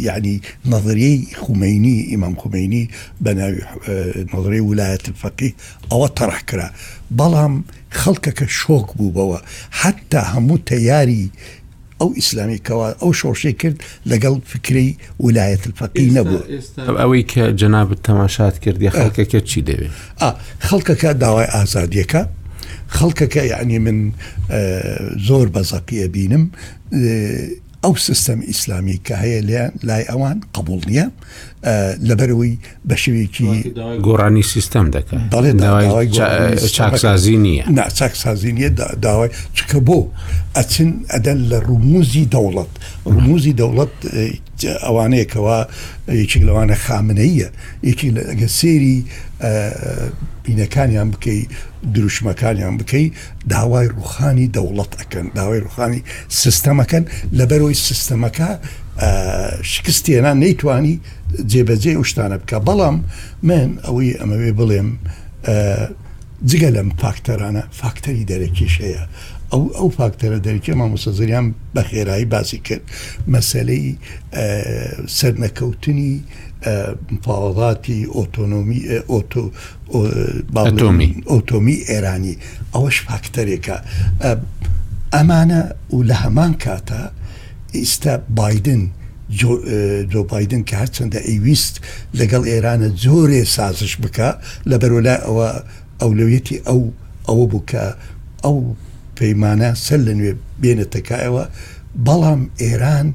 یعنی 0.01 0.41
نظریەی 0.65 1.27
خومینی 1.37 1.99
ئیمام 2.09 2.35
خومینی 2.35 2.89
بە 3.23 3.29
ناوی 3.29 3.61
نظری 4.33 4.59
ولایەت 4.59 5.05
فەقی 5.21 5.51
ئەوە 5.91 6.07
تەڕحکرا 6.19 6.69
بەڵام 7.19 7.53
خەڵکەکە 7.93 8.45
شۆک 8.59 8.87
بوو 8.97 9.11
بەوە 9.17 9.39
حتا 9.79 10.21
هەموو 10.33 10.57
تەیاری 10.71 11.31
ئەو 12.01 12.09
ئیسلامیکەوە 12.19 12.87
ئەو 13.01 13.11
شۆشەی 13.21 13.53
کرد 13.61 13.77
لەگەڵ 14.11 14.35
فکری 14.51 14.97
ولایەت 15.25 15.63
فەقی 15.79 16.09
نەبوو 16.17 16.39
ئەوەی 17.01 17.23
کە 17.31 17.43
جەناب 17.59 17.89
تەماشات 18.07 18.55
کردی 18.63 18.89
خەڵکەکە 18.99 19.39
چی 19.49 19.59
دەوێت 19.67 19.93
خەڵکەکە 20.69 21.09
داوای 21.23 21.47
ئازادیەکە 21.55 22.21
خەڵکەکە 22.97 23.37
يعني 23.43 23.79
من 23.79 24.11
آه، 24.51 25.15
زور 25.17 25.49
بزقية 25.49 26.05
بينم 26.05 26.49
آه، 26.93 27.47
أو 27.85 27.95
سيستم 27.95 28.41
إسلامي 28.49 28.93
كهيا 29.03 29.41
لا 29.83 30.11
أوان 30.11 30.39
قبول 30.53 30.81
نيا 30.87 31.11
لەبەرەوەی 32.09 32.55
بە 32.89 32.95
شوێکی 33.03 33.63
گۆڕانی 34.05 34.43
سیستم 34.53 34.87
دەکات 34.95 35.27
چاکسازی 36.77 37.37
نییە 37.45 37.63
ناچاکسازی 37.79 38.51
نیە 38.57 38.69
داوای 39.05 39.29
چکە 39.57 39.77
بۆ 39.87 39.99
ئەچن 40.57 40.89
ئەدەن 41.13 41.39
لە 41.51 41.57
ڕموزی 41.69 42.25
دەوڵەت 42.33 42.71
ڕموزی 43.15 43.53
دەوڵەت 43.61 43.93
ئەوانەیەکەوە 44.85 45.57
یەکێک 46.21 46.43
لەوانە 46.47 46.75
خامنەیە 46.85 47.49
یەکی 47.89 48.07
لەگە 48.17 48.47
سێری 48.59 48.95
بینەکانیان 50.43 51.07
بکەی 51.13 51.41
دروشمەکانیان 51.95 52.75
بکەی 52.81 53.05
داوای 53.53 53.87
روخانی 53.97 54.47
دەوڵەت 54.55 54.91
ئەەکەن 54.99 55.27
داوای 55.37 55.59
روخانی 55.65 56.01
سیستەمەکەن 56.41 57.03
لەبەرەوەی 57.39 57.77
سیستەمەکە 57.87 58.47
شکستێنان 59.73 60.37
نەیتوانی 60.45 60.95
جێبەجێ 61.51 61.93
شتانە 62.09 62.37
بکە 62.41 62.57
بەڵام 62.67 62.97
من 63.49 63.69
ئەوەی 63.85 64.11
ئەمەوێ 64.21 64.51
بڵێم 64.59 64.89
جگە 66.49 66.69
لەم 66.75 66.89
فاکتەرانە 67.01 67.63
فاکتەری 67.79 68.23
دەرەکیش 68.31 68.73
هەیە 68.83 69.03
ئەو 69.51 69.63
ئەو 69.77 69.87
فاکتەرە 69.99 70.39
دەرکی 70.47 70.73
مامۆسەزریان 70.79 71.45
بە 71.75 71.81
خێرایی 71.89 72.25
باسی 72.33 72.59
کرد 72.67 72.85
مەسلەی 73.33 73.85
سەرنەکەوتنی 75.17 76.11
مفاوەڵاتی 77.13 77.99
ئۆتۆنۆمی 78.17 78.81
ئۆتۆ 79.13 79.43
باڵۆمی 80.55 81.09
ئۆتۆمی 81.31 81.77
ئێرانی 81.89 82.35
ئەوەش 82.73 82.97
فاکتەرێکە 83.07 83.75
ئەمانە 85.15 85.61
و 85.95 85.97
لە 86.09 86.15
هەمان 86.23 86.53
کاتە 86.65 87.01
ئیستا 87.75 88.13
بادن 88.37 88.83
جۆبایدن 89.31 90.63
کە 90.69 90.75
هەرچەندە 90.81 91.19
ئەیویست 91.27 91.75
لەگەڵ 92.19 92.43
ئێرانە 92.51 92.89
زۆرێ 93.05 93.41
سازش 93.55 93.93
بکە 94.03 94.29
لە 94.69 94.75
بەرۆلا 94.81 95.15
ئەوە 95.25 95.47
ئەولەویەتی 96.01 96.57
ئەو 96.67 96.81
ئەوە 97.27 97.45
بوو 97.51 97.63
کە 97.71 97.83
ئەو 98.45 98.57
پەیمانە 99.19 99.69
سەر 99.85 99.99
لە 100.07 100.13
نوێ 100.19 100.33
بێنێتەکایەوە 100.61 101.43
بەڵام 102.05 102.41
ئێران 102.63 103.07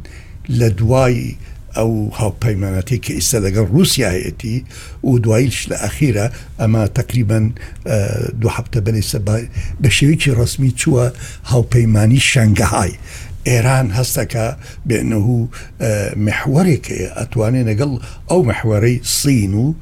لە 0.58 0.68
دوایی 0.78 1.28
ئەو 1.76 1.92
هاوپەیمانەتی 2.20 2.98
کە 3.04 3.12
ئێستا 3.18 3.38
لەگەڵ 3.46 3.66
رووسایەتی 3.74 4.56
و 5.08 5.10
دواییش 5.24 5.58
لە 5.70 5.76
ئەخیرە 5.84 6.26
ئەمە 6.60 6.82
تقریبان 6.98 7.44
دو 8.40 8.48
هەفتە 8.56 8.78
بنێسە 8.86 9.18
بە 9.82 9.88
شێویکی 9.96 10.30
ڕسمی 10.40 10.70
چووە 10.80 11.04
هاوپەیمانی 11.52 12.20
شنگهای 12.30 12.92
ئێران 13.48 13.86
هەستەکە 13.98 14.44
بێنەهوو 14.88 15.42
مححوەرێکێ 16.26 16.98
ئەتوانێت 17.18 17.66
لەگەڵ 17.70 17.92
ئەو 18.30 18.40
مححوەرەی 18.48 18.96
سین 19.18 19.52
و 19.64 19.72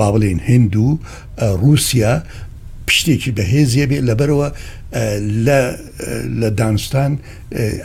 بابلین 0.00 0.38
هند 0.48 0.74
و 0.76 0.88
رووسیا 1.62 2.12
پشتێکی 2.88 3.30
بەهێزیە 3.38 3.86
بێت 3.90 4.02
لەبەرەوە 4.10 4.48
لە 6.40 6.48
دانستان 6.60 7.12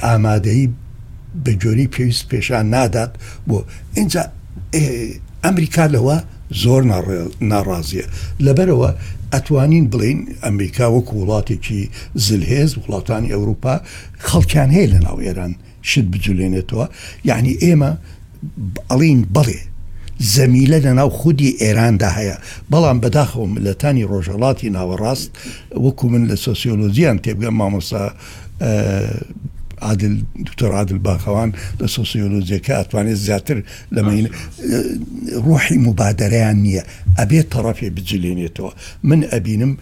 ئامادەی 0.06 0.66
بە 1.44 1.52
جۆری 1.62 1.88
پێویست 1.96 2.24
پێشان 2.32 2.66
نادات 2.76 3.12
بۆ 3.50 3.58
اینجا 4.00 4.22
ئەمریکا 5.44 5.86
لەوە 5.96 6.18
زۆر 6.62 6.82
ناڕازیە 7.52 8.06
لەبەرەوە 8.46 8.90
ئەتوانین 9.34 9.86
بڵین 9.94 10.20
ئەمریکا 10.46 10.86
وەک 10.96 11.08
وڵاتێکی 11.20 11.82
زلهێز 12.26 12.72
وڵاتانی 12.82 13.32
ئەوروپا 13.34 13.76
خەڵکیان 14.28 14.70
هەیە 14.76 14.88
لە 14.94 15.00
ناو 15.08 15.18
ئێران 15.26 15.54
شت 15.90 16.08
بجولێنێتەوە 16.14 16.86
یعنی 17.30 17.54
ئێمە 17.64 17.92
ئەڵین 18.90 19.20
بڵێ 19.36 19.60
زەمیلە 20.36 20.78
لە 20.86 20.92
ناو 21.00 21.10
خودی 21.20 21.50
ئێراندا 21.64 22.10
هەیە 22.20 22.36
بەڵام 22.72 22.98
بەداخەوە 23.04 23.48
ملەتانی 23.56 24.08
ڕۆژەڵاتی 24.12 24.74
ناوەڕاست 24.78 25.32
وەکو 25.86 26.06
من 26.14 26.24
لە 26.32 26.36
سۆسیۆلۆزیان 26.46 27.18
تێبگە 27.24 27.50
مامۆسا 27.60 28.04
عادل 29.82 30.24
دكتور 30.40 30.74
عادل 30.76 30.98
باخوان 30.98 31.52
للسوسيولوجيا 31.82 32.58
كاتواني 32.58 33.16
زاتر 33.16 33.64
لما 33.92 34.12
اه، 34.14 34.26
روحي 35.48 35.76
مبادەرەیان 35.88 36.58
نییە 36.66 36.84
ئەبێ 37.20 37.42
تەڕەفێ 37.54 37.88
بجلێنێتەوە 37.96 38.72
من 39.10 39.22
ئەبینم 39.32 39.74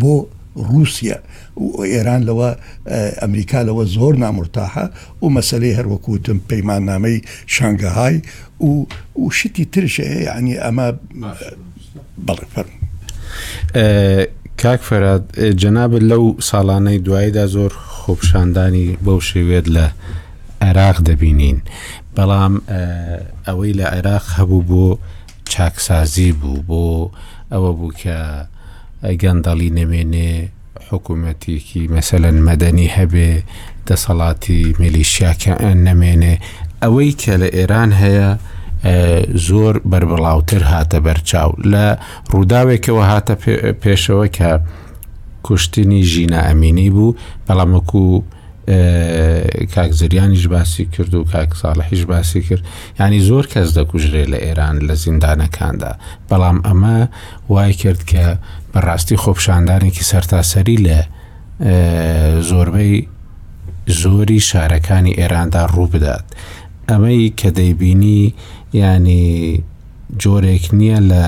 بو 0.00 0.26
رووسیا 0.68 1.18
و 1.56 1.84
ئێران 1.86 2.22
لەوە 2.28 2.50
ئەمریکا 3.22 3.62
لەوە 3.68 3.84
زۆر 3.94 4.12
نامرتاحە 4.24 4.84
و 5.24 5.28
مەسلەی 5.36 5.76
هەروەکوتم 5.78 6.36
پەیمان 6.52 6.82
نامەی 6.90 7.18
شانگەهای 7.54 8.16
و 8.60 8.66
و 9.22 9.30
شتی 9.30 9.68
ترشە 9.74 10.06
ینی 10.26 10.56
ئەمە 10.64 10.88
بەڵێ 12.26 12.46
فەر. 12.54 12.66
کاک 14.62 14.80
فەراد 14.88 15.22
جەناب 15.62 15.92
لەو 16.10 16.36
ساڵانەی 16.50 16.98
دواییدا 17.06 17.46
زۆر 17.46 17.72
خۆپشاندانی 17.98 18.88
بەو 19.04 19.20
شێوێت 19.30 19.66
لە 19.76 19.86
عێراق 20.62 20.96
دەبینین 21.08 21.58
بەڵام 22.16 22.54
ئەوەی 23.46 23.72
لە 23.80 23.84
عێراق 23.94 24.24
هەبوو 24.36 24.66
بۆ 24.70 24.98
چاکسازی 25.52 26.32
بوو 26.32 26.56
بۆ 26.68 26.82
ئەوە 27.52 27.70
بوو 27.78 27.92
کە 28.02 28.16
گەندەڵی 29.22 29.70
نەمێنێ 29.78 30.32
حکوومەتێکی 30.90 31.82
مەسەن 31.94 32.36
مەدەنی 32.48 32.88
هەبێ 32.96 33.30
دەسەڵاتی 33.88 34.62
ملیشیاکە 34.80 35.52
نەمێنێ 35.86 36.34
ئەوەی 36.82 37.12
کە 37.22 37.34
لە 37.42 37.48
ئێران 37.56 37.90
هەیە، 38.02 38.30
زۆر 39.46 39.74
بربڵاوتر 39.90 40.62
هاتە 40.72 40.98
بەرچاو 41.06 41.50
لە 41.72 41.86
ڕووداوێکەوە 42.32 43.04
هاتە 43.12 43.34
پێشەوە 43.82 44.26
کە 44.36 44.50
کوشتنی 45.46 46.02
ژینە 46.12 46.40
ئەمینی 46.48 46.90
بوو 46.94 47.16
بەڵامکو 47.46 48.04
کاکزریانیش 49.74 50.46
باسی 50.54 50.84
کرد 50.94 51.12
و 51.14 51.24
کاک 51.32 51.50
ساڵحیش 51.62 52.02
باسی 52.12 52.40
کرد 52.48 52.62
ینی 53.00 53.20
زۆر 53.28 53.44
کەس 53.52 53.68
دەکوژرێ 53.78 54.24
لە 54.32 54.38
ئێران 54.44 54.76
لە 54.88 54.94
زیندانەکاندا 55.02 55.92
بەڵام 56.28 56.58
ئەمە 56.66 56.96
وای 57.52 57.72
کرد 57.80 58.02
کە 58.10 58.24
بەڕاستی 58.74 59.16
خۆپشاندانێکی 59.22 60.04
سەرتاسەری 60.10 60.78
لە 60.86 60.98
زۆربەی 62.48 62.94
زۆری 64.00 64.40
شارەکانی 64.48 65.16
ئێراندا 65.18 65.62
ڕوو 65.74 65.86
بدات 65.94 66.24
ئەمەی 66.88 67.22
کە 67.38 67.48
دەیبینی 67.58 68.22
ینی 68.82 69.26
جۆرێک 70.22 70.64
نییە 70.78 71.00
لە 71.10 71.24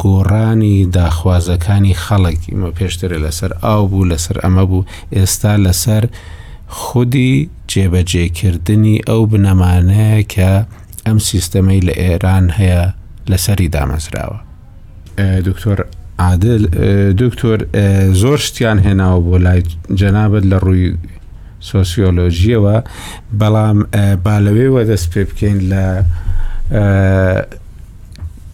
گۆڕانی 0.00 0.76
داخوازەکانی 0.96 1.98
خەڵکیمە 2.04 2.70
پێشترە 2.78 3.18
لەسەر 3.24 3.52
ئاو 3.64 3.82
بوو 3.90 4.08
لەسەر 4.10 4.36
ئەمە 4.44 4.64
بوو 4.70 4.86
ئێستا 5.16 5.52
لەسەر 5.64 6.04
خودی 6.78 7.32
جێبەجێکردنی 7.70 8.96
ئەو 9.08 9.20
بنەمانەیە 9.32 10.22
کە 10.34 10.52
ئەم 11.06 11.18
سیستەمەی 11.28 11.80
لە 11.88 11.94
ئێران 12.02 12.46
هەیە 12.58 12.82
لەسەری 13.30 13.68
دامەزراوە 13.74 14.38
دکتۆر 15.18 15.84
عادل 16.18 16.66
دکتۆر 17.18 17.58
زۆر 18.12 18.36
شتیان 18.38 18.78
هێناوە 18.82 19.20
بۆ 19.26 19.36
لای 19.38 19.62
جەنابەت 19.98 20.44
لە 20.52 20.58
ڕووی 20.64 20.96
سۆسیۆلۆژیەوە 21.72 22.76
بەڵام 23.40 23.78
با 24.24 24.34
لەوێوە 24.46 24.82
دەست 24.90 25.08
پێ 25.12 25.22
بکەین 25.30 25.60
لە 25.72 26.02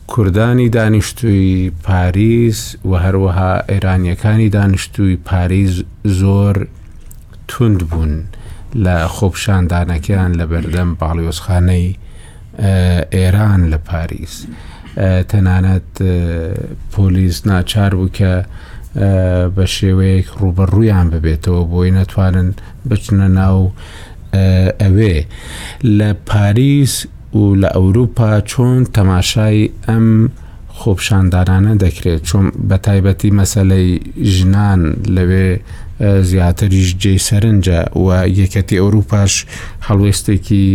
کوردانی 0.07 0.69
دانیشتووی 0.69 1.71
پاریس 1.85 2.77
و 2.85 2.93
هەروەها 2.99 3.65
ئێرانیەکانی 3.71 4.49
دانیشتووی 4.53 5.17
پاریس 5.17 5.83
زۆر 6.21 6.57
تند 7.49 7.81
بوون 7.89 8.23
لە 8.75 8.97
خۆپشاندانەکەیان 9.15 10.33
لە 10.39 10.45
بەردەم 10.51 10.91
باڵیۆسخانەی 11.01 11.97
ئێران 13.15 13.63
لە 13.73 13.77
پاریس. 13.89 14.47
تەنانەت 15.30 15.91
پۆلیس 16.95 17.47
ناچار 17.47 17.95
بوو 17.97 18.11
کە 18.18 18.34
بە 19.57 19.64
شێوەیەک 19.74 20.28
ڕوبەڕوویان 20.41 21.07
ببێتەوە 21.12 21.62
بۆی 21.70 21.91
نەتوانن 21.97 22.49
بچنە 22.88 23.28
ناو 23.41 23.72
ئەوێ 24.82 25.16
لە 25.99 26.11
پاریس 26.28 26.95
و 27.38 27.43
لە 27.62 27.68
ئەوروپا 27.76 28.30
چۆن 28.51 28.78
تەماشای 28.97 29.70
ئەم 29.88 30.07
خۆپشاندارانە 30.78 31.74
دەکرێت 31.84 32.22
چۆن 32.28 32.47
بە 32.68 32.76
تایبەتی 32.86 33.34
مەسلەی 33.41 33.88
ژنان 34.34 34.80
لەوێ 35.16 35.49
زیاتریش 36.30 36.88
جێ 37.03 37.14
سەرنجە 37.28 37.80
و 38.05 38.07
یەکەتی 38.41 38.80
ئەوروپاش 38.82 39.34
هەڵوێستێکی 39.86 40.70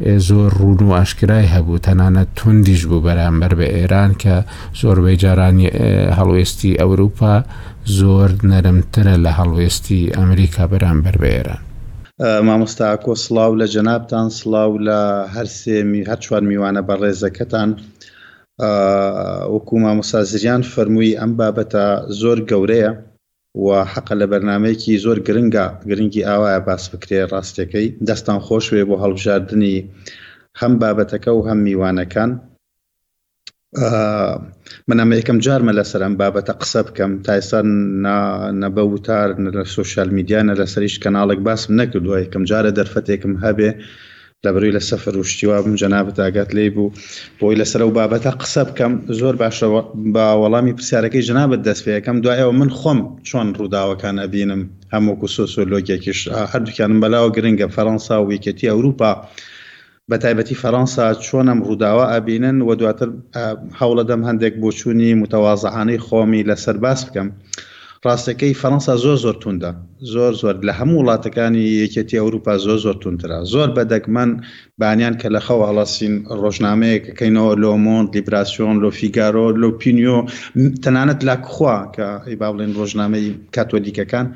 زۆر 0.00 0.50
ڕون 0.60 0.78
و 0.88 0.92
ئاشکرای 0.98 1.46
هەبوو 1.54 1.82
تەنانەت 1.86 2.28
توندیش 2.38 2.82
بوو 2.90 3.04
بەرامبەر 3.06 3.52
بە 3.58 3.66
ئێران 3.76 4.12
کە 4.22 4.34
زۆربەی 4.80 5.20
جارانی 5.22 5.68
هەڵوێستی 6.18 6.78
ئەوروپا 6.80 7.34
زۆر 7.98 8.30
نەرمترە 8.50 9.14
لە 9.24 9.30
هەڵوێستی 9.38 10.10
ئەمریکا 10.16 10.64
بەرامبەر 10.72 11.16
بە 11.22 11.28
ئێران 11.34 11.62
مامۆستاکۆ 12.46 13.12
سلااو 13.24 13.52
لە 13.60 13.66
جەنابان 13.74 14.28
سلااو 14.40 14.72
لە 14.86 15.00
هەرسێمی 15.34 16.06
هەرچوان 16.10 16.44
میوانە 16.50 16.82
بە 16.88 16.94
ڕێزەکەتان 17.00 17.70
وەکو 19.54 19.74
مامۆسازریان 19.84 20.62
فەرمووی 20.72 21.18
ئەم 21.20 21.32
بابەتە 21.40 21.86
زۆر 22.20 22.38
گەورەیە 22.50 22.90
و 23.54 23.84
حق 23.92 24.08
لە 24.20 24.26
بەرنمەیەکی 24.32 25.00
زۆر 25.04 25.18
گرنگە 25.26 25.66
گرنگی 25.88 26.26
ئاوایە 26.28 26.60
باس 26.68 26.84
بکرێ 26.92 27.18
ڕاستەکەی 27.32 27.86
دەستان 28.08 28.38
خۆشوێ 28.46 28.82
بۆ 28.88 28.96
هەڵبژاردننی 29.02 29.76
هەم 30.60 30.72
بابەتەکە 30.80 31.30
و 31.34 31.46
هەم 31.48 31.58
میوانەکان 31.66 32.30
منەمە 34.88 35.14
یەکەم 35.20 35.38
جارمە 35.46 35.72
لەسەر 35.78 36.00
ئەم 36.04 36.14
بابەتە 36.22 36.52
قسە 36.60 36.80
بکەم 36.86 37.12
تایسەر 37.26 37.64
نەبەوتار 38.62 39.28
لە 39.56 39.62
سوشال 39.76 40.08
میدیانە 40.16 40.54
لەسەریش 40.60 40.96
کەناڵێک 41.02 41.40
باسم 41.48 41.70
نەکردووە 41.80 42.16
یەکەم 42.24 42.42
جارە 42.50 42.70
دەرفەتێکم 42.78 43.32
هەبێ 43.44 43.70
لە 44.46 44.50
بروی 44.54 44.72
لە 44.78 44.82
سەفر 44.90 45.16
و 45.18 45.22
شتیوا 45.30 45.58
بم 45.64 45.74
جەنابەت 45.82 46.18
ئاگات 46.24 46.50
لێ 46.56 46.64
بوو 46.74 46.94
بۆی 47.40 47.58
لەسەر 47.60 47.80
و 47.82 47.94
بابەتە 47.98 48.32
قسە 48.40 48.62
بکەم 48.68 48.92
زۆر 49.18 49.34
باشە 49.42 49.66
با 50.14 50.24
وەڵامی 50.42 50.74
پرسیارەکەی 50.78 51.26
جنابەت 51.28 51.60
دەست 51.68 51.82
پێەکەم 51.86 52.16
دوایەوە 52.24 52.54
من 52.60 52.70
خۆم 52.78 53.00
چۆن 53.28 53.46
ڕووداوەکان 53.58 54.16
ئەبینم 54.24 54.62
هەمووکو 54.94 55.28
سۆسۆلۆگیەکیش 55.36 56.20
هەردووکیانم 56.52 56.98
بەلاوە 57.02 57.30
گرنگە 57.36 57.66
فەەنسا 57.76 58.16
و 58.20 58.28
ویکەتی 58.30 58.70
ئەوروپا. 58.72 59.10
بە 60.10 60.16
تایبەتی 60.22 60.60
فەەنسا 60.62 61.04
چۆنم 61.26 61.58
ڕووداوە 61.66 62.04
ئابینن 62.12 62.56
و 62.66 62.70
دواتر 62.80 63.08
هەوڵە 63.80 64.02
دەم 64.10 64.20
هەندێک 64.28 64.54
بۆچوونی 64.62 65.18
متەوازەهانەی 65.22 66.02
خۆمی 66.06 66.46
لەسەر 66.50 66.76
باس 66.84 67.00
بکەم 67.06 67.28
ڕاستەکەی 68.06 68.54
فەەنسا 68.62 68.94
زۆر 69.04 69.16
زۆر 69.24 69.36
توندا 69.42 69.70
زۆر 70.12 70.32
زۆر 70.40 70.54
لە 70.66 70.72
هەموو 70.78 71.00
وڵاتەکانی 71.02 71.64
یەکێتی 71.82 72.20
ئەوروپا 72.20 72.54
زۆر 72.66 72.78
زۆر 72.84 72.96
تونترا 73.02 73.38
زۆر 73.52 73.68
بەدەکمان 73.76 74.30
بانیان 74.80 75.14
کە 75.20 75.28
لە 75.34 75.40
خەو 75.46 75.58
هەڵاسین 75.68 76.14
ڕۆژنامەیەکەکەینەوە 76.42 77.52
لۆمۆند 77.62 78.08
لیبراسیۆن 78.16 78.74
لۆفیگارۆ 78.82 79.46
لۆپینیۆ 79.62 80.18
تەنانەت 80.82 81.20
لاکخوا 81.28 81.76
کە 81.94 82.06
ئەی 82.26 82.36
با 82.40 82.48
بڵێن 82.52 82.72
ڕۆژنامەی 82.78 83.26
کاتۆلیکەکان 83.54 84.26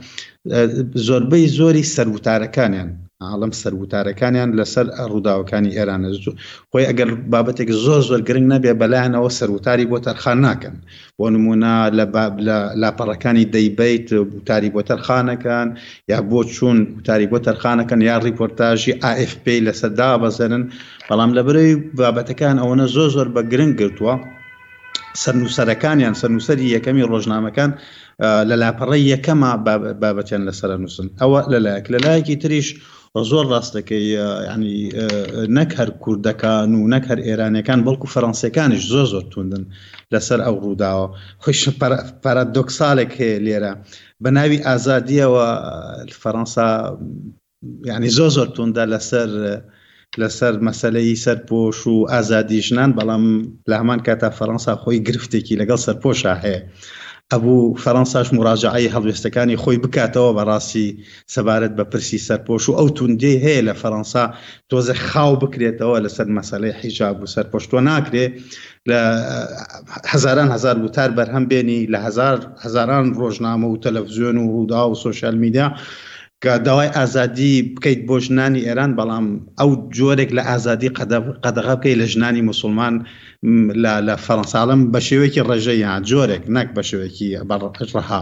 زۆربەی 1.06 1.44
زۆری 1.58 1.88
سەرگوتارەکانیان 1.94 2.88
عالم 3.30 3.50
سەرگوتارەکانیان 3.62 4.50
لەسەر 4.58 4.86
ڕووداوەکانی 5.12 5.74
ئێرانە 5.76 6.08
خۆی 6.70 6.86
ئەگەر 6.90 7.08
بابەتێک 7.32 7.68
زۆر 7.84 8.00
زۆر 8.10 8.20
گرنگ 8.28 8.46
نەبێ 8.52 8.72
بەلایەنەوە 8.80 9.30
سەرگوتاری 9.38 9.86
بۆ 9.90 9.98
تەرخان 10.06 10.38
ناکەن 10.48 10.76
بۆ 11.18 11.26
نمونە 11.34 11.74
لە 11.98 12.04
لاپەڕەکانی 12.82 13.44
دەیبیت 13.54 14.06
وتاری 14.36 14.70
بۆ 14.74 14.80
تەرخانەکان 14.90 15.68
یا 16.10 16.18
بۆ 16.30 16.40
چوون 16.54 16.78
وتاری 16.98 17.26
بۆ 17.32 17.38
تەرخانەکەن 17.46 18.00
یا 18.10 18.16
ڕیپۆرتاژی 18.26 18.92
AFP 19.14 19.46
لەسەردا 19.66 20.08
بەزەرن 20.22 20.62
بەڵام 21.08 21.30
لە 21.36 21.42
برەی 21.48 21.70
بابەتەکان 21.98 22.56
ئەوەنە 22.62 22.86
زۆر 22.94 23.08
زۆر 23.16 23.28
بە 23.34 23.40
گرنگ 23.52 23.74
گرتووە. 23.80 24.14
سەرنووسەرەکانیان 25.24 26.14
سەرنووسری 26.20 26.64
یەکەمی 26.76 27.04
ڕۆژنامەکان 27.12 27.70
لە 28.48 28.56
لاپەڕی 28.62 29.02
یەکەمە 29.14 29.50
بابەتیان 30.02 30.42
لەسەر 30.48 30.70
نووسن 30.82 31.08
ئەوە 31.20 31.40
لەلایەک 31.52 31.86
لەلایەکی 31.94 32.36
تریش 32.42 32.66
زۆر 33.30 33.44
ڕاستەکەی 33.52 34.06
ینی 34.52 34.78
نەک 35.58 35.70
هەر 35.78 35.90
کوردەکان 36.02 36.68
و 36.74 36.88
نەک 36.94 37.04
هەر 37.10 37.20
ئێرانەکان 37.26 37.80
بەڵکو 37.86 38.12
فەڕەنسیەکانیش 38.14 38.84
زۆر 38.92 39.06
زۆر 39.14 39.24
توندن 39.32 39.62
لەسەر 40.12 40.38
ئەو 40.46 40.56
ڕووداوە 40.64 41.06
خۆش 41.42 41.60
پارادۆکسالێک 42.22 43.12
هەیە 43.20 43.38
لێرە 43.46 43.72
بە 44.22 44.28
ناوی 44.36 44.58
ئازادیەوە 44.66 45.46
فەەنسا 46.20 46.68
ینی 47.90 48.10
زۆر 48.18 48.30
زۆر 48.36 48.48
توندا 48.56 48.84
لەسەر 48.92 49.28
لەسەر 50.20 50.52
مەسلەی 50.68 51.16
سەرپۆش 51.24 51.78
و 51.92 51.96
ئازادی 52.12 52.60
ژنان 52.66 52.90
بەڵام 52.98 53.24
لە 53.70 53.74
هەمان 53.80 54.00
کاتا 54.06 54.28
فەەنسا 54.38 54.72
خۆی 54.82 54.98
گرفتێکی 55.08 55.58
لەگەڵ 55.60 55.78
سەرپۆشە 55.86 56.32
هەیە. 56.44 56.60
هەبوو 57.32 57.60
فەەنساش 57.84 58.26
مراجعایی 58.38 58.90
هەڵوێستەکانی 58.94 59.60
خۆی 59.62 59.80
بکاتەوە 59.84 60.30
بەڕاستی 60.38 60.88
سەبارەت 61.34 61.72
بە 61.78 61.84
پرسی 61.92 62.18
سەرپۆش 62.28 62.64
و 62.68 62.76
ئەو 62.78 62.88
توندێ 62.98 63.34
هەیە 63.44 63.60
لە 63.68 63.74
فەەنسا 63.82 64.24
تۆزە 64.70 64.94
خاو 65.08 65.32
بکرێتەوە 65.42 65.98
لەسەر 66.04 66.26
مەسلەی 66.38 66.76
حیجاب 66.80 67.16
و 67.22 67.30
سەرپۆشتۆ 67.34 67.78
ناکرێ 67.90 68.24
لە 68.90 69.00
هزاران 70.12 70.48
هزار 70.56 70.76
وتار 70.84 71.10
بەرهەم 71.18 71.44
بێنی 71.50 71.80
لە 71.92 71.98
هزار 72.06 72.36
هزاران 72.64 73.06
ڕۆژنامە 73.20 73.66
و 73.68 73.80
تەلەڤزیۆن 73.84 74.36
و 74.38 74.46
ڕوودا 74.54 74.82
و 74.88 74.98
سوۆشال 75.02 75.36
میدیا 75.44 75.66
و 75.74 75.76
کە 76.42 76.58
داوای 76.58 76.88
ئازادی 76.96 77.74
بکەیت 77.74 78.00
بۆ 78.10 78.14
ژنانی 78.24 78.60
ئێران 78.66 78.92
بەڵام 78.98 79.26
ئەو 79.60 79.70
جۆرێک 79.98 80.30
لە 80.36 80.42
ئازادی 80.50 80.88
قەدەغا 81.44 81.74
بکەیت 81.78 81.98
لە 82.00 82.06
ژنانی 82.12 82.42
مسلمان 82.50 82.94
لە 84.08 84.14
فەرەنساڵم 84.26 84.80
بە 84.92 85.00
شێوەیەکی 85.06 85.44
ڕێژەیان 85.48 86.02
جۆرێک 86.10 86.42
نەک 86.56 86.68
بە 86.76 86.82
شێوەیەکی 86.88 87.28
ڕەها 87.94 88.20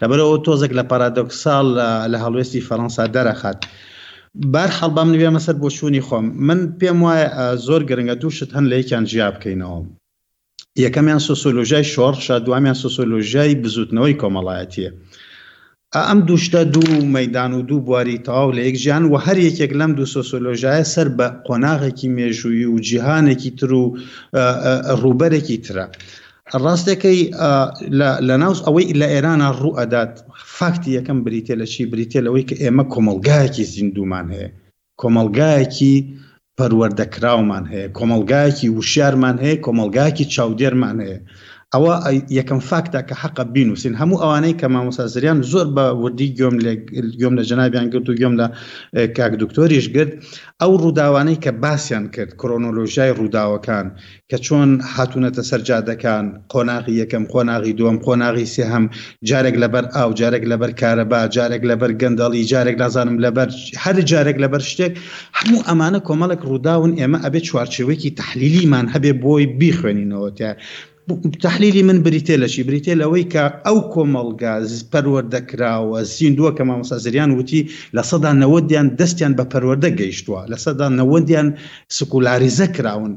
لەبەرەوە 0.00 0.36
تۆزێک 0.46 0.72
لە 0.78 0.84
پارادۆکسال 0.90 1.66
لە 2.12 2.18
هەڵوێستی 2.24 2.64
فەەنسا 2.68 3.04
دەرەخات. 3.14 3.58
بار 4.52 4.70
حڵبام 4.78 5.08
نوێ 5.14 5.30
مەسەر 5.36 5.54
بۆ 5.62 5.68
شوونی 5.76 6.02
خۆم 6.06 6.26
من 6.46 6.60
پێم 6.80 6.98
وایە 7.04 7.28
زۆر 7.66 7.80
گرنگە 7.88 8.14
دووشت 8.20 8.50
هەن 8.56 8.64
لە 8.70 8.74
یەکیان 8.80 9.04
ژیا 9.12 9.28
بکەینەوە. 9.34 9.78
یەکەمیان 10.84 11.20
سوسۆلۆژای 11.28 11.84
شۆڕشە 11.94 12.36
دوامیان 12.46 12.76
سوسۆلۆژای 12.82 13.52
بزوتنەوەی 13.62 14.16
کۆمەڵایەتیە. 14.22 14.90
ئەم 16.00 16.20
دووشتە 16.28 16.60
دوو 16.74 16.94
مەدان 17.16 17.52
و 17.54 17.60
دوو 17.68 17.84
بواری 17.86 18.22
تەواو 18.28 18.54
لە 18.56 18.62
یەک 18.68 18.76
ژیان 18.84 19.04
و 19.12 19.14
هەر 19.26 19.38
یەکێک 19.48 19.72
لەم 19.80 19.92
دوو 19.98 20.12
سۆسۆلۆژایە 20.16 20.84
سەر 20.94 21.08
بە 21.18 21.26
قۆناغێکی 21.46 22.08
مێژووی 22.16 22.66
و 22.72 22.76
جیهانێکی 22.88 23.50
تر 23.58 23.70
و 23.82 23.84
ڕوبەرێکی 25.02 25.58
ترە. 25.66 25.84
ڕاستەکەی 26.64 27.20
لە 28.28 28.34
ناوس 28.42 28.60
ئەوەی 28.66 28.86
لە 29.00 29.06
ئێرانە 29.14 29.48
ڕوو 29.60 29.76
ئەدات 29.78 30.12
فاکتی 30.56 30.90
یەکەم 30.98 31.18
بریتێ 31.26 31.54
لە 31.60 31.66
چی 31.72 31.82
بریتێ 31.92 32.20
لەوەی 32.26 32.46
کە 32.48 32.56
ئێمە 32.62 32.84
کۆمەلگایەکی 32.94 33.64
زیندومان 33.74 34.26
هەیە 34.34 34.48
کۆمەلگایەکی 35.00 35.94
پەروەردەکراومان 36.58 37.64
هەیە 37.72 37.88
کۆمەلگایەکی 37.98 38.68
وشارمان 38.78 39.36
هەیە 39.44 39.56
کۆمەلگایکی 39.66 40.28
چاودێرمان 40.34 40.98
هەیە 41.04 41.18
ئەوە 41.74 41.92
یەکەم 42.38 42.60
فاکتا 42.70 43.00
کە 43.08 43.14
حەقە 43.22 43.44
بینوسین 43.54 43.94
هەموو 44.00 44.20
ئەوانەی 44.22 44.54
کە 44.60 44.66
مامۆسازریان 44.74 45.38
زۆر 45.52 45.66
بە 45.76 45.84
وردی 46.02 46.28
گوۆم 46.38 46.56
گوۆم 47.20 47.34
لە 47.38 47.42
جنابیان 47.50 47.86
گرت 47.92 48.06
و 48.08 48.12
گوۆم 48.20 48.34
لە 48.40 48.46
کاک 49.16 49.32
دکتۆریش 49.42 49.86
گرت 49.96 50.12
ئەو 50.62 50.72
ڕووداوانەی 50.82 51.38
کە 51.44 51.50
باسییان 51.64 52.04
کرد 52.14 52.30
کرۆنۆلۆژیای 52.40 53.12
ڕووداوەکان 53.18 53.86
کە 54.30 54.36
چۆن 54.46 54.70
هاتوونەتە 54.94 55.42
سەررجادەکان 55.50 56.24
قۆناغی 56.52 56.94
یەکەم 57.02 57.24
خۆناغی 57.32 57.72
دووەم 57.78 57.98
خۆناغی 58.04 58.46
سێ 58.54 58.64
هەم 58.72 58.84
جارێک 59.30 59.56
لەبەر 59.62 59.84
ئاو 59.96 60.10
جارێک 60.20 60.44
لەبەر 60.52 60.70
کارەبا 60.80 61.20
جارێک 61.36 61.62
لەبەر 61.70 61.90
گەندەڵی 62.00 62.42
جارێک 62.52 62.76
نازانم 62.82 63.16
لەبەر 63.24 63.48
هەر 63.84 63.96
جارێک 64.10 64.36
لەبەر 64.44 64.62
شتێک 64.70 64.92
هەموو 65.38 65.64
ئەمانە 65.68 66.00
کۆمەڵک 66.08 66.40
ڕووداون 66.48 66.92
ئێمە 67.00 67.18
ئەبێ 67.24 67.40
چوارچوەیەکی 67.48 68.10
تحلیلیمان 68.20 68.86
هەبێ 68.94 69.12
بۆی 69.24 69.46
بیخوێنینەوە 69.60 70.30
تیا 70.38 70.52
تحلیلی 71.42 71.82
من 71.82 72.02
بریتێ 72.06 72.36
لەشی 72.42 72.62
بریتێ 72.68 72.94
لەوەی 73.02 73.24
کە 73.32 73.44
ئەو 73.66 73.78
کۆمەڵگاز 73.94 74.70
پەروەردەکراوە 74.92 75.98
زیندووە 76.16 76.50
کە 76.56 76.62
مامۆسازریان 76.68 77.30
وتی 77.38 77.60
لە 77.96 78.02
سەدا 78.10 78.30
نەوەدیان 78.42 78.88
دەستیان 79.00 79.32
بە 79.38 79.44
پەروەردە 79.52 79.90
گەیشتووە 80.00 80.40
لە 80.52 80.56
سەدا 80.64 80.86
نەوەندیان 80.98 81.48
سکولاریزە 81.98 82.66
کراون 82.76 83.12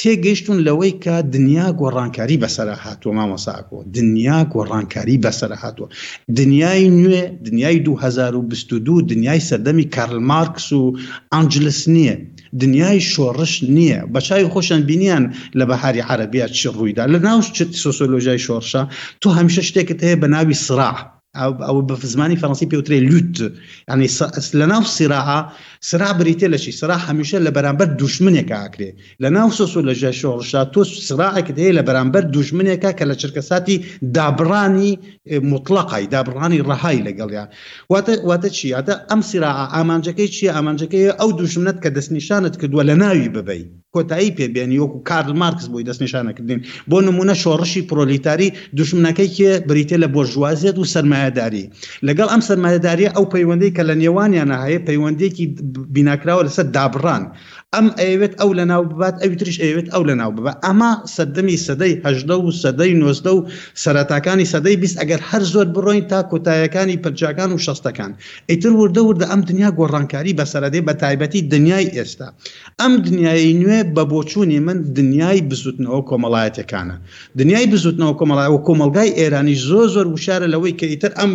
تێگەیشتون 0.00 0.58
لەوەی 0.66 0.92
کە 1.04 1.14
دنیا 1.34 1.66
گۆڕانکاری 1.80 2.36
بەسەر 2.44 2.68
هاتووە 2.84 3.12
مامەساکۆ 3.18 3.78
دنیا 3.96 4.38
گۆڕانکاری 4.54 5.16
بەسەر 5.24 5.52
هاتووە 5.62 5.88
دنیای 6.38 6.84
نوێ 7.02 7.22
دنیای 7.46 7.78
2022 7.78 9.02
دنیای 9.10 9.40
سەردەمی 9.50 9.84
کارل 9.96 10.18
مارکس 10.30 10.66
و 10.72 10.82
ئەنجلس 11.34 11.80
نییە 11.94 12.14
دنیای 12.60 12.98
شۆڕش 13.12 13.52
نییە 13.76 14.00
بە 14.12 14.20
چاوی 14.26 14.50
خۆشیان 14.54 14.82
بینیان 14.88 15.24
لە 15.58 15.64
بەهاری 15.68 16.06
عربیات 16.12 16.50
چی 16.58 16.68
ڕوویدا 16.76 17.04
لە 17.12 17.18
ناو 17.26 17.38
سۆسۆلۆژای 17.82 18.42
شۆڕشە 18.46 18.82
تو 19.20 19.26
هەمیشە 19.36 19.62
شتێکت 19.68 19.98
هەیە 20.06 20.16
بە 20.22 20.28
ناوی 20.34 20.56
سراح 20.66 20.96
او 21.36 21.52
او 21.52 21.80
بزماني 21.82 22.36
فرنسي 22.36 22.66
بيوتري 22.66 23.00
لوت 23.00 23.52
يعني 23.88 24.06
لناو 24.54 24.82
صراع 24.82 25.52
صراع 25.80 26.12
بريتي 26.12 26.48
لشي 26.48 26.72
صراع 26.72 26.96
هميشه 26.96 27.38
لبرانبر 27.38 27.84
دشمنك 27.84 28.52
اكري 28.52 28.94
لناو 29.20 29.50
سوسو 29.50 29.80
لجا 29.80 30.10
شغل 30.10 30.44
شاتو 30.44 30.84
صراعك 30.84 31.50
ده 31.50 31.70
لبرانبر 31.70 32.20
دشمنك 32.20 32.96
كلا 32.96 33.18
شركساتي 33.18 33.84
دابراني 34.02 35.00
مطلقه 35.30 36.00
دابراني 36.04 36.60
رهاي 36.60 37.02
لقال 37.02 37.32
يعني 37.32 37.50
وات 37.88 38.08
وات 38.24 38.46
شي 38.52 38.74
هذا 38.74 39.06
ام 39.12 39.20
صراع 39.20 39.80
امانجكي 39.80 40.26
شي 40.26 40.50
امانجكي 40.50 41.10
او 41.10 41.30
دشمنت 41.30 41.78
كدس 41.78 42.12
نشانت 42.12 42.56
كدو 42.56 42.80
لناوي 42.80 43.28
ببي 43.28 43.77
کۆتایی 43.96 44.36
پێبێنی 44.38 44.78
وەکو 44.82 44.98
کارل 45.08 45.32
مارکس 45.42 45.66
بووی 45.72 45.84
دەست 45.88 46.00
نیشانەکردین 46.04 46.60
بۆ 46.90 46.98
نمونە 47.08 47.34
شۆڕشی 47.42 47.82
پرۆلیتاری 47.90 48.48
دشمنەکەی 48.78 49.30
کێ 49.36 49.50
بریتێ 49.68 49.96
لە 50.02 50.08
بۆژوازیت 50.14 50.76
و 50.78 50.84
سرمایهداری 50.94 51.64
لەگەڵ 52.08 52.28
ئەم 52.32 52.42
سرمایهداری 52.48 53.12
ئەو 53.14 53.24
پەیوەندەی 53.34 53.74
کە 53.76 53.82
لە 53.88 53.94
نێوانیانە 54.02 54.56
هەیە 54.64 54.84
پەیوەندێکی 54.88 55.44
بیناکراوە 55.94 56.46
لەسەر 56.48 56.66
دابڕان 56.76 57.22
ئەم 57.76 57.88
ئەوێت 58.00 58.34
ئەو 58.40 58.50
لە 58.58 58.64
ناو 58.72 58.82
ببات 58.90 59.16
ئەوی 59.22 59.36
تریش 59.40 59.56
ئەوێت 59.64 59.88
ئەو 59.94 60.02
لە 60.08 60.14
ناو 60.20 60.30
ببە 60.36 60.52
ئەما 60.66 60.90
سەدەمی 61.16 61.58
سەدەی 61.66 61.94
هەژدە 62.06 62.36
و 62.44 62.48
سەدەی 62.62 62.92
نۆزدە 63.02 63.32
و 63.36 63.40
سەرەتاکانی 63.82 64.46
سەدەی 64.52 64.76
بیست 64.82 64.96
ئەگەر 65.00 65.20
هەر 65.30 65.42
زۆر 65.52 65.66
بڕۆین 65.74 66.04
تا 66.10 66.18
کۆتایەکانی 66.30 67.00
پرجاگان 67.04 67.50
و 67.52 67.62
شەستەکان 67.66 68.12
ئیتر 68.50 68.72
وردە 68.80 69.02
وردە 69.08 69.26
ئەم 69.32 69.40
دنیا 69.50 69.68
گۆڕانکاری 69.78 70.32
بەسەرەدەی 70.38 70.82
بە 70.86 70.92
تایبەتی 71.02 71.40
دنیای 71.52 71.88
ئێستا 71.96 72.28
ئەم 72.80 72.92
دنیای 73.06 73.52
نوێ 73.60 73.80
بە 73.94 74.02
بۆچوونی 74.12 74.58
من 74.66 74.78
دنیای 74.98 75.38
بزوتنەوە 75.50 76.00
کۆمەڵایەتەکانە 76.10 76.96
دنیای 77.40 77.66
بزوتنەوە 77.72 78.14
کۆمەڵای 78.20 78.48
و 78.54 78.58
کۆمەلگای 78.66 79.12
ئێرانی 79.18 79.56
زۆ 79.68 79.80
زۆر 79.94 80.06
وشارە 80.14 80.46
لەوەی 80.54 80.74
کە 80.80 80.86
ئیتر 80.92 81.12
ئەم 81.20 81.30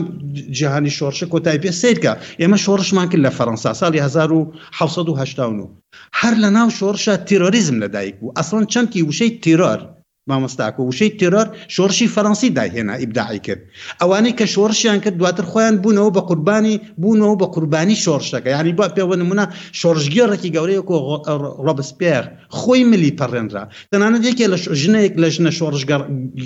جیهانی 0.58 0.92
شۆرشە 0.98 1.26
کۆتای 1.34 1.60
پێ 1.64 1.72
سیرکە 1.82 2.14
ئێمە 2.42 2.58
شۆڕشمان 2.66 3.08
کرد 3.12 3.24
لە 3.26 3.32
فەەنسا 3.38 3.72
ساڵی 3.82 4.00
1970 4.08 5.68
هەر 6.20 6.34
لە 6.44 6.50
ناو 6.58 6.68
شۆڕشە 6.78 7.16
تیرۆریزم 7.28 7.78
لەدایک 7.84 8.16
بوو 8.22 8.36
ئەسڵەن 8.38 8.66
چەندکی 8.74 9.06
وشەی 9.08 9.36
تیرۆر 9.44 9.80
مامۆستاکە 10.30 10.82
وشەی 10.90 11.12
تێرۆر 11.20 11.48
شۆرشی 11.76 12.08
فەەنسی 12.16 12.50
داهێنا 12.58 12.96
ئیبداعی 13.02 13.40
کرد 13.46 13.62
ئەوانەی 14.02 14.34
کە 14.40 14.46
شۆرشیان 14.56 15.00
کرد 15.04 15.16
دواتر 15.22 15.46
خۆیان 15.52 15.76
بوونەوە 15.84 16.12
بە 16.16 16.22
قوربانی 16.30 16.76
بوونەوە 17.02 17.36
بە 17.42 17.46
قوربانی 17.56 17.96
شۆرشەکە 18.06 18.50
ینی 18.56 18.74
بە 18.80 18.86
پێوە 18.96 19.16
نمونە 19.22 19.46
شۆژگیێڕێکی 19.80 20.50
گەورەیەکۆ 20.56 20.96
ڕۆبسپێر 21.66 22.24
خۆی 22.58 22.82
ملی 22.92 23.12
پەڕێنرا 23.20 23.64
تەنانەت 23.92 24.24
یەکێ 24.30 24.46
لە 24.54 24.58
ژنەیەک 24.82 25.14
لە 25.24 25.28
ژنە 25.36 25.52
شۆڕژ 25.60 25.82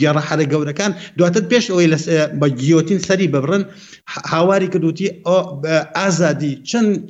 گێڕە 0.02 0.22
حرە 0.28 0.46
گەورەکان 0.52 0.92
دواتر 1.18 1.44
پێش 1.52 1.66
ئەوی 1.72 1.88
لە 1.94 1.98
بە 2.40 2.48
گیۆتین 2.60 3.00
سەری 3.08 3.28
ببرن 3.34 3.64
هاواری 4.34 4.68
کردوتی 4.74 5.08
ئازادی 6.00 6.54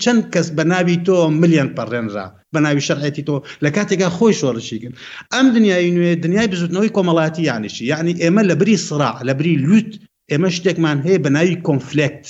چەند 0.03 0.21
کەس 0.33 0.47
بە 0.57 0.63
ناوی 0.71 0.97
تۆ 1.05 1.15
ملیان 1.41 1.69
پەڕێنرا 1.77 2.27
بە 2.53 2.59
ناوی 2.65 2.85
شەرعەتی 2.87 3.25
تۆ 3.27 3.35
لە 3.63 3.69
کاتێکا 3.75 4.09
خۆی 4.17 4.37
شۆڕشی 4.39 4.77
کرد 4.83 4.95
ئەم 5.33 5.45
دنیای 5.55 5.93
نوێ 5.97 6.11
دنیای 6.23 6.51
بزودنەوەی 6.51 6.93
کۆمەڵاتی 6.95 7.45
یانیشی 7.49 7.83
یعنی 7.91 8.17
ئێمە 8.23 8.41
لە 8.49 8.55
بری 8.59 8.81
سرع 8.87 9.15
لە 9.27 9.33
بری 9.39 9.59
لوت 9.65 9.89
ئێمە 10.31 10.49
شتێکمان 10.55 10.97
هەیە 11.05 11.19
بە 11.23 11.29
ناوی 11.35 11.61
کۆنفلکت 11.67 12.23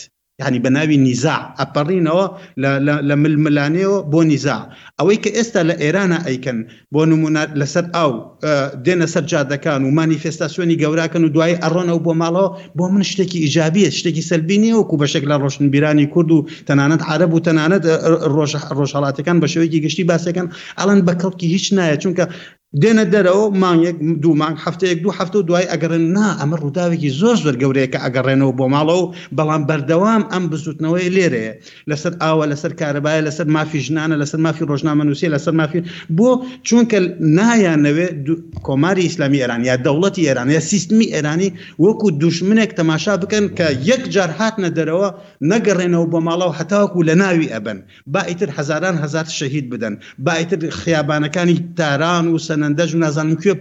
ینی 0.46 0.60
بە 0.66 0.70
ناوی 0.78 0.98
نیزا 1.06 1.36
ئەپەڕینەوە 1.62 2.26
لە 3.10 3.16
ململانەوە 3.24 3.98
بۆ 4.12 4.20
نیزا 4.32 4.58
ئەوەی 5.00 5.18
کە 5.24 5.30
ئێستا 5.38 5.62
لە 5.70 5.76
ئێرانە 5.84 6.18
ئەیکەن 6.28 6.58
بۆ 6.94 7.02
نمونات 7.12 7.50
لەسەر 7.60 7.86
ئاو 7.96 8.12
دێنە 8.86 9.08
سەر 9.14 9.24
جادەکان 9.32 9.82
و 9.84 9.92
مانیفێستاسیۆنی 9.98 10.80
گەوراکەن 10.82 11.24
و 11.24 11.34
دوای 11.36 11.54
ئەڕۆنەوە 11.64 12.00
بۆ 12.06 12.12
ماڵەوە 12.22 12.50
بۆ 12.78 12.86
من 12.94 13.04
شتێکی 13.12 13.40
ئیجابیە 13.44 13.90
شتێکی 14.00 14.28
سەلبینی 14.30 14.72
وەکو 14.80 14.96
بەشێک 15.02 15.24
لە 15.32 15.36
ڕۆشنبیرانی 15.44 16.06
کورد 16.14 16.30
و 16.32 16.40
تەنانەت 16.68 17.02
عرب 17.12 17.32
و 17.34 17.44
تەنانەت 17.48 17.84
ڕۆژهڵاتەکان 18.80 19.38
بە 19.42 19.48
شێوەیەکی 19.54 19.84
گشتی 19.86 20.04
باسەکەن 20.12 20.48
ئەڵەن 20.80 21.00
بە 21.08 21.14
کەڵکی 21.22 21.48
هیچ 21.54 21.66
نایە 21.78 21.98
چونکە 22.04 22.26
دێنە 22.82 23.04
دەرەوە 23.14 23.46
مانگێک 23.64 23.98
دوومان 24.24 24.54
هەفتەیەک 24.64 24.98
دوو 25.04 25.14
هەفتە 25.20 25.38
دوای 25.48 25.66
ئەگەرن 25.72 26.04
نا 26.18 26.28
ئەمە 26.40 26.56
ڕووداوێکی 26.64 27.10
زۆر 27.20 27.36
زۆر 27.44 27.56
گەورەیەکە 27.62 28.00
ئەگەڕێنەوە 28.06 28.54
بۆ 28.60 28.66
ماڵەوە 28.74 29.06
بەڵام 29.38 29.62
بەردەوام 29.70 30.24
ئەم 30.32 30.44
بزوتنەوەی 30.52 31.08
لێرەیە 31.16 31.54
لەسەر 31.90 32.14
ئاوە 32.22 32.46
لەسەر 32.52 32.72
کارەبایە 32.82 33.22
لەسەر 33.28 33.48
مافی 33.56 33.80
ژنانە 33.86 34.16
لەسەر 34.22 34.40
مافی 34.46 34.64
ڕۆژنامە 34.70 35.04
نووسە 35.08 35.28
لەسەر 35.36 35.54
مافی 35.60 35.82
بۆ 36.18 36.30
چونکە 36.68 36.98
نایانەوێ 37.38 38.08
کۆماری 38.68 39.04
ئیسلامی 39.08 39.40
ئێران 39.42 39.62
یا 39.70 39.76
دەوڵەتی 39.86 40.24
ئێران 40.28 40.48
یا 40.56 40.62
سیستمی 40.72 41.06
ئێرانی 41.16 41.50
وەکو 41.84 42.08
دوشمنێک 42.22 42.72
تەماشا 42.80 43.14
بکەن 43.24 43.46
کە 43.58 43.68
یەک 43.90 44.04
جار 44.14 44.32
هاتنە 44.40 44.70
دەرەوە 44.78 45.10
نەگەڕێنەوە 45.52 46.06
بۆ 46.12 46.20
ماڵەوە 46.28 46.54
هەتاوەکو 46.60 47.00
لە 47.08 47.14
ناوی 47.22 47.48
ئەبن 47.54 47.80
بائیتر 48.14 48.50
هزاران 48.58 48.96
هزار 49.04 49.26
شەهید 49.40 49.66
بدەن 49.74 49.94
بائیتر 50.26 50.60
خیابانەکانی 50.82 51.58
تاران 51.78 52.26
و 52.34 52.38
سەنە 52.48 52.67
مەندەژ 52.68 52.90
و 52.96 53.02
نازانم 53.06 53.36
کوێ 53.42 53.54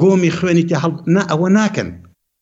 گۆمی 0.00 0.30
خوێنیتی 0.38 0.76
هەڵ 0.82 0.92
نە 1.14 1.22
ئەوە 1.30 1.48
ناکەن. 1.58 1.90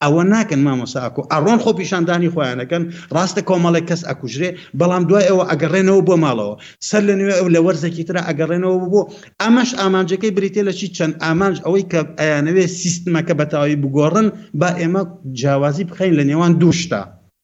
ئەوە 0.05 0.23
ناکەن 0.35 0.61
مامۆساکو 0.66 1.21
ئەڕۆن 1.33 1.59
خۆ 1.62 1.71
پیشاندانی 1.81 2.33
خۆیانەکەن 2.35 2.83
ڕاستە 3.16 3.43
کۆمەڵی 3.49 3.83
کەس 3.89 4.01
ئەکوژرێ 4.11 4.51
بەڵام 4.79 5.03
دوای 5.09 5.29
ئەوە 5.31 5.45
ئەگەڕێنەوە 5.51 6.01
بۆ 6.09 6.14
ماڵەوە 6.25 6.55
سەر 6.89 7.03
لە 7.09 7.14
نوێ 7.21 7.35
ئەو 7.39 7.49
لە 7.55 7.61
وەرزێکی 7.66 8.07
تررا 8.09 8.23
ئەگەڕێنەوە 8.29 8.77
بۆ 8.93 9.01
ئەمەش 9.43 9.71
ئامانجەکەی 9.81 10.35
بریتێ 10.37 10.62
لە 10.69 10.73
چی 10.79 10.87
چەند 10.97 11.14
ئامانج 11.25 11.57
ئەوەی 11.64 11.85
کە 11.93 12.01
ئەیانەوێ 12.21 12.64
سیستمەکە 12.81 13.35
بەتاوی 13.41 13.77
بگۆڕن 13.83 14.27
با 14.61 14.69
ئێمە 14.81 15.03
جیاوازی 15.41 15.85
بخەین 15.91 16.14
لە 16.19 16.25
نێوان 16.31 16.53
دووشتا 16.61 17.01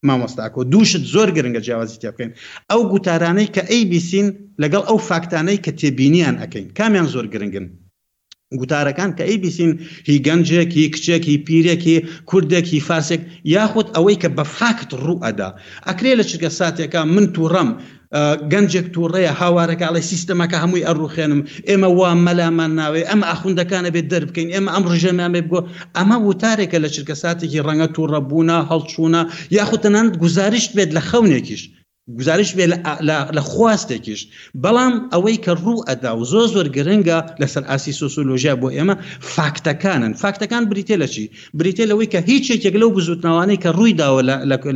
مامۆستاکۆ 0.09 0.61
دووشت 0.73 1.03
زۆر 1.15 1.29
گرنگە 1.37 1.61
جیاوازی 1.67 1.99
تێ 2.03 2.09
بکەین 2.13 2.31
ئەو 2.71 2.81
گوتارانەی 2.93 3.49
کە 3.55 3.63
ئەی 3.71 3.83
بیسین 3.91 4.27
لەگەڵ 4.63 4.83
ئەو 4.89 4.99
فاکتانەی 5.09 5.59
کە 5.65 5.71
تێبینیان 5.81 6.35
ئەەکەین 6.41 6.67
کامیان 6.79 7.07
زۆر 7.15 7.27
گرنگن 7.35 7.67
گوتارەکان 8.61 9.11
کە 9.17 9.23
ئەی 9.29 9.39
بیسین 9.45 9.73
هی 10.09 10.19
گەنجێک 10.27 10.71
هی 10.79 10.87
کچێک 10.95 11.23
هی 11.31 11.39
پیرێکی 11.47 11.97
کوردێکی 12.31 12.81
فاسێک 12.89 13.21
یاخود 13.55 13.87
ئەوەی 13.97 14.17
کە 14.23 14.29
بە 14.37 14.45
فاکت 14.59 14.91
ڕوئەدا 15.05 15.51
ئەکرێ 15.89 16.13
لە 16.21 16.25
چرکە 16.31 16.51
ساتێکە 16.59 17.01
من 17.15 17.25
تووڕەم 17.35 17.71
گەنجێک 18.53 18.87
تووڕەیە 18.95 19.33
هاوارەکەڵی 19.41 20.07
سیستمەکە 20.11 20.57
هەمووی 20.63 20.87
ئەڕوخێنم 20.89 21.41
ئێمە 21.69 21.89
وا 21.99 22.11
مەلامان 22.27 22.73
ناوێ 22.81 23.03
ئەمە 23.11 23.27
ئاخوندەکانە 23.31 23.91
بێت 23.95 24.07
دەر 24.13 24.23
بکەین 24.29 24.49
ئێمە 24.55 24.71
ئەم 24.75 24.85
ڕژەمیانێ 24.93 25.41
بگۆ 25.47 25.61
ئەمە 25.97 26.17
وتارێکە 26.29 26.79
لە 26.85 26.89
چرکە 26.95 27.15
ساتێکی 27.23 27.65
ڕەنگە 27.67 27.89
تووڕەبوونا 27.95 28.59
هەڵچوونا 28.71 29.23
یاخودەنان 29.59 30.07
گزارشت 30.23 30.71
بێت 30.77 30.91
لە 30.97 31.03
خەونێکیش 31.09 31.63
گزارش 32.19 32.51
بێ 32.57 32.67
لە 33.37 33.43
خواستێکیش 33.51 34.21
بەڵام 34.63 34.95
ئەوەی 35.13 35.37
کە 35.45 35.53
ڕوو 35.63 35.85
ئەدا 35.89 36.13
و 36.19 36.23
زۆ 36.33 36.43
زۆر 36.55 36.67
گرنگە 36.77 37.19
لەسەر 37.41 37.65
ئاسی 37.71 37.93
سوسۆلۆژیا 38.01 38.55
بۆ 38.61 38.69
ئێمە 38.77 38.95
فاکتەکانن 39.35 40.13
فاکتەکان 40.23 40.63
بریتێ 40.71 40.97
لە 41.03 41.09
چی 41.15 41.25
بریتێ 41.59 41.85
لەوەی 41.91 42.09
کە 42.13 42.21
هیچ 42.31 42.45
شتێک 42.51 42.75
لەو 42.83 42.91
بزوتنەوەی 42.97 43.59
کە 43.65 43.71
ڕووی 43.77 43.95
داوە 44.01 44.23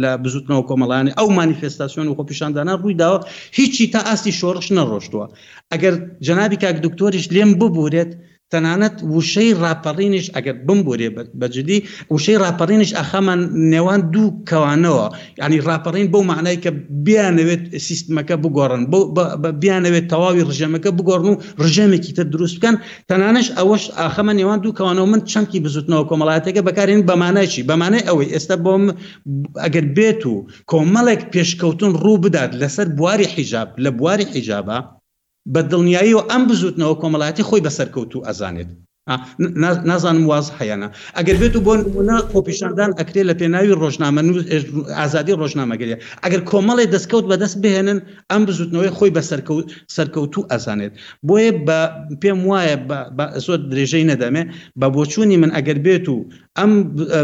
لە 0.04 0.10
بزوتنەوە 0.24 0.64
کۆمەڵانی 0.70 1.16
ئەو 1.18 1.28
مانیفستاسیۆن 1.38 2.06
و 2.08 2.16
خۆپیشاندانە 2.18 2.74
ڕووی 2.80 2.96
داوە 3.02 3.18
هیچی 3.58 3.84
تا 3.92 4.00
ئاستی 4.08 4.32
شۆڕش 4.40 4.66
نەڕۆشتووە 4.78 5.26
ئەگەر 5.72 5.94
جەنابی 6.26 6.56
کاک 6.64 6.76
دکتۆریش 6.86 7.26
لێم 7.34 7.50
ببورێت 7.60 8.10
تەنانەت 8.54 8.96
وشەی 9.14 9.50
راپەڕینش 9.62 10.26
ئەگەر 10.34 10.56
بمبورێ 10.66 11.08
بەجددی 11.40 11.78
وشەی 12.14 12.40
راپەڕینش 12.44 12.90
ئەخەمان 12.98 13.40
نێوان 13.72 14.00
دوو 14.14 14.28
کەوانەوە 14.48 15.04
ینی 15.42 15.58
راپەڕین 15.68 16.06
بۆ 16.12 16.18
معنای 16.32 16.56
کە 16.64 16.70
بیانەوێت 17.06 17.62
سیستمەکە 17.88 18.34
بگۆڕن 18.44 18.82
بیانەوێت 19.62 20.06
تەواوی 20.12 20.46
ڕژەمەکە 20.48 20.90
بگۆڕن 20.98 21.26
و 21.34 21.40
ڕژەمێکی 21.64 22.12
تر 22.16 22.26
دروست 22.34 22.56
بکەن 22.58 22.76
تەنانش 23.08 23.46
ئەوەش 23.58 23.84
ئاخەمە 23.98 24.32
نێوان 24.40 24.58
دوو 24.62 24.76
کەوانەوە 24.78 25.08
من 25.12 25.20
چەمکی 25.30 25.62
بزوتنەوە 25.64 26.04
کۆمەڵاتەکە 26.10 26.60
بەکارێن 26.68 27.00
بەمانایکی 27.08 27.66
بەمانای 27.68 28.06
ئەوەی 28.08 28.30
ئێستا 28.34 28.56
بۆم 28.64 28.84
ئەگەر 29.64 29.86
بێت 29.96 30.22
و 30.30 30.34
کۆمەڵێک 30.70 31.20
پێشکەوتن 31.32 31.90
ڕوو 32.02 32.22
بدات 32.24 32.50
لەسەر 32.60 32.86
بواری 32.96 33.26
حیجاب 33.34 33.68
لە 33.84 33.90
بواری 33.98 34.26
حیجابە 34.34 34.78
بە 35.52 35.60
دڵنیایی 35.70 36.14
و 36.18 36.26
ئەم 36.30 36.42
بزوتنەوە 36.48 36.98
کۆمەڵاتی 37.02 37.46
خۆی 37.48 37.64
بەسەرکەوت 37.66 38.10
و 38.14 38.24
ئەزانێت 38.26 38.70
نازانم 39.92 40.24
واز 40.32 40.46
حیانە 40.60 40.88
ئەگەر 41.18 41.36
بێت 41.42 41.54
و 41.56 41.60
بۆن 41.66 41.80
خۆپیشاندان 42.32 42.90
ئەکرێ 43.00 43.22
لە 43.30 43.34
پێناوی 43.40 43.74
ڕۆژنامە 43.82 44.20
ئازادی 45.00 45.34
ڕۆژنامەگەریە 45.42 45.96
ئەگەر 46.24 46.40
کۆمەڵی 46.50 46.86
دەستکەوت 46.94 47.24
بەدەست 47.30 47.56
بهێنن 47.64 47.98
ئەم 48.30 48.42
بزوتنەوەی 48.48 48.90
خۆی 48.96 49.10
بە 49.16 49.22
سەرکەوتو 49.96 50.40
ئەزانێت 50.52 50.92
بۆیە 51.26 51.50
پێم 52.22 52.40
وایە 52.50 52.76
زۆر 53.46 53.58
درێژەی 53.72 54.04
نەدەمێ 54.10 54.42
بە 54.80 54.86
بۆچوونی 54.94 55.36
من 55.42 55.50
ئەگەر 55.56 55.78
بێت 55.86 56.06
و 56.14 56.18
ئەم 56.58 56.72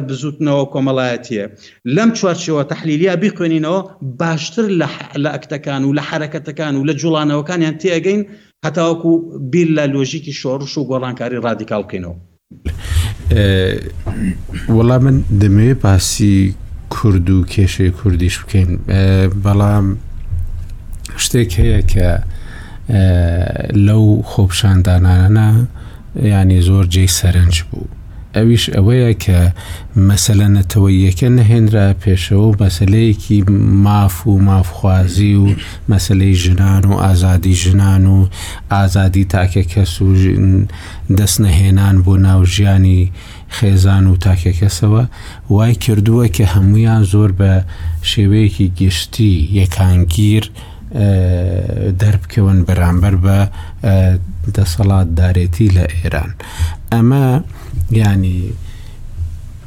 بزوتنەوە 0.08 0.64
کۆمەڵایەتیە 0.74 1.44
لەم 1.96 2.10
چوارچەوە 2.18 2.62
تحلیلیا 2.72 3.14
بیخوێنینەوە 3.22 3.78
باشتر 4.20 4.66
لە 5.24 5.28
ئەکتەکان 5.34 5.82
و 5.84 5.94
لە 5.98 6.02
حرەکەتەکان 6.08 6.74
و 6.76 6.86
لە 6.88 6.94
جوڵانەوەکانیان 7.00 7.74
تێگەین 7.82 8.22
هەتاوەکو 8.66 9.12
بیر 9.50 9.68
لە 9.76 9.84
لۆژیکی 9.94 10.32
شۆڕش 10.40 10.74
و 10.78 10.88
گۆڕانکاری 10.90 11.36
ڕادیکال 11.46 11.82
بکەینەوە 11.86 12.16
وەڵام 14.76 15.02
من 15.04 15.16
دەمەوێت 15.40 15.78
پاسی 15.84 16.54
کورد 16.94 17.26
و 17.30 17.38
کێشەی 17.54 17.90
کوردیش 17.98 18.36
بکەین 18.42 18.68
بەڵام 19.44 19.86
شتێک 21.24 21.50
هەیە 21.60 21.80
کە 21.92 22.08
لەو 23.86 24.04
خۆپشاندانانە 24.30 25.50
ینی 26.32 26.60
زۆر 26.68 26.84
جێی 26.94 27.10
سەرنج 27.18 27.56
بوو 27.70 27.88
ئەویش 28.36 28.64
ئەوەیە 28.76 29.12
کە 29.24 29.40
مەسەلە 30.08 30.46
نەتەوەیەکە 30.56 31.28
نەهێنرا 31.38 31.86
پێشەوە 32.02 32.48
مەسلەیەکی 32.62 33.38
ماف 33.84 34.16
و 34.30 34.34
مافخوازی 34.48 35.34
و 35.42 35.46
مەسلەی 35.90 36.34
ژنان 36.42 36.82
و 36.90 36.94
ئازادی 37.04 37.54
ژنان 37.62 38.04
و 38.14 38.18
ئازادی 38.74 39.24
تاکە 39.34 39.62
کەس 39.72 39.92
و 40.02 40.06
دەست 41.18 41.38
نەهێنان 41.44 41.96
بۆ 42.04 42.14
ناوژیانی 42.26 43.12
خێزان 43.56 44.04
و 44.10 44.14
تاکە 44.26 44.52
کەسەوە 44.60 45.04
وای 45.52 45.74
کردووە 45.84 46.26
کە 46.36 46.44
هەمویان 46.54 47.02
زۆر 47.12 47.30
بە 47.40 47.52
شێوەیەکی 48.10 48.66
گشتی 48.80 49.32
یەکانگیر 49.58 50.44
دەربکەون 52.00 52.58
بەرامبەر 52.66 53.14
بە 53.24 53.38
دەسەڵات 54.56 55.08
دارێتی 55.18 55.68
لە 55.76 55.84
ئێران 55.96 56.30
ئەمە 56.92 57.26
ینی 57.90 58.52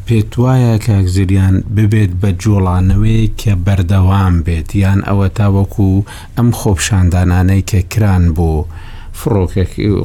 پێت 0.07 0.33
وایە 0.41 0.73
کاکزریان 0.85 1.55
ببێت 1.75 2.09
بە 2.21 2.27
جۆڵانەوەی 2.43 3.31
کە 3.41 3.53
بەردەوام 3.65 4.35
بێت 4.45 4.69
یان 4.83 4.99
ئەوە 5.07 5.27
تاوەکو 5.37 5.89
ئەم 6.37 6.49
خۆپشاندانانەی 6.59 7.63
کە 7.69 7.77
کران 7.91 8.25
بۆ 8.35 8.51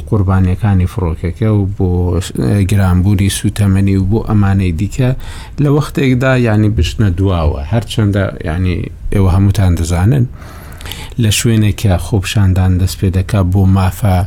قوربانیەکانی 0.09 0.87
فڕۆکەکە 0.93 1.49
و 1.53 1.63
بۆ 1.77 1.91
گرانبووری 2.71 3.31
سوتەمەنی 3.39 3.97
و 4.03 4.09
بۆ 4.11 4.19
ئەمانەی 4.29 4.73
دیکە 4.81 5.11
لە 5.63 5.69
وەختێکدا 5.77 6.33
ینی 6.47 6.71
بشنە 6.77 7.09
دواوە 7.19 7.61
هەرچەندە 7.73 8.25
ینی 8.49 8.79
ئێوە 9.15 9.31
هەمووتان 9.35 9.73
دەزانن 9.79 10.25
لە 11.23 11.31
شوێنێکە 11.39 11.95
خۆپشاندان 12.07 12.73
دەست 12.81 12.97
پێ 13.01 13.09
دەکات 13.17 13.47
بۆ 13.53 13.63
مافە 13.77 14.19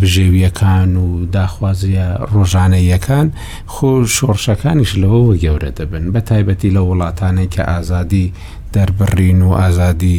بژێویەکان 0.00 0.96
و 1.04 1.06
داخوازیە 1.34 2.06
ڕۆژانەیەکان 2.32 3.26
خۆ 3.74 3.90
شۆڕشەکانیش 4.16 4.92
لەوەوە 5.00 5.34
گەورە 5.44 5.70
دەبن 5.78 6.04
بە 6.14 6.20
تایبەتی 6.28 6.70
لە 6.76 6.80
وڵاتانەی 6.88 7.48
کە 7.54 7.62
ئازادی 7.70 8.32
دەربڕین 8.74 9.40
و 9.48 9.50
ئازادی 9.60 10.18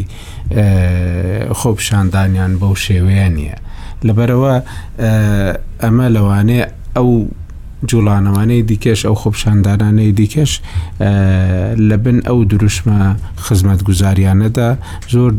خۆپشاندانیان 1.59 2.51
بەو 2.61 2.73
شێوەیە 2.85 3.27
نییە 3.35 3.57
لەبەرەوە 4.07 4.53
ئەمە 5.83 6.07
لەوانەیە 6.15 6.65
ئەو 6.95 7.11
جوڵانەوانەی 7.87 8.63
دیکەش 8.71 9.05
ئەو 9.05 9.15
خۆپشاندانانەی 9.21 10.11
دیکەش 10.21 10.51
لە 11.89 11.97
بن 12.03 12.17
ئەو 12.27 12.39
دروشمە 12.51 12.99
خزمەت 13.45 13.81
گوزاریانەدا 13.87 14.69
زۆر 15.13 15.31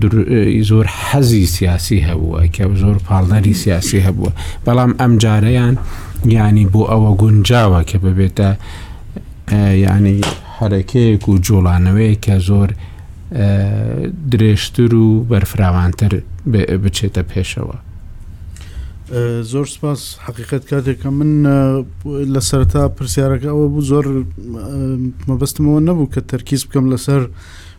زۆر 0.71 0.87
حەزی 1.07 1.47
سیاسی 1.47 1.99
هەبووە 2.09 2.41
کە 2.55 2.65
زۆر 2.83 2.97
پاڵنەری 3.07 3.55
سیاسی 3.63 4.01
هەبووە 4.07 4.33
بەڵام 4.67 4.91
ئەم 5.01 5.13
جارەیان 5.23 5.75
ینی 6.37 6.65
بۆ 6.73 6.83
ئەوە 6.93 7.11
گونجاوە 7.21 7.81
کە 7.91 7.97
ببێتە 8.05 8.49
ینی 9.85 10.21
حرەکەیەک 10.57 11.25
و 11.29 11.35
جوڵانەوەی 11.47 12.19
کە 12.25 12.37
زۆر 12.49 12.71
درێژتر 14.33 14.95
و 14.95 15.09
بەرفراوانتر 15.31 16.13
بچێتە 16.85 17.23
پێشەوە. 17.31 17.77
زۆر 19.43 19.65
سپاس 19.67 20.17
حقیقت 20.19 20.63
کاتێککە 20.71 21.07
من 21.07 21.31
لە 22.35 22.41
سەرتا 22.49 22.89
پرسیارەکە 22.97 23.49
ئەوە 23.53 23.69
بوو 23.73 23.81
زۆر 23.93 24.07
مەبستمەوە 25.29 25.81
نەبوو 25.89 26.11
کە 26.13 26.21
تەرکیز 26.31 26.65
بکەم 26.65 26.87
لەسەر 26.93 27.23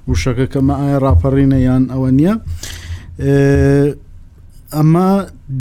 وشەکەکەمە 0.09 0.73
ئایا 0.81 0.97
ڕاپەڕینە 1.05 1.57
یان 1.67 1.83
ئەوە 1.93 2.09
نییە 2.17 2.33
ئەمە 4.75 5.09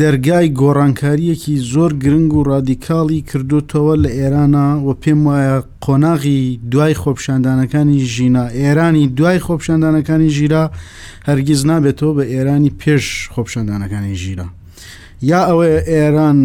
دەرگای 0.00 0.48
گۆڕانکاریەکی 0.60 1.56
زۆر 1.72 1.92
گرنگ 2.04 2.32
و 2.34 2.42
ڕادیکاڵی 2.50 3.20
کردوتەوە 3.30 3.94
لە 4.02 4.10
ئێرانە 4.18 4.66
و 4.86 4.88
پێم 5.02 5.20
وایە 5.28 5.56
قۆناغی 5.84 6.42
دوای 6.72 6.94
خۆپشاندانەکانی 7.02 7.98
ژینا 8.14 8.44
ئێرانی 8.58 9.04
دوای 9.18 9.38
خۆپشاندانەکانی 9.46 10.28
ژیرا 10.36 10.64
هەرگیز 11.28 11.60
نابێتەوە 11.70 12.12
بە 12.16 12.24
ئێرانی 12.32 12.70
پێش 12.80 13.04
خۆپشاندانەکانی 13.34 14.14
ژیرا 14.22 14.46
یا 15.30 15.40
ئەوە 15.48 15.66
ئێران 15.92 16.38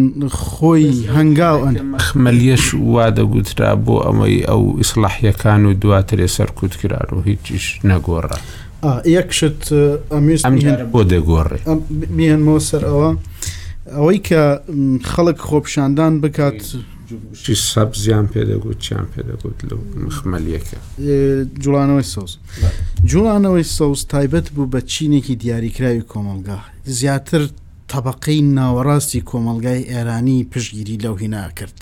خۆی 0.50 0.88
هەنگاوەن 1.16 1.74
خمەلیەش 2.06 2.64
وا 2.94 3.06
دەگوترا 3.18 3.72
بۆ 3.84 3.94
ئەمەی 4.06 4.36
ئەو 4.48 4.62
ئیسلاحیەکان 4.80 5.62
و 5.68 5.72
دواترێ 5.82 6.26
سەرکوت 6.36 6.74
کرار 6.80 7.08
و 7.16 7.20
هیچیش 7.28 7.66
نەگۆڕە 7.90 8.38
یەکشت 9.16 9.60
ئەمیست 10.12 10.44
بۆ 10.92 11.00
دەگۆڕێ 11.12 11.58
میێنمەوە 12.16 12.60
سەر 12.68 12.82
ئەوە 12.90 13.10
ئەوەی 13.96 14.18
کە 14.28 14.42
خەڵک 15.12 15.38
خۆپشاندان 15.48 16.12
بکات 16.24 16.60
سەبزیان 17.72 18.26
پێدەگوت 18.34 18.78
چیان 18.84 19.06
پێدەگوت 19.14 19.56
لە 19.68 19.74
مخمەلیەکە 20.06 20.76
جوڵانەوەی 21.62 22.06
سەوز 22.14 22.32
جوڵانەوەی 23.10 23.66
سەوز 23.76 24.00
تایبەت 24.12 24.46
بوو 24.54 24.70
بە 24.72 24.78
چینێکی 24.92 25.34
دیاریکراوی 25.42 26.04
کۆمەلگا 26.12 26.58
زیاتر 26.98 27.42
تەبقەی 27.94 28.40
ناوەڕاستی 28.58 29.20
کۆمەلگای 29.30 29.82
ئێرانی 29.90 30.38
پشگیری 30.52 30.96
لەو 31.04 31.14
هیناکرد. 31.22 31.78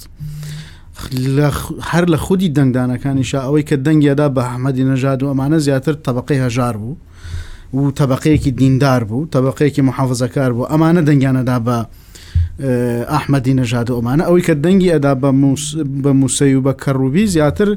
هەر 1.91 2.05
لە 2.13 2.17
خودی 2.25 2.49
دەنگدانەکانیشا 2.59 3.41
ئەوەی 3.47 3.65
کە 3.69 3.77
دەنگیادا 3.87 4.27
بە 4.37 4.43
حمەدی 4.53 4.85
نەژاد 4.91 5.21
و 5.23 5.29
ئەمانە 5.31 5.59
زیاتر 5.67 5.93
تەبقی 6.07 6.39
هەژار 6.45 6.77
بوو 6.83 6.97
و 7.75 7.91
تەبقەیەکی 8.01 8.51
دیندار 8.61 9.05
بوو 9.09 9.29
تەبقەیەکی 9.35 9.83
محافزەکار 9.89 10.53
بوو 10.57 10.69
ئەمانە 10.73 11.03
دەنگیانەدا 11.09 11.59
بە 11.67 11.77
ئەحمەدی 13.15 13.55
نەژاد 13.61 13.87
و 13.91 13.99
ئەمانە 14.01 14.23
ئەوەی 14.29 14.43
کە 14.47 14.53
دەنگی 14.65 14.91
ئەدا 14.95 15.13
بە 16.05 16.11
مووسی 16.21 16.55
و 16.59 16.63
بە 16.67 16.75
کەڕوبی 16.83 17.25
زیاتر 17.35 17.69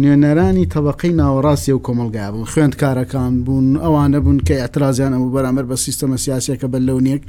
نوێنەرانی 0.00 0.66
تەبقی 0.76 1.12
ناوەڕاستی 1.20 1.72
و 1.74 1.78
کۆمەلگای 1.86 2.30
بوون 2.32 2.46
خوێندکارەکان 2.52 3.32
بوون 3.44 3.66
ئەوانە 3.84 4.18
بوون 4.24 4.38
کە 4.46 4.54
ئەترازیان 4.62 5.12
ئەمە 5.14 5.30
بەرامەر 5.34 5.64
بە 5.70 5.74
سیستەمە 5.86 6.16
سیاسەکە 6.24 6.66
بە 6.72 6.78
لەونێک. 6.86 7.22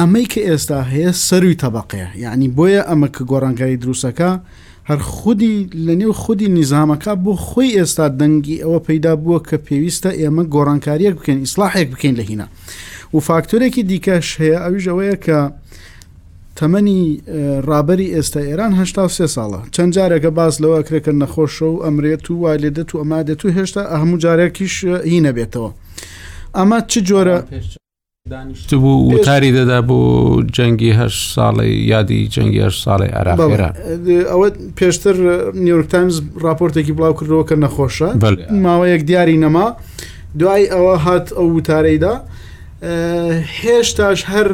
ئەمەی 0.00 0.24
کە 0.32 0.40
ئێستا 0.48 0.80
هەیە 0.92 1.12
سەروی 1.28 1.56
تەبقەیە 1.62 2.08
یعنی 2.24 2.48
بۆیە 2.56 2.82
ئەمە 2.90 3.08
کە 3.16 3.22
گۆڕانکاری 3.30 3.78
دروستەکە 3.82 4.30
هەر 4.88 5.00
خودی 5.14 5.56
لە 5.86 5.94
نێو 6.00 6.12
خودی 6.22 6.48
نظامەکە 6.60 7.12
بۆ 7.24 7.32
خۆی 7.46 7.72
ئێستا 7.78 8.06
دەنگی 8.20 8.56
ئەوە 8.64 8.78
پەیدا 8.86 9.12
بووە 9.22 9.38
کە 9.48 9.56
پێویستە 9.66 10.10
ئێمە 10.20 10.42
گۆڕانکاریەک 10.54 11.14
بکەین 11.18 11.38
ئیسلاحێک 11.44 11.86
بکەین 11.92 12.14
لە 12.20 12.24
هینا 12.30 12.46
و 13.14 13.18
فاکتورێکی 13.28 13.82
دیکەش 13.90 14.26
هەیە 14.40 14.58
ئەویش 14.64 14.86
ئەوەیە 14.90 15.16
کە 15.24 15.38
تەمەنی 16.58 17.00
ڕابری 17.68 18.08
ئێستا 18.14 18.40
ئێران 18.48 18.72
هشتا 18.80 19.04
سێ 19.16 19.26
ساڵە 19.36 19.60
چەند 19.74 19.90
جارێکە 19.96 20.30
باس 20.38 20.54
لەوە 20.62 20.80
کرێکە 20.86 21.12
نەخۆشە 21.22 21.66
و 21.74 21.76
ئەمرێت 21.84 22.24
و 22.30 22.34
وای 22.42 22.58
لێدەت 22.62 22.90
و 22.92 22.96
ئەمادەێت 23.02 23.42
و 23.44 23.48
هێشتا 23.56 23.82
هەموو 24.00 24.20
جارێکیش 24.24 24.74
هینە 25.10 25.32
بێتەوە 25.36 25.70
ئەمە 26.58 26.78
چ 26.90 26.92
جۆرە 27.08 27.36
دانیشتبوو 28.30 29.14
وتاری 29.14 29.50
دەدا 29.58 29.78
بۆ 29.88 29.98
جەنگی 30.56 30.92
هە 30.98 31.06
ساڵی 31.34 31.72
یادی 31.92 32.30
جەنگی 32.34 32.60
هە 32.66 32.70
ساڵی 32.84 33.10
عراقێرا 33.18 33.70
ئەوە 34.32 34.48
پێشتر 34.80 35.14
نیویورک 35.64 35.88
تایمز 35.90 36.20
راپۆرتێکی 36.46 36.92
بڵاو 36.98 37.16
کردەوە 37.18 37.44
کە 37.48 37.54
نەخۆشە 37.64 38.08
ماوەیەک 38.66 39.02
دیاری 39.08 39.36
نەما 39.44 39.66
دوای 40.38 40.64
ئەوە 40.74 40.94
هات 41.04 41.26
ئەو 41.38 41.46
وتارەیدا 41.56 42.14
هێشتاش 43.62 44.20
هەر 44.32 44.48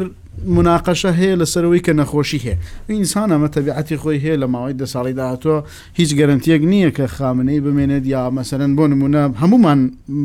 مناقەشە 0.51 1.11
هەیە 1.19 1.35
لەسەرەوەی 1.41 1.81
کە 1.85 1.93
نەخۆشی 1.99 2.39
هەیە 2.45 2.55
ئینسان 2.89 3.29
ئەمە 3.33 3.49
تەبیعەتی 3.55 3.97
خۆی 4.01 4.19
هەیە 4.23 4.37
لە 4.41 4.47
ماوەی 4.53 4.73
دە 4.81 4.85
ساڵی 4.93 5.13
داهاتوە 5.19 5.57
هیچ 5.99 6.11
گەرنتیەک 6.19 6.61
نییە 6.71 6.91
کە 6.97 7.05
خامنەی 7.15 7.59
بمێنێت 7.65 8.05
یا 8.13 8.21
مەسەرەن 8.37 8.71
بۆ 8.77 8.83
نمونە 8.91 9.23
هەمومان 9.41 9.79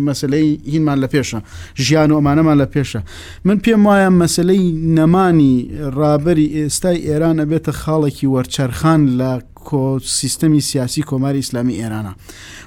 مەسلەی 0.07 0.49
هینمان 0.73 0.99
لە 1.05 1.09
پێشە 1.15 1.41
ژیان 1.85 2.11
و 2.13 2.17
ئەمانەمان 2.19 2.57
لە 2.63 2.67
پێشە 2.75 3.01
من 3.45 3.59
پێم 3.65 3.83
وایە 3.87 4.09
مەسلەی 4.21 4.65
نەمانی 4.97 5.55
ڕابری 5.99 6.47
ئێستای 6.57 6.99
ئێران 7.09 7.37
ئەبێتە 7.43 7.73
خاڵێکی 7.83 8.27
وەرچەرخان 8.35 9.01
لە 9.21 9.31
کۆ 9.69 9.85
سیستەمی 10.19 10.61
سیاسی 10.71 11.03
کۆماری 11.11 11.41
ئیسلامی 11.43 11.79
ئێرانە 11.81 12.13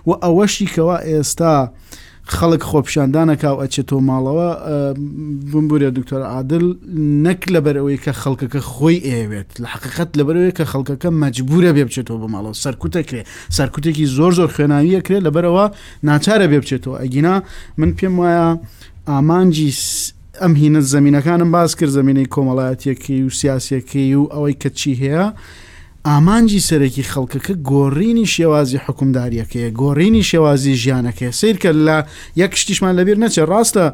و 0.08 0.12
ئەوەشی 0.24 0.68
کەوا 0.76 0.97
ئێستا 1.10 1.56
خەڵک 2.39 2.63
خۆپشاندانەکە 2.71 3.49
و 3.55 3.57
ئەچێتۆ 3.63 3.97
ماڵەوە 4.09 4.49
بمبورە 5.51 5.89
دکتۆر 5.97 6.21
عادل 6.34 6.65
نەک 7.25 7.41
لەبەرەوەی 7.53 7.97
کە 8.05 8.11
خەڵکەکە 8.21 8.61
خۆی 8.73 8.97
ئێوێت 9.07 9.49
لە 9.63 9.67
حقیقت 9.73 10.09
لەبەرەوەی 10.19 10.53
کە 10.57 10.65
خەڵکەکە 10.71 11.09
مەجبورە 11.21 11.71
بێ 11.75 11.84
بچێتەوە 11.88 12.17
بە 12.23 12.27
ماڵەوە 12.34 12.55
سەرکوتەکرێ 12.63 13.21
سەرکوتێکی 13.57 14.05
زۆر 14.17 14.32
زۆر 14.39 14.49
خوێناویە 14.55 15.01
کرێت 15.05 15.23
لەبەرەوە 15.27 15.65
ناچارە 16.09 16.47
بێ 16.51 16.57
بچێتەوە 16.63 16.95
ئەگینا 17.03 17.36
من 17.79 17.89
پێم 17.97 18.13
وایە 18.21 18.47
ئامانجی 19.11 19.69
ئەم 20.41 20.53
هینە 20.61 20.82
زمینینەکانم 20.93 21.49
باز 21.55 21.71
کرد 21.77 21.89
زمینەی 21.99 22.32
کۆمەڵایەتەکەی 22.34 23.21
و 23.27 23.32
سیاسەکەی 23.39 24.13
و 24.19 24.23
ئەوەی 24.34 24.55
کەچی 24.63 24.93
هەیە. 25.01 25.25
ئامانجی 26.10 26.60
سەرەکی 26.70 27.04
خەڵکەکە 27.14 27.54
گۆڕینی 27.70 28.28
شێوازی 28.34 28.78
حکومداریەکەی 28.86 29.70
گۆڕینی 29.82 30.24
شێوازی 30.32 30.74
ژیانەکەی 30.84 31.32
سیرکە 31.39 31.72
لە 31.88 31.97
یەک 32.41 32.52
شتیشمان 32.60 32.93
لەبیر 32.99 33.18
نەچێت 33.24 33.45
ڕاستە 33.52 33.86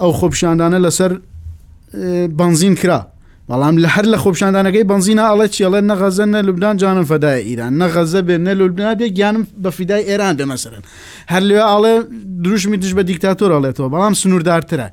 ئەو 0.00 0.10
خۆپشاندانە 0.20 0.78
لەسەر 0.86 1.12
بنزین 2.40 2.74
کرا 2.80 3.00
بەڵام 3.50 3.74
لە 3.82 3.88
هەر 3.94 4.04
لە 4.12 4.18
خۆپشاندانەکەی 4.22 4.84
بنزینە 4.92 5.24
ئەڵە 5.30 5.46
چێڵە 5.54 5.80
نەغەزە 5.90 6.24
نە 6.34 6.40
لوبدان 6.46 6.76
جانم 6.76 7.04
فەدای 7.10 7.40
ئیران 7.48 7.72
نەغەزە 7.82 8.20
بێ 8.26 8.36
نە 8.46 8.52
لوبنا 8.60 8.94
بێ 9.00 9.06
گیانم 9.16 9.42
بە 9.62 9.70
فیدای 9.76 10.02
ئێران 10.10 10.34
دەمەسەرن 10.40 10.82
هەر 11.32 11.42
لێ 11.48 11.58
ئاڵێ 11.70 11.94
دروشمی 12.44 12.76
دش 12.82 12.92
بە 12.98 13.02
دیکتاتۆر 13.10 13.50
ئەڵێتەوە 13.56 13.88
بەڵام 13.94 14.14
سنووردارترە 14.22 14.88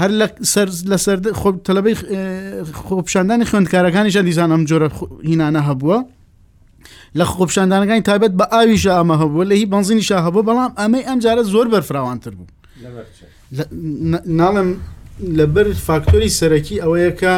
هەر 0.00 0.10
لە 0.20 0.26
لەسەر 0.92 1.18
تەلبەی 1.66 1.94
خۆپشاندانی 2.88 3.44
خوێندکارەکانیشە 3.50 4.20
دیزان 4.28 4.50
ئەم 4.54 4.62
جۆرە 4.70 4.88
هینانە 5.28 5.60
هەبووە 5.68 5.98
لە 7.18 7.24
خۆپشاندانەکانی 7.32 8.02
تابێت 8.10 8.32
بە 8.40 8.46
ئاویش 8.52 8.84
ئەمە 8.96 9.16
هەبوو 9.22 9.44
لە 9.50 9.54
هی 9.60 9.66
بنزینیش 9.74 10.10
هەبوو 10.24 10.46
بەڵام 10.48 10.72
ئەمەی 10.80 11.04
ئەم 11.08 11.18
جارە 11.24 11.42
زۆر 11.52 11.66
بەرفراوانتر 11.74 12.32
بوو 12.38 12.48
ناڵم 14.40 14.68
لەبەر 15.38 15.66
فاکتۆری 15.86 16.30
سەرەکی 16.38 16.76
ئەوەیەکە 16.84 17.34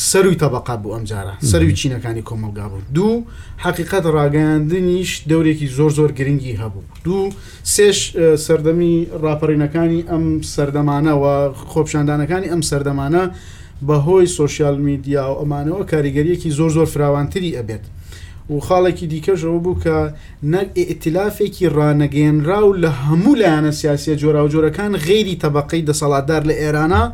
سەروی 0.00 0.34
تەبقا 0.42 0.76
بوو 0.82 0.94
ئەم 0.96 1.04
جارە 1.10 1.34
سەروی 1.50 1.76
چینەکانی 1.80 2.22
کۆمەلگا 2.28 2.66
بوو 2.70 2.82
دوو 2.94 3.22
حقیقت 3.64 4.02
ڕاگەاندنیش 4.16 5.10
دەورێکی 5.30 5.66
زۆر 5.76 5.90
زۆر 5.98 6.12
گرنگی 6.18 6.54
هەبوو 6.62 6.82
دوو 7.04 7.30
سێش 7.74 7.98
سەردەمی 8.46 8.94
ڕاپەڕینەکانی 9.24 10.00
ئەم 10.10 10.24
سەردەمانەوە 10.54 11.34
خۆپشاندانەکانی 11.72 12.48
ئەم 12.52 12.62
سەردەمانە 12.70 13.24
بەهۆی 13.88 14.28
سوۆسیال 14.36 14.76
میدیا 14.88 15.24
و 15.32 15.38
ئەمانەوە 15.40 15.82
کاریگەریەکی 15.92 16.50
زۆر 16.58 16.70
زۆر 16.76 16.86
فراوانتری 16.94 17.56
ئەبێت 17.58 17.84
و 18.54 18.58
خاڵێکی 18.66 19.06
دیکەشەوە 19.12 19.58
بوو 19.64 19.80
کە 19.84 19.96
نەک 20.52 20.68
ئئتلافێکی 20.90 21.66
ڕانەگەێنرا 21.78 22.60
و 22.66 22.72
لە 22.82 22.90
هەموو 23.06 23.38
لایەنە 23.40 23.72
سیاسە 23.80 24.14
جۆرا 24.22 24.40
و 24.44 24.48
جۆرەکان 24.54 24.92
غێری 25.06 25.36
تەبقەی 25.44 25.86
دەسەڵاتدار 25.88 26.42
لە 26.50 26.54
ئێرانە 26.62 27.04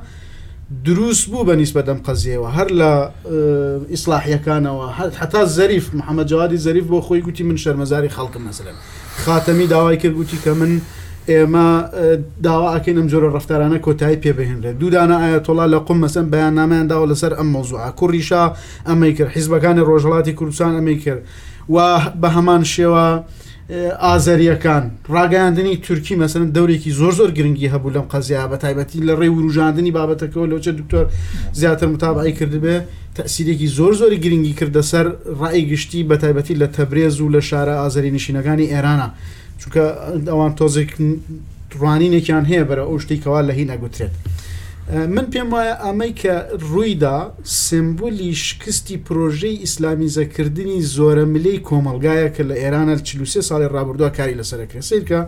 دروست 0.84 1.26
بوو 1.30 1.44
بە 1.48 1.54
نیسبە 1.60 1.82
دەم 1.88 1.98
قەزیەوە 2.06 2.48
هەر 2.58 2.68
لە 2.80 2.90
اه، 3.02 3.80
ئیسلاحیەکانەوە 3.94 4.86
حتا 5.20 5.38
الزريف 5.40 5.94
محمد 5.94 6.26
جوادی 6.26 6.54
الزريف 6.60 6.84
بو 6.84 7.00
خوي 7.00 7.20
قلت 7.20 7.40
من 7.42 7.56
شەرمەزاری 7.56 8.10
خەڵکم 8.16 8.42
مەسلم 8.48 8.76
خاتەمی 9.26 9.66
داوای 9.70 9.96
کرد 9.96 10.12
گوتی 10.12 10.38
کە 10.44 10.48
من 10.48 10.80
ئێمە 11.28 11.68
اه، 11.84 11.90
داوا 12.42 12.78
ئەکەینم 12.78 13.06
جۆرە 13.12 13.28
ڕفتارانە 13.36 13.78
کۆتایی 13.86 14.18
پێبهێنرێت 14.24 14.76
دوودانە 14.80 15.14
ئایا 15.22 15.38
تۆڵا 15.46 15.66
لە 15.74 15.78
قم 15.86 15.98
مەسم 16.04 16.26
بەیان 16.32 16.54
نامەیانداوە 16.60 17.10
لەسەر 17.12 17.32
ئەم 17.38 17.46
مۆزوعە 17.54 17.90
کوڕیشا 18.00 18.44
ئەمەی 18.88 19.12
کرد 19.18 19.28
حیزبەکانی 19.36 19.80
ڕۆژڵاتی 19.90 20.32
کوردستان 20.38 20.72
ئەمەی 20.78 20.98
کرد 21.04 21.22
و 21.68 21.74
بە 21.74 22.16
وبهمان 22.16 22.64
شوا 22.64 23.20
ئازەریەکان 24.04 24.84
ڕاگەاندنی 25.14 25.76
تورکی 25.86 26.14
مەسن 26.20 26.42
دەورێکی 26.56 26.90
زۆر 27.00 27.12
زۆر 27.18 27.30
گرنگی 27.38 27.68
هەبوو 27.74 27.94
لەم 27.94 28.06
قەزیا 28.12 28.44
بە 28.52 28.56
تایبەتی 28.64 29.00
لە 29.08 29.14
ڕێ 29.20 29.28
وروژاندنی 29.36 29.92
بابەتەکەەوە 29.98 30.46
لەوچە 30.52 30.72
دکتۆر 30.80 31.06
زیاتر 31.60 31.88
متابعی 31.94 32.32
کردبێ 32.38 32.76
تەسیرێکی 33.18 33.68
زۆر 33.78 33.92
زۆری 34.00 34.18
گرنگی 34.24 34.54
کردە 34.60 34.82
سەر 34.90 35.06
ڕای 35.40 35.62
گشتی 35.70 36.00
بە 36.08 36.16
تایبەتی 36.22 36.54
لە 36.62 36.66
تەبرێز 36.76 37.16
و 37.20 37.32
لە 37.34 37.40
شارە 37.48 37.74
ئازەری 37.82 38.10
نشینەکانی 38.16 38.70
ئێرانە 38.72 39.08
چونکە 39.60 39.84
ئەوان 40.32 40.52
تۆزێک 40.58 40.90
ڕوانینێکیان 41.80 42.44
هەیە 42.50 42.64
بەرە 42.68 42.84
ئەو 42.88 42.98
شتێکەوە 43.04 43.40
لە 43.48 43.52
هی 43.58 43.64
نەگوترێت. 43.72 44.12
من 44.92 45.26
پێم 45.32 45.50
وایە 45.54 45.76
ئەمەی 45.84 46.12
کە 46.20 46.36
ڕوویدا 46.68 47.18
سمبولی 47.42 48.34
شکستی 48.34 48.96
پرۆژەی 49.06 49.58
ئیسلامیزەکردنی 49.64 50.80
زۆرە 50.96 51.24
ملەی 51.34 51.58
کۆمەلگایە 51.68 52.28
کە 52.36 52.42
لە 52.50 52.54
ئێرانە 52.62 52.96
چلوسێ 53.08 53.40
ساڵی 53.48 53.68
ڕابردووە 53.74 54.10
کاری 54.18 54.34
لەسەرەکە 54.40 54.80
سیرکە 54.88 55.20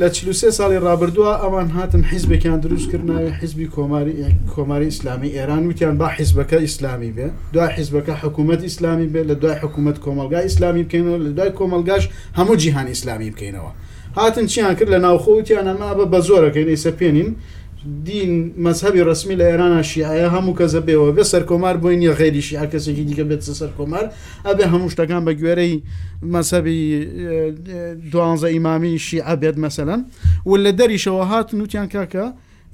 لە 0.00 0.08
چلوسێ 0.14 0.50
ساڵی 0.58 0.78
ڕابردووە 0.86 1.32
ئەوان 1.42 1.68
هاتن 1.76 2.02
حیزبێکیان 2.12 2.58
دروستکردناوی 2.64 3.30
حیزبی 3.40 3.66
کۆماری 3.76 4.14
کۆماری 4.54 4.86
ئیسلامی 4.90 5.28
ئێران 5.36 5.62
وتیان 5.68 5.96
با 6.00 6.08
حیزبەکە 6.16 6.56
ئیسلامی 6.64 7.10
بێ 7.16 7.26
دوای 7.52 7.70
حیزبەکە 7.76 8.14
حکوومەت 8.22 8.60
ئیسلامی 8.66 9.08
بێ 9.12 9.22
لە 9.30 9.34
دوای 9.42 9.56
حکوومەت 9.62 9.96
کۆمەلگا 10.04 10.38
ئیسلامی 10.46 10.84
بکەینەوە 10.86 11.18
لە 11.26 11.30
دوای 11.38 11.52
کۆمەلگاش 11.58 12.04
هەموو 12.38 12.56
جیهان 12.62 12.86
ئیسلامی 12.92 13.30
بکەینەوە 13.34 13.70
هاتن 14.18 14.46
چیان 14.50 14.74
کرد 14.78 14.90
لە 14.94 14.98
ناوخۆوتیانە 15.06 15.72
ما 15.80 15.88
بە 15.98 16.04
بە 16.12 16.20
زۆرەکەین 16.28 16.68
ئیسە 16.74 16.90
پێێنین 16.98 17.30
دین 18.04 18.32
مەذهبی 18.64 19.00
ڕسمی 19.08 19.36
لە 19.40 19.44
ئێرانە 19.50 19.82
شیعە 19.90 20.28
هەموو 20.34 20.56
کەزە 20.58 20.80
بێەوە 20.86 21.10
بێ 21.16 21.24
سەرکۆمار 21.32 21.76
بووین 21.82 22.02
یە 22.08 22.12
غێری 22.20 22.42
شیع 22.48 22.64
کەسێکی 22.72 23.04
دیکە 23.08 23.24
بێت 23.30 23.42
سەرکۆمار 23.60 24.04
ئەبێ 24.46 24.64
هەموو 24.72 24.92
شتەکان 24.92 25.22
بە 25.26 25.32
گوێرەی 25.40 25.74
مەسەبی 26.34 26.80
دوانزە 28.12 28.48
ئیمامی 28.54 28.98
شیع 29.06 29.34
بێت 29.42 29.56
مەسەەن 29.64 30.00
و 30.48 30.52
لە 30.64 30.70
دەریشەوە 30.78 31.24
هات 31.30 31.48
نوتیان 31.58 31.88
کاکە 31.94 32.26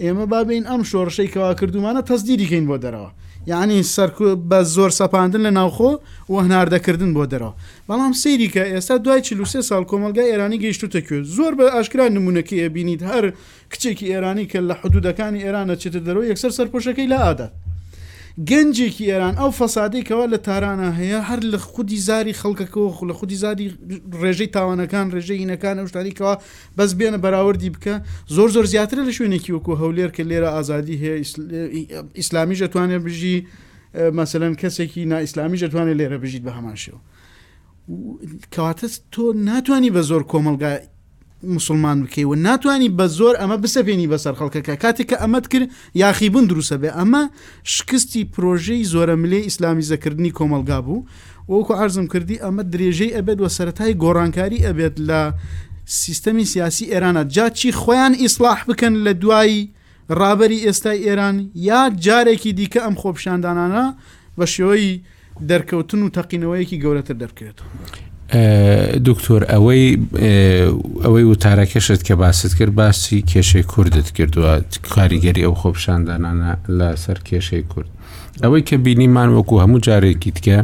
ئێمە 0.02 0.26
بابین 0.32 0.64
ئەم 0.70 0.82
شۆڕشەی 0.90 1.28
کەوا 1.34 1.52
کردومانە 1.60 2.02
تەزدیریکەین 2.10 2.64
بۆ 2.70 2.76
دەرەوە 2.84 3.10
یعنی 3.48 3.82
سەرکو 3.96 4.26
بە 4.50 4.58
زۆر 4.76 4.90
سەپاندن 5.00 5.40
لە 5.46 5.50
ناوخۆ 5.60 5.90
و 6.30 6.34
هەناردەکردن 6.44 7.10
بۆ 7.16 7.24
دەرەوە 7.32 7.54
بەڵام 7.88 8.12
سەیری 8.22 8.48
کە 8.54 8.62
ئێستا 8.72 8.96
دوای 9.04 9.22
چلوسێ 9.28 9.60
ساڵ 9.70 9.82
کۆمەلگای 9.90 10.30
ئێرانی 10.32 10.58
گەیشتوتەکوێ 10.62 11.18
زۆر 11.36 11.52
بە 11.58 11.64
ئاشکرا 11.74 12.06
نمونونەکە 12.16 12.54
ئەبینیت 12.62 13.02
هەر 13.10 13.24
کچێکی 13.72 14.06
ئێرانی 14.12 14.46
کە 14.52 14.58
لە 14.68 14.74
حدودەکانی 14.82 15.40
ئێرانە 15.44 15.74
چێتە 15.82 16.00
دەرەوە 16.06 16.26
یەکسەر 16.30 16.52
سەرپۆشەکەی 16.58 17.06
لە 17.12 17.16
ئادات 17.24 17.52
گەنجێکی 18.48 19.04
ئێران 19.12 19.34
ئەو 19.40 19.50
فەسادێکەوە 19.60 20.26
لە 20.32 20.38
تارانە 20.46 20.90
هەیە 21.00 21.20
هەر 21.28 21.40
لە 21.52 21.58
خودی 21.72 21.98
زاری 22.08 22.34
خەڵکەکەەوە 22.40 22.92
لە 23.10 23.14
خودی 23.18 23.34
زاری 23.42 23.66
ڕێژەی 24.22 24.50
تاوانەکان 24.56 25.06
ڕێژەی 25.14 25.38
ینەکان 25.44 25.76
شتانیکەوە 25.90 26.32
بەس 26.76 26.90
بێنە 26.98 27.18
بەراوردی 27.24 27.70
بکە 27.74 27.94
زۆر 28.36 28.48
زۆر 28.56 28.66
زیاتر 28.72 28.98
لە 29.08 29.12
شوێنێکی 29.18 29.50
وەکو 29.56 29.72
هەولێر 29.82 30.10
کە 30.16 30.22
لێرە 30.30 30.48
ئازادی 30.56 30.96
هەیە 31.02 31.14
ئیسلامی 32.20 32.56
ژەتوانێت 32.60 33.02
بژی 33.08 33.36
مەسەەن 34.18 34.54
کەسێکی 34.60 35.00
نائیسلامی 35.12 35.58
ژەتوانێت 35.62 35.96
لێرە 36.00 36.18
بژیت 36.22 36.42
بە 36.46 36.52
هەماشەوە 36.58 37.00
کەواتە 38.54 38.86
تۆ 39.14 39.22
ناتانی 39.48 39.90
بە 39.94 40.00
زۆر 40.10 40.22
کۆمەلگای 40.32 40.78
مسلمان 41.42 42.02
بکەیوە 42.06 42.36
ناتوانانی 42.46 42.88
بە 42.98 43.06
زۆر 43.18 43.34
ئەمە 43.40 43.56
بسەپێنی 43.62 44.10
بەسەر 44.12 44.34
خەڵکەکە 44.40 44.74
کاتێککە 44.82 45.16
ئەمەت 45.22 45.46
کرد 45.52 45.68
یاخیبوون 46.02 46.44
دروە 46.50 46.76
بێ 46.82 46.90
ئەمە 46.98 47.22
شکستی 47.74 48.28
پرۆژەی 48.34 48.84
زۆرە 48.92 49.14
ملێ 49.22 49.40
ئیسلامی 49.46 49.84
زەکردنی 49.92 50.34
کۆمەلگا 50.38 50.78
بوو 50.86 51.04
وەکو 51.50 51.72
ئارزم 51.78 52.06
کردی 52.12 52.36
ئەمە 52.44 52.62
درێژەی 52.72 53.14
ئەبێت 53.16 53.38
وە 53.42 53.48
سەتای 53.56 53.92
گۆڕانکاری 54.02 54.64
ئەبێت 54.66 54.94
لە 55.08 55.20
سیستەمی 56.00 56.44
سیاسی 56.52 56.84
ئێرانە 56.92 57.22
جاچی 57.34 57.70
خۆیان 57.82 58.12
ئیسلاح 58.22 58.58
بکەن 58.68 58.94
لە 59.06 59.12
دوایی 59.22 59.60
ڕابری 60.20 60.58
ئێستای 60.66 60.98
ئێران 61.06 61.36
یا 61.68 61.80
جارێکی 62.04 62.52
دیکە 62.58 62.80
ئەم 62.86 62.94
خۆپشاندانانە 63.02 63.84
بە 64.38 64.46
شێوەی 64.54 64.88
دەرکەوتن 65.50 66.00
و 66.04 66.12
تەقینەوەیەکی 66.16 66.80
گەورەتر 66.82 67.16
دەرکێت. 67.22 67.58
دکتۆر 69.04 69.42
ئەوەی 69.52 69.84
ئەوەی 71.04 71.24
وتارەکەشت 71.30 72.00
کە 72.06 72.14
باست 72.22 72.56
کرد 72.58 72.74
باسی 72.74 73.24
کێشەی 73.30 73.64
کوردت 73.72 74.08
کردووە 74.16 74.52
کاریگەری 74.94 75.42
ئەو 75.46 75.54
خۆپشاندانانە 75.60 76.52
لە 76.78 76.88
سەر 77.04 77.18
کێشەی 77.28 77.64
کورد 77.72 77.88
ئەوەی 78.44 78.62
کە 78.68 78.76
بینیمان 78.84 79.28
وەکو 79.36 79.60
هەموو 79.64 79.80
جارێکی 79.86 80.30
تکە 80.36 80.58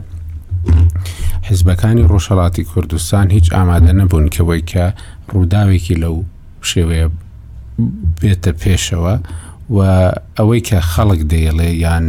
حزبەکانی 1.48 2.04
ڕۆژهڵاتی 2.10 2.64
کوردستان 2.72 3.26
هیچ 3.36 3.46
ئامادە 3.54 3.92
نەبوون 4.00 4.26
کەوەی 4.36 4.62
کە 4.72 4.84
ڕووداوێکی 5.32 6.00
لەو 6.02 6.16
شێوەیە 6.70 7.06
بێتە 8.20 8.52
پێشەوە 8.60 9.14
و 9.70 9.80
ئەوەی 10.38 10.60
کە 10.68 10.78
خەڵک 10.92 11.20
دەیڵێ 11.32 11.70
یان 11.84 12.06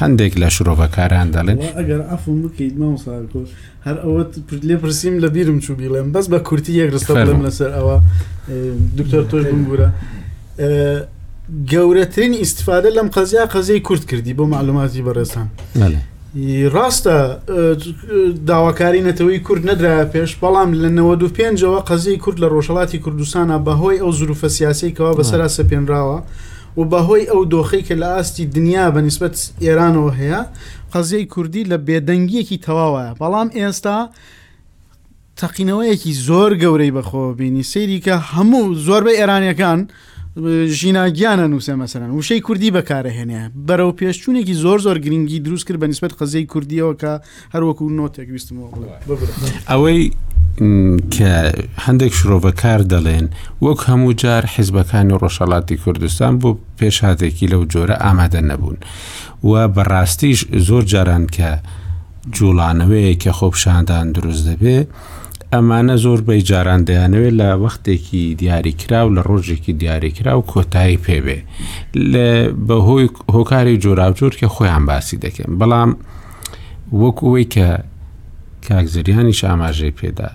هەندێک 0.00 0.32
لە 0.42 0.48
شرۆڤەکاران 0.54 1.28
دەڵێن 1.34 1.56
ئەگەر 1.78 2.00
ئەفو 2.10 2.32
بکەیت 2.42 2.74
ماوساکۆ 2.80 3.40
هەر 3.86 3.96
ئەوە 4.04 4.22
لێ 4.68 4.76
پرسییم 4.82 5.14
لە 5.24 5.28
بیرم 5.34 5.58
چوو 5.64 5.76
بیڵێم 5.80 6.06
بەس 6.14 6.26
بە 6.32 6.38
کورتی 6.48 6.72
یەکرستە 6.80 7.12
بڵم 7.28 7.40
لەسەر 7.46 7.70
ئەوە 7.76 7.96
دکتۆر 8.98 9.22
تۆش 9.30 9.44
بگورە 9.54 9.88
گەورەترین 11.72 12.34
ئیسفادە 12.42 12.90
لەم 12.96 13.08
قەزیا 13.16 13.44
قەزیی 13.54 13.80
کورت 13.86 14.04
کردی 14.10 14.34
بۆ 14.38 14.44
معلوماتی 14.54 15.02
بەڕێسان 15.08 15.46
ڕاستە 16.74 17.16
داواکاری 18.48 19.02
نەتەوەی 19.08 19.38
کورد 19.46 19.62
نەدرا 19.70 19.94
پێش 20.14 20.30
بەڵام 20.42 20.70
لە 20.82 20.88
95ەوە 20.98 21.80
قەزیی 21.90 22.18
کورد 22.24 22.38
لە 22.42 22.48
ڕۆژەڵاتی 22.54 22.98
کوردستانە 23.04 23.56
بەهۆی 23.66 23.98
ئەو 24.02 24.12
زروفە 24.18 24.48
سیاسی 24.56 24.94
کەەوە 24.96 25.16
بەسەرا 25.18 25.48
سەپێنراوە. 25.58 26.18
و 26.76 26.84
بەهۆی 26.84 27.28
ئەو 27.30 27.44
دۆخی 27.52 27.82
کە 27.86 27.94
لە 28.00 28.08
ئاستی 28.16 28.46
دنیا 28.46 28.90
بە 28.90 28.96
نسبت 28.96 29.52
ئێرانەوە 29.62 30.12
هەیە 30.18 30.40
قەزیەی 30.92 31.26
کوردی 31.26 31.64
لە 31.64 31.76
بێدەنگیەکی 31.86 32.58
تەواوەیە 32.66 33.16
بەڵام 33.20 33.48
ئێستا 33.58 33.96
تەقینەوەیەکی 35.40 36.12
زۆر 36.26 36.50
گەورەی 36.62 36.92
بەخۆ 36.96 37.34
بینی 37.38 37.62
سەیری 37.72 38.00
کە 38.04 38.14
هەموو 38.34 38.74
زۆربەی 38.86 39.18
ئێرانیەکان 39.18 39.80
ژیناگیانە 40.78 41.46
نووسە 41.52 41.74
مەسەرەن 41.82 42.10
وشەی 42.16 42.40
کوردی 42.46 42.70
بەکارهێنێ 42.76 43.42
بەرەو 43.68 43.92
پێشچوونێکی 43.98 44.54
زۆر 44.64 44.78
زۆر 44.86 44.98
گرنگی 45.04 45.38
دروست 45.46 45.66
کرد 45.68 45.78
بە 45.84 45.88
نسبت 45.92 46.12
قەزەی 46.20 46.46
کوردیەوە 46.52 46.92
کە 47.00 47.10
هەروەکو 47.54 47.84
نۆتێک 47.98 48.28
ویستمەوە 48.32 48.68
ئەوەی 49.70 50.02
کە 51.14 51.32
هەندێک 51.86 52.12
شرۆڤە 52.18 52.52
کار 52.62 52.80
دەڵێن 52.92 53.26
وەک 53.64 53.80
هەموو 53.90 54.12
جار 54.22 54.42
حیزبەکانی 54.54 55.18
ڕۆژەڵاتی 55.22 55.76
کوردستان 55.84 56.32
بۆ 56.40 56.50
پێشاتێکی 56.78 57.46
لەو 57.52 57.62
جۆرە 57.72 57.96
ئامادە 58.04 58.40
نەبوون 58.50 58.76
و 59.48 59.52
بەڕاستیش 59.74 60.40
زۆر 60.68 60.82
جاران 60.92 61.24
کە 61.36 61.48
جوڵانەوەی 62.36 63.14
کە 63.22 63.32
خۆپشاندان 63.38 64.06
دروست 64.16 64.42
دەبێ 64.48 64.78
ئەمانە 65.52 65.96
زۆر 66.04 66.20
بەی 66.28 66.42
جاران 66.50 66.80
دەیانەوێت 66.88 67.34
لە 67.40 67.48
وەختێکی 67.62 68.22
دیاریکرا 68.40 69.00
و 69.06 69.10
لە 69.16 69.22
ڕۆژێکی 69.28 69.72
دیاریکرا 69.80 70.32
و 70.38 70.46
کۆتایی 70.52 71.02
پێبێ 71.06 71.38
لە 72.12 72.28
بەهۆی 72.68 73.08
هۆکاری 73.34 73.76
جۆراوجۆر 73.84 74.32
کە 74.40 74.46
خۆیان 74.54 74.84
باسی 74.88 75.16
دەکەن 75.24 75.50
بەڵام 75.60 75.90
وەکوەی 77.02 77.46
کە 77.54 77.68
کاکزریانی 78.68 79.32
شاماژەی 79.40 79.96
پێدا 80.00 80.30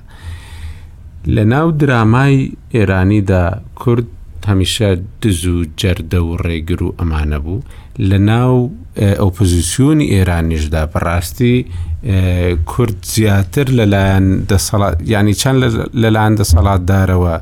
لە 1.27 1.43
ناو 1.45 1.71
درامای 1.71 2.51
ئێرانیدا 2.75 3.59
کورد 3.75 4.05
هەمیشە 4.47 4.91
دز 5.21 5.45
و 5.45 5.63
جەردە 5.79 6.15
و 6.23 6.37
ڕێگر 6.45 6.81
و 6.83 6.93
ئەمانە 6.99 7.39
بوو 7.45 7.61
لە 7.99 8.17
ناو 8.29 8.71
ئۆپۆزیسیۆنی 9.19 10.07
ئێرانیشدا 10.13 10.81
بەڕاستی 10.95 11.55
کورد 12.71 12.97
زیاتر 13.15 13.67
لەلایەن 13.79 14.25
ینی 15.13 15.33
چەند 15.41 15.59
لەلایەن 16.03 16.33
دەسەڵاتدارەوە 16.41 17.35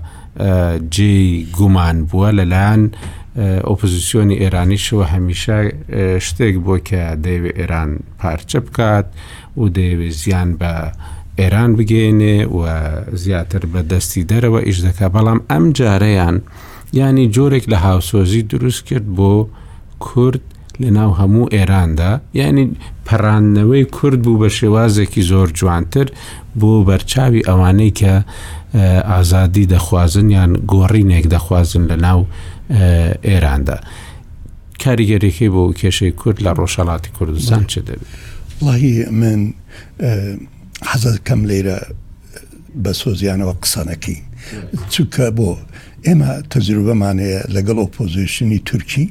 جێ 0.95 1.13
گومان 1.57 1.97
بووە 2.09 2.29
لەلایەن 2.39 2.83
ئۆپۆزیسیۆنی 3.69 4.35
ئێرانیشەوە 4.43 5.05
هەمیشە 5.13 5.57
شتێک 6.27 6.55
بۆ 6.65 6.75
کە 6.87 7.01
دەیوێت 7.25 7.57
ئێران 7.59 7.91
پارچە 8.19 8.59
بکات 8.65 9.05
و 9.59 9.63
دەیەوێت 9.77 10.15
زیان 10.23 10.49
بە 10.59 10.73
ئێران 11.39 11.71
بگەێنێ 11.77 12.39
و 12.57 12.59
زیاتر 13.23 13.63
بە 13.73 13.81
دەستی 13.91 14.23
دەرەوە 14.31 14.59
ئیش 14.67 14.79
دەکە 14.87 15.07
بەڵام 15.15 15.39
ئەم 15.51 15.65
جارەیان 15.77 16.37
ینی 16.99 17.25
جۆرێک 17.35 17.65
لە 17.71 17.77
هاوسۆزی 17.85 18.43
دروست 18.53 18.81
کرد 18.89 19.07
بۆ 19.17 19.33
کورد 20.05 20.41
لە 20.81 20.89
ناو 20.97 21.11
هەموو 21.19 21.51
ئێراندا 21.55 22.11
یعنی 22.39 22.63
پەراننەوەی 23.07 23.85
کورد 23.97 24.21
بوو 24.25 24.37
بە 24.43 24.49
شێوازێکی 24.59 25.21
زۆر 25.31 25.49
جوانتر 25.59 26.07
بۆ 26.59 26.71
بەرچاوی 26.89 27.45
ئەوانەی 27.49 27.91
کە 27.99 28.13
ئازادی 29.11 29.65
دەخوازن 29.75 30.27
یان 30.37 30.51
گۆڕینێک 30.71 31.25
دەخوازن 31.35 31.83
لە 31.91 31.95
ناو 32.05 32.19
ئێراندا 33.29 33.77
کاریگەریەکەی 34.83 35.49
بۆ 35.55 35.63
کێشەی 35.79 36.11
کورد 36.19 36.37
لە 36.45 36.51
ڕۆژەڵاتی 36.59 37.09
کوردستان 37.17 37.63
چ 37.71 37.73
دەبێت؟ 37.87 38.07
وڵی 38.63 39.05
من 39.21 39.39
حەزەکەم 40.91 41.41
لێرە 41.49 41.77
بە 42.83 42.91
سۆزیانەوە 43.01 43.53
قسانەکەین 43.63 44.21
چووکە 44.93 45.27
بۆ 45.37 45.49
ئێمە 46.05 46.31
تەجروبەمانەیە 46.51 47.41
لەگەڵ 47.55 47.77
ئۆپۆزیشنی 47.83 48.59
تورکی 48.69 49.07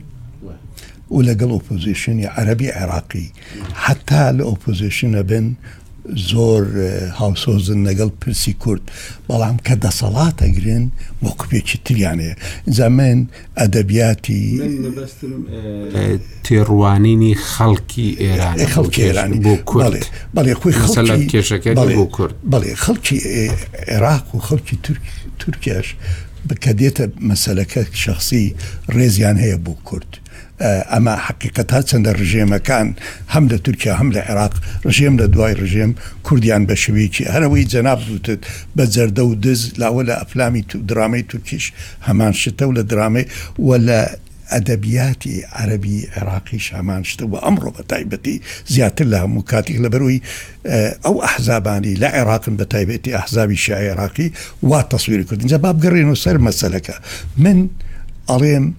و 1.15 1.19
لەگەڵ 1.29 1.51
ئۆپۆزیشنی 1.57 2.31
عەربی 2.37 2.69
عێراقی 2.79 3.27
حتا 3.85 4.25
لە 4.39 4.43
ئۆپۆزیشنە 4.51 5.23
بن 5.31 5.47
زۆر 6.13 6.65
هاوسۆزن 7.21 7.79
لەگەڵ 7.89 8.11
پرسی 8.21 8.53
کورد 8.63 8.83
بەڵام 9.29 9.57
کە 9.67 9.75
دەسەڵات 9.85 10.37
ئەگرن 10.45 10.85
بۆ 11.23 11.31
کوپێکی 11.39 11.79
تریانەیە 11.85 12.35
زەمن 12.79 13.19
ئەدەبیاتی 13.61 14.45
تێڕوانینی 16.47 17.35
خەڵکی 17.53 18.09
ئێران 18.23 18.57
خەڵکی 18.75 19.01
ئێرانی 19.07 19.39
بۆ 19.47 19.55
کوڵێ 19.71 20.03
بەڵێ 20.37 20.55
خۆی 20.61 21.27
کێشەکە 21.33 21.71
بۆ 21.99 22.07
کورد 22.17 22.35
بڵێ 22.53 22.71
خەڵکی 22.85 23.17
عێراق 23.89 24.27
و 24.35 24.39
خەڵکی 24.49 24.77
تورکیاش 25.41 25.89
بکە 26.49 26.73
دێتە 26.81 27.05
مەسلەکە 27.29 27.83
شخصی 28.05 28.55
ڕێزیان 28.95 29.37
هەیە 29.45 29.57
بۆ 29.67 29.75
کورد 29.89 30.11
ئەمە 30.93 31.15
حقیقەت 31.27 31.73
چەندە 31.91 32.11
ڕژێمەکان 32.21 32.87
هم 33.35 33.45
لە 33.51 33.59
هم 33.65 33.97
هەم 34.01 34.11
لە 34.17 34.21
عێراق 34.29 34.55
ڕژێم 34.87 35.15
لە 35.21 35.27
دوای 35.35 35.55
کردیان 36.29 36.63
بشوی 36.67 37.09
که 37.09 37.23
هر 37.25 37.33
هەرەوەی 37.35 37.65
جناب 37.75 37.99
دوتت 38.09 38.41
به 38.77 38.85
زرده 38.85 39.23
و 39.23 39.35
دز 39.35 39.61
لاوە 39.81 40.03
افلامی 40.25 40.63
تو 40.71 40.79
درامەی 40.91 41.23
ترکیش 41.31 41.73
همان 42.07 42.33
شده 42.33 42.67
و 42.67 42.73
لە 42.77 42.85
ولا 43.59 44.05
وە 44.05 44.19
عربی 45.53 46.07
عراقیش 46.17 46.73
همان 46.73 47.03
شده 47.03 47.25
و 47.25 47.35
امرو 47.35 47.73
بە 47.77 47.83
تایبەتی 47.93 48.37
زیاتر 48.73 49.05
لە 49.13 49.21
مکاتی 49.35 49.79
لبروی 49.79 50.21
آه، 50.67 50.93
او 51.09 51.25
احزابانی 51.25 51.95
ئەو 51.95 51.97
ئەحزابانی 51.97 51.97
لە 52.03 52.09
عێراقن 52.17 52.57
بە 52.61 52.65
تایبەتی 52.75 53.11
ئەحزابی 53.17 53.57
شعێراقی 53.57 54.29
وا 54.71 54.83
تەسووری 54.83 55.25
کردینجا 55.31 55.59
و 56.11 56.15
سر 56.25 56.37
مەسەلەکە 56.49 56.95
من 57.45 57.69
علیم 58.29 58.75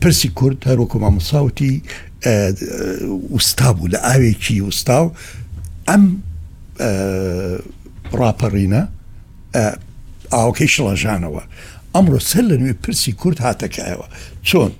پرسی 0.00 0.28
کورد 0.28 0.64
هەروەکو 0.66 0.96
مامساوتی 0.98 1.82
وستا 3.32 3.72
بوو 3.72 3.88
لە 3.88 3.96
ئاوێکی 3.98 4.60
وستا 4.60 5.00
و 5.06 5.12
ئەم 5.90 6.02
ڕاپەڕینە 8.18 8.82
ئاوکەی 10.32 10.68
شڵەژانەوە 10.74 11.42
ئەمڕۆ 11.94 12.18
سەر 12.20 12.42
لە 12.50 12.56
نوێ 12.56 12.72
پرسی 12.72 13.12
کورد 13.12 13.38
هاتەکایەوە 13.40 14.06
چۆن 14.48 14.72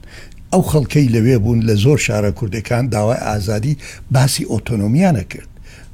ئەو 0.53 0.63
خەڵکەی 0.71 1.09
لەوێ 1.15 1.37
بوون 1.45 1.61
لە 1.69 1.75
زۆر 1.85 1.99
شارە 1.99 2.31
کوردەکان 2.39 2.85
داوای 2.93 3.19
ئازادی 3.27 3.79
باسی 4.11 4.45
ئۆتۆنۆمیانە 4.53 5.25
کرد 5.33 5.49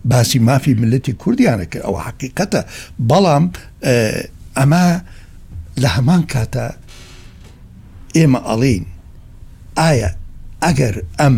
باسی 0.04 0.38
مافی 0.38 0.74
ملەتی 0.74 1.12
کوردیانە 1.22 1.66
کرد 1.70 1.82
ئەوە 1.86 2.00
حقیقەتە 2.08 2.60
بەڵام 3.10 3.44
ئەمە 4.58 4.84
لە 5.82 5.88
هەمان 5.96 6.22
کاتە 6.32 6.66
ئێمە 8.18 8.40
ئەڵین 8.48 8.84
ئایا 9.84 10.08
ئەگەر 10.66 10.94
ئەم 11.20 11.36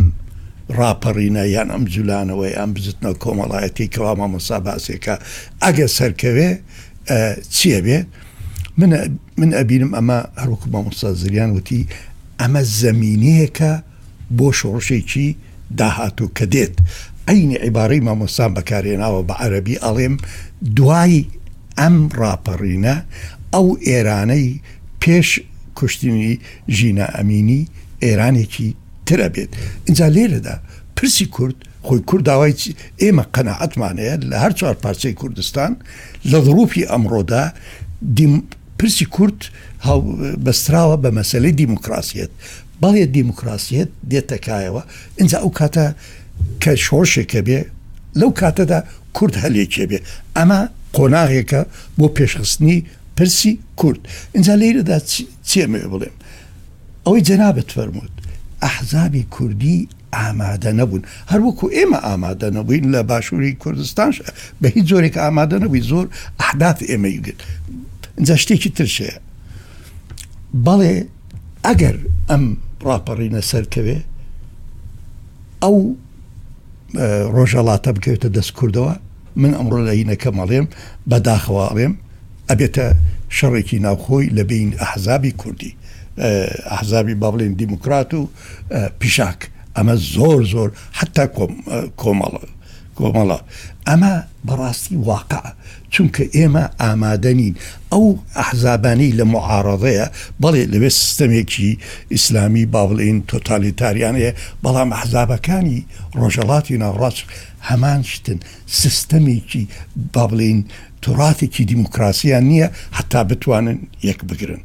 ڕاپەڕینە 0.78 1.42
یان 1.56 1.68
ئەم 1.74 1.84
جولانەوەی 1.94 2.54
ئەم 2.58 2.70
بزتنە 2.74 3.10
کۆمەڵایەتی 3.22 3.86
کەوا 3.94 4.12
مامەسا 4.20 4.56
باسێکە 4.64 5.14
ئەگە 5.64 5.86
سەرکەوێ 5.96 6.50
چییە 7.56 7.80
بێ 7.86 7.98
من 9.42 9.50
ئەبینم 9.58 9.92
ئەمە 9.98 10.18
هەروکو 10.42 10.66
مامۆستا 10.74 11.08
زریان 11.22 11.50
وتی 11.56 11.80
ئەمە 12.40 12.62
زەمینەیەەکە 12.82 13.72
بۆ 14.38 14.46
شۆڕشێکی 14.58 15.28
داهاتوو 15.78 16.34
کە 16.36 16.44
دێت 16.54 16.74
ئەینی 17.28 17.56
عیبارەی 17.64 18.00
مامۆستان 18.06 18.50
بەکارێناوە 18.56 19.20
بە 19.28 19.34
عەربی 19.42 19.80
ئەڵێم 19.84 20.14
دوای 20.76 21.18
ئەم 21.78 21.96
ڕاپەڕینە 22.20 22.96
ئەو 23.54 23.66
ئێرانەی 23.86 24.46
پێش 25.02 25.28
کوشتنی 25.78 26.32
ژینە 26.76 27.06
ئەمینی 27.16 27.62
ئێرانێکی 28.04 28.68
ترە 29.08 29.28
بێت 29.34 29.50
اینجا 29.88 30.06
لێرەدا 30.16 30.56
پرسی 30.96 31.26
کورد 31.34 31.56
خۆی 31.86 32.00
کورد 32.08 32.24
داوای 32.30 32.52
ئێمە 33.02 33.24
قەنەعەتمانەیە 33.34 34.14
لە 34.30 34.36
هەر 34.44 34.52
چوار 34.58 34.76
پارچەی 34.84 35.14
کوردستان 35.20 35.72
لە 36.30 36.38
ڕوپی 36.56 36.82
ئەمڕۆدا 36.90 37.44
پرسی 38.78 39.06
کورد 39.16 39.40
بەستراوە 40.46 40.96
بە 41.04 41.10
مەسلەی 41.18 41.54
دیموکراسیەت 41.60 42.32
باڵە 42.82 43.04
دیموکراسیەت 43.16 43.90
دێتەکایەوە 44.10 44.82
اینجا 45.20 45.38
ئەو 45.42 45.50
کاتە 45.58 45.86
کە 46.62 46.72
شۆرشێکە 46.86 47.40
بێ 47.46 47.60
لەو 48.20 48.30
کاتەدا 48.40 48.78
کورد 49.16 49.34
هەلێکێ 49.44 49.84
بێ 49.90 49.98
ئەمە 50.36 50.60
قۆناغێکە 50.96 51.60
بۆ 51.98 52.06
پێشخستنی 52.16 52.78
پرسی 53.16 53.52
کورد 53.80 54.00
اینجا 54.36 54.54
لێرەدا 54.62 54.98
چێمێ 55.50 55.82
بڵێم 55.92 56.16
ئەوەی 57.08 57.24
جەنابەت 57.30 57.68
فەرمووت 57.76 58.14
ئەحزابی 58.64 59.22
کوردی 59.34 59.78
ئامادە 60.20 60.70
نەبوون 60.80 61.02
هەروەکو 61.32 61.64
ئێمە 61.76 61.98
ئامادە 62.06 62.48
نەبووین 62.56 62.84
لە 62.94 63.00
باشووری 63.10 63.52
کوردستانش 63.62 64.16
بە 64.60 64.66
هیچ 64.76 64.84
زۆرێک 64.92 65.14
ئامادە 65.24 65.56
نەبووی 65.64 65.84
زۆر 65.90 66.06
ئەحداف 66.40 66.78
ئێمە 66.90 67.08
یگرت 67.16 67.40
جە 68.26 68.34
شتێکی 68.42 68.70
ترشەیە 68.78 69.16
بەڵێ 70.66 70.94
ئەگەر 71.66 71.96
ئەم 72.30 72.44
ڕاپەڕینە 72.88 73.42
سەرکەوێ 73.50 73.98
ئەو 75.62 75.76
ڕۆژەڵاتە 77.36 77.90
بکەوێتە 77.96 78.28
دەست 78.36 78.52
کوردەوە 78.58 78.92
من 79.40 79.52
ئەمڕۆ 79.58 79.78
لە 79.88 79.92
هینەکە 80.00 80.30
مەڵێم 80.38 80.66
بەداخواڵێم 81.10 81.94
ئەبێتە 82.50 82.86
شەڕێکی 83.36 83.78
ناوخۆی 83.86 84.30
لە 84.36 84.42
بین 84.50 84.70
ئەحزابی 84.82 85.32
کوردی 85.42 85.72
ئەحزابی 86.18 87.14
باڵین 87.14 87.52
دیموکرات 87.62 88.14
و 88.14 88.28
پیشاک 88.98 89.40
ئەمە 89.76 89.94
زۆر 90.14 90.40
زۆر 90.52 90.70
حتا 90.98 91.24
کۆمەڵە 92.00 92.44
کۆمەڵە 92.98 93.38
ئەمە 93.88 94.12
بەڕاستی 94.46 94.96
واقع 95.10 95.42
چونکە 95.92 96.24
ئێمە 96.36 96.64
ئامادەنین 96.82 97.54
ئەو 97.92 98.06
ئەحزابانەی 98.38 99.16
لە 99.18 99.24
معارڕەیە 99.34 100.06
بەڵێ 100.42 100.62
لەوێ 100.72 100.90
سیستەمێکی 101.00 101.78
ئیسلامی 102.14 102.66
باڵین 102.74 103.18
تۆتالیتاریانەیە 103.30 104.32
بەڵام 104.64 104.88
ئەحزابەکانی 104.92 105.78
ڕۆژەڵاتی 106.20 106.78
ناڕاست 106.84 107.24
هەمان 107.68 108.00
شتن 108.12 108.38
سیستەمێکی 108.80 109.64
باڵین 110.14 110.58
تۆڕاتێکی 111.08 111.62
دیموکراسیان 111.72 112.44
نییە 112.50 112.68
حتا 112.98 113.20
بتوانن 113.32 113.78
یەک 114.08 114.20
بگرن 114.30 114.60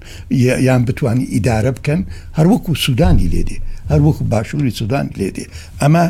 یان 0.68 0.82
بتوانانی 0.90 1.26
ئیدارە 1.36 1.72
بکەن 1.78 2.02
هەروەکو 2.38 2.72
سوودانی 2.86 3.28
لێدێ 3.34 3.58
هەروەکو 3.92 4.24
باشووری 4.34 4.74
سوودان 4.80 5.06
لێدێ 5.20 5.46
ئەمە 5.82 6.06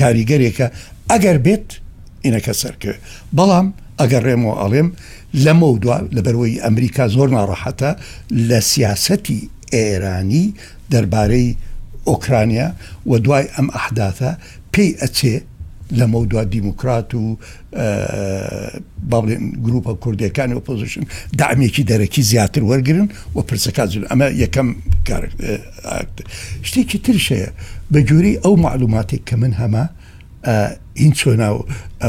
کاریگەرێکە 0.00 0.66
ئەگەر 1.10 1.36
بێت 1.46 1.68
ئینەکە 2.24 2.52
سەرکە 2.62 2.94
بەڵام 3.38 3.66
ئەگەر 4.00 4.22
ڕێمەوە 4.28 4.54
ئەڵێم 4.62 4.88
لەمە 5.44 5.68
دو 5.82 5.90
لەبەرەوەی 6.16 6.60
ئەمریکا 6.64 7.04
زۆر 7.16 7.28
ناڕەحەتە 7.36 7.90
لە 8.48 8.58
سیاسەتی 8.72 9.40
ئێرانی 9.74 10.46
دەربارەی 10.92 11.48
ئۆکرانیا 12.08 12.68
و 13.10 13.12
دوای 13.24 13.44
ئەم 13.56 13.68
ئەحداثە 13.76 14.30
پێی 14.74 14.90
ئەچێ 15.02 15.34
لە 15.98 16.06
مەودوا 16.12 16.42
دیموکرات 16.54 17.10
و 17.20 17.24
باڵێن 19.12 19.42
گروپە 19.64 19.92
کوردیەکانی 20.02 20.54
ئۆپۆزیشن 20.58 21.04
دامێکی 21.40 21.82
دەرەکی 21.90 22.20
زیاتر 22.30 22.62
وەرگن 22.70 23.00
و 23.36 23.40
پرسەکە 23.50 23.82
زل 23.92 24.04
ئەمە 24.10 24.26
یەکەم 24.44 24.68
شتێکی 26.68 26.98
ترشەیە 27.06 27.50
بە 27.92 27.98
جووری 28.08 28.34
ئەو 28.44 28.54
معلوماتێک 28.66 29.22
کە 29.28 29.34
من 29.42 29.52
هەمە 29.62 29.84
هین 31.02 31.12
چۆنا 31.20 31.48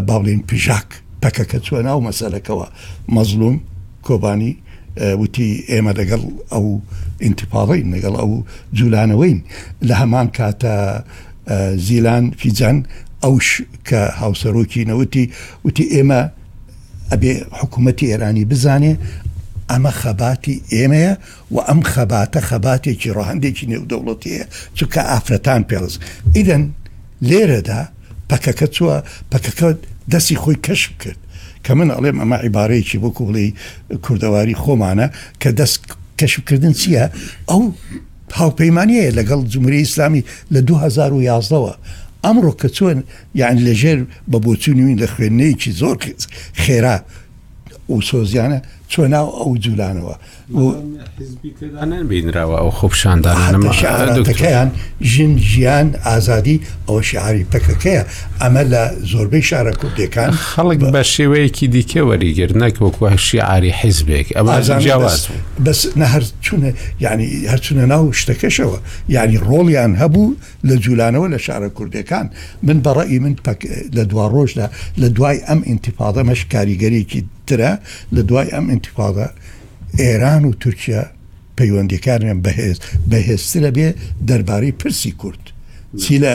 باڵێن 0.10 0.42
پژاک 0.50 0.88
پەکەکە 1.24 1.58
چۆنا 1.68 1.92
و 1.98 2.02
مەسەلەکەەوە 2.10 2.68
مەزلوم 3.16 3.56
کۆبانی 4.08 4.54
وتی 5.22 5.48
ئێمە 5.72 5.94
لەگەڵ 6.00 6.22
ئەو 6.54 6.66
ئینتیپاڵین 7.24 7.88
لەگەڵ 7.96 8.14
ئەو 8.22 8.32
جوولانەوەین 8.78 9.38
لە 9.88 9.94
هەمان 10.02 10.28
کاتە 10.38 10.74
زیلان 11.88 12.24
فیجان 12.40 12.78
ئەوش 13.24 13.50
کە 13.88 14.00
هاوسەرۆکی 14.22 14.88
نەوتی 14.90 15.26
وتی 15.66 15.84
ئێمە 15.96 16.22
ئەبێ 17.12 17.34
حکوومەتتی 17.60 18.10
ئێرانی 18.12 18.46
بزانێ 18.52 18.94
ئەمە 19.72 19.92
خەباتی 20.02 20.58
ئێمەیە 20.76 21.14
و 21.54 21.58
ئەم 21.68 21.82
خەباتە 21.94 22.40
خەباتێکی 22.50 23.14
ڕۆهندێکی 23.18 23.70
نێودەوڵەتیە 23.72 24.46
چکە 24.78 25.02
ئافرەتان 25.12 25.62
پێڵز 25.70 25.94
ئیدەن 26.36 26.64
لێرەدا 27.30 27.82
پەکەکە 28.30 28.68
چووە 28.76 28.98
پەکەکە 29.32 29.68
دەستی 30.12 30.38
خۆی 30.44 30.58
کەش 30.66 30.82
کرد 31.02 31.20
کە 31.66 31.72
من 31.80 31.90
ئەڵێم 31.96 32.18
ئەمە 32.22 32.38
عیبارەیەکی 32.46 33.02
بۆکو 33.04 33.24
بڵێ 33.28 33.46
کوردەواری 34.06 34.60
خۆمانە 34.64 35.08
کە 35.42 35.50
دەست 35.60 35.80
کەشکردن 36.20 36.74
چییە 36.82 37.06
ئەو 37.50 37.64
هاوپەیمانەیە 38.40 39.16
لەگەڵ 39.20 39.40
جمهوری 39.54 39.82
ئیسلامی 39.86 40.22
لە 40.54 40.60
2011ەوە 40.68 41.74
ئەمڕۆ 42.26 42.52
کە 42.62 42.70
چۆن 42.78 42.98
یان 43.42 43.58
لەژێر 43.66 44.00
بە 44.32 44.38
بۆچوونی 44.46 44.84
وین 44.86 45.00
لە 45.04 45.08
خوێندنەیەکی 45.14 45.76
زۆر 45.82 45.96
خێرا 46.64 46.96
و 47.92 47.96
سۆزیانە 48.10 48.60
چۆ 48.94 49.08
ناو 49.08 49.30
ئەو 49.30 49.56
جوولانەوە 49.64 50.14
بینراوە 52.12 52.56
ئەو 52.62 52.72
خۆپشاندانەکەیان 52.80 54.70
ژن 55.12 55.34
ژیان 55.52 55.90
ئازادی 56.06 56.58
ئەوە 56.88 57.02
شعاری 57.12 57.46
پەکەکەیە 57.54 58.04
ئەمە 58.42 58.64
لە 58.74 58.84
زۆربەی 59.12 59.44
شارە 59.50 59.74
کوردەکان 59.80 60.30
خەڵک 60.54 60.80
بە 60.94 61.02
شێوەیەکی 61.16 61.68
دیکە 61.74 62.02
وەریگر 62.10 62.52
نەکەوەکو 62.64 63.04
شیعاری 63.28 63.72
حیزبێک 63.82 64.28
ئەمە 64.38 64.62
جیاواز 64.84 65.28
بەس 65.66 65.80
نەهر 66.02 66.24
چونە 66.46 66.70
ینی 67.04 67.30
هەرچونە 67.52 67.84
ناو 67.94 68.14
شتەکەشەوە 68.20 68.78
ینی 69.16 69.38
ڕۆڵیان 69.50 69.94
هەبوو 70.02 70.36
لە 70.68 70.76
جوولانەوە 70.84 71.28
لە 71.34 71.38
شارە 71.46 71.70
کوردەکان 71.78 72.28
من 72.68 72.78
بەڕی 72.86 73.20
من 73.24 73.36
لە 73.98 74.02
دوا 74.12 74.26
ڕۆژدا 74.36 74.68
لە 75.02 75.08
دوای 75.16 75.38
ئەم 75.48 75.60
ئینتیپادەمەش 75.70 76.42
کاریگەرێکی 76.54 77.22
بەهێزترە 77.52 77.72
لە 78.16 78.22
دوای 78.30 78.48
ئەم 78.56 78.66
انتیفاڵە 78.76 79.28
ئێران 80.02 80.44
و 80.50 80.52
تورکیا 80.64 81.02
پەیوەندیەکانیان 81.60 82.40
بەهێز 82.46 82.78
بەهێزترە 83.12 83.70
بێ 83.78 83.88
دەربارەی 84.28 84.74
پرسی 84.80 85.12
کورد 85.22 85.44
چی 86.04 86.16
لە 86.24 86.32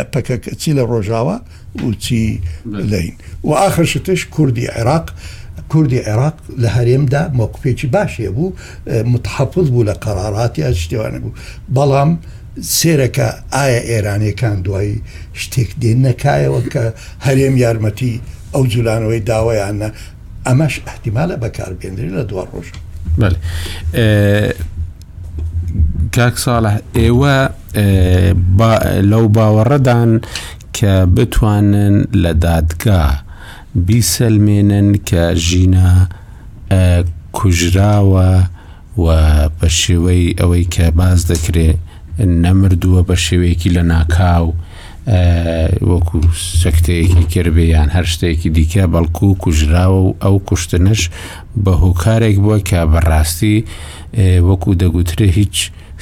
چی 0.61 0.71
لە 0.79 0.83
ڕۆژاوە 0.93 1.37
و 1.87 1.91
چی 2.05 2.23
لەین 2.91 3.15
و 3.49 3.51
ئاخرشتش 3.61 4.21
کوردی 4.35 4.67
عێراق 4.77 5.07
کوردی 5.73 6.01
عێراق 6.09 6.37
لە 6.63 6.69
هەرێمدا 6.77 7.23
مۆکوپێکی 7.39 7.89
باشێ 7.97 8.29
بوو 8.37 8.47
متحفظ 9.15 9.67
بوو 9.73 9.85
لە 9.91 9.95
قەراراتی 10.05 10.63
شتێوانە 10.83 11.19
بوو 11.23 11.35
بەڵام 11.77 12.11
سێرەکە 12.79 13.27
ئایا 13.55 13.81
ئێرانیەکان 13.91 14.57
دوایی 14.67 14.97
شتێک 15.43 15.71
دێن 15.83 15.99
نەکایەوە 16.07 16.61
کە 16.73 16.85
هەرێم 17.27 17.55
یارمەتی 17.65 18.13
ئەو 18.55 18.63
جولانەوەی 18.73 19.23
داوایانە 19.31 19.89
ئەمەش 20.49 20.75
احتیمالە 20.91 21.37
بەکاربیێنری 21.45 22.11
لە 22.17 22.23
دو 22.31 22.37
ڕۆژ 22.51 22.67
کاک 26.17 26.35
ساڵە 26.45 26.73
ئێوە 26.99 27.37
لەو 29.11 29.25
باوەڕەدان 29.37 30.11
کە 30.77 30.93
بتوانن 31.15 31.97
لە 32.23 32.33
دادگا 32.47 33.03
بیسەلمێنن 33.87 34.89
کە 35.09 35.23
ژینە 35.47 35.91
کوژراوە 37.37 38.31
و 39.05 39.07
بە 39.59 39.69
شێوەی 39.81 40.25
ئەوەی 40.41 40.65
کە 40.75 40.87
باز 40.99 41.21
دەکرێت 41.33 41.79
نەمردووە 42.45 43.01
بە 43.09 43.17
شێوەیەکی 43.25 43.71
لە 43.77 43.83
ناکاو 43.93 44.49
وەکو 45.09 46.19
سەکتەیەکی 46.63 47.25
کربیان 47.35 47.89
هەر 47.95 48.07
شتێکی 48.13 48.51
دیکە 48.57 48.85
بەڵکو 48.95 49.25
و 49.31 49.37
کوژراوە 49.43 50.01
و 50.07 50.15
ئەو 50.25 50.37
کوشتنش 50.49 51.01
بە 51.65 51.73
هۆکارێک 51.83 52.37
بووە 52.45 52.59
کە 52.69 52.81
بەڕاستی 52.93 53.57
وەکو 54.49 54.71
دەگوترە 54.83 55.29
هیچ 55.39 55.57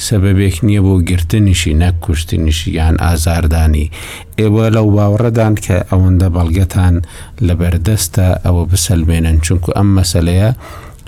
سەبەبێک 0.08 0.56
نییە 0.66 0.80
بۆ 0.86 0.94
گرتنیشی 1.08 1.72
نەکوشتنیشی 1.82 2.70
یان 2.80 2.94
ئازاردانی 3.04 3.86
ئێوە 4.40 4.66
لەو 4.74 4.86
باوەڕەدان 4.96 5.54
کە 5.64 5.76
ئەوەندە 5.90 6.28
بەڵگەتان 6.36 6.94
لەبەردەستە 7.46 8.26
ئەوە 8.44 8.62
بسەلمێنن 8.70 9.36
چونکو 9.44 9.70
ئەم 9.76 9.88
مەسلەیە 9.98 10.50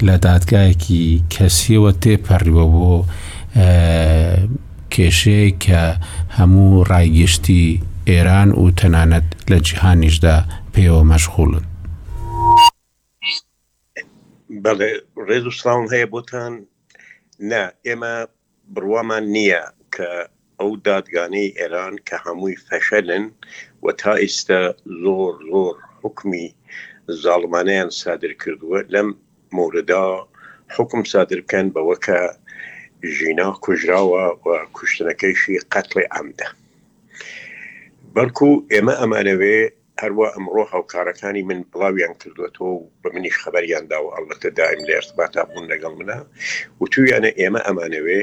لە 0.07 0.15
دادگایەکی 0.27 1.05
کەسیەوە 1.35 1.91
تێپەڕیوە 2.03 2.65
بۆ 2.75 2.95
کێشەیە 4.97 5.51
کە 5.65 5.83
هەموو 6.37 6.71
ڕایگەشتی 6.91 7.65
ئێران 8.11 8.49
و 8.61 8.65
تەنانەت 8.79 9.29
لە 9.51 9.59
جیهانیشدا 9.67 10.37
پێوە 10.73 11.03
مەشغولن 11.11 11.65
بەڵێ 14.65 14.91
ڕێز 15.29 15.45
و 15.49 15.57
سلااون 15.61 15.87
هەیە 15.95 16.07
بۆتان 16.15 16.53
نە 17.51 17.63
ئێمە 17.87 18.15
بڕوامان 18.75 19.25
نییە 19.37 19.65
کە 19.95 20.11
ئەو 20.61 20.71
دادگانەی 20.87 21.49
ئێران 21.59 21.95
کە 22.09 22.17
هەمووی 22.25 22.61
فەشەلن 22.67 23.25
و 23.85 23.87
تا 24.01 24.13
ئێستا 24.23 24.63
زۆر 25.03 25.33
زۆر 25.51 25.75
حکمی 26.03 26.47
زاڵمانیان 27.23 27.91
سادر 28.03 28.33
کردووە 28.43 28.81
لەم 28.93 29.09
موردا 29.57 30.05
حکم 30.77 31.01
سادرکەن 31.13 31.67
بەوەکە 31.75 32.21
ژینا 33.17 33.51
کوژراوە 33.65 34.25
و 34.47 34.49
کوشتنەکەیشی 34.77 35.57
قەتڵی 35.73 36.07
ئەمدە 36.15 36.49
بەڵکو 38.15 38.49
ئێمە 38.73 38.95
ئەمانەوێ 39.01 39.59
هەروە 40.03 40.27
ئەمڕۆ 40.35 40.63
هاوکارەکانی 40.73 41.43
من 41.49 41.61
بڵاویان 41.71 42.15
کردوێتەوە 42.23 42.71
و 42.75 42.87
بە 43.03 43.09
منیش 43.15 43.37
خبەریاندا 43.45 43.99
و 44.03 44.13
ئەڵەتە 44.15 44.49
دایم 44.59 44.83
لە 44.89 44.93
ئەرتباتا 44.97 45.43
بوون 45.49 45.67
لەگەڵ 45.73 45.93
منە 46.01 46.19
و 46.81 46.85
تویانە 46.93 47.31
ئێمە 47.41 47.61
ئەمانەوێ 47.69 48.21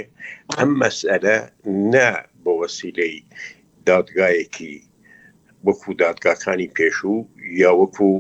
ئەم 0.58 0.70
مەسئلە 0.82 1.38
نا 1.94 2.10
بۆ 2.44 2.52
وەسیلەی 2.62 3.16
دادگایەکی 3.90 4.74
وەکو 5.68 5.90
دادگاکانی 6.04 6.72
پێشوو 6.78 7.18
یا 7.62 7.72
وەکو 7.82 8.14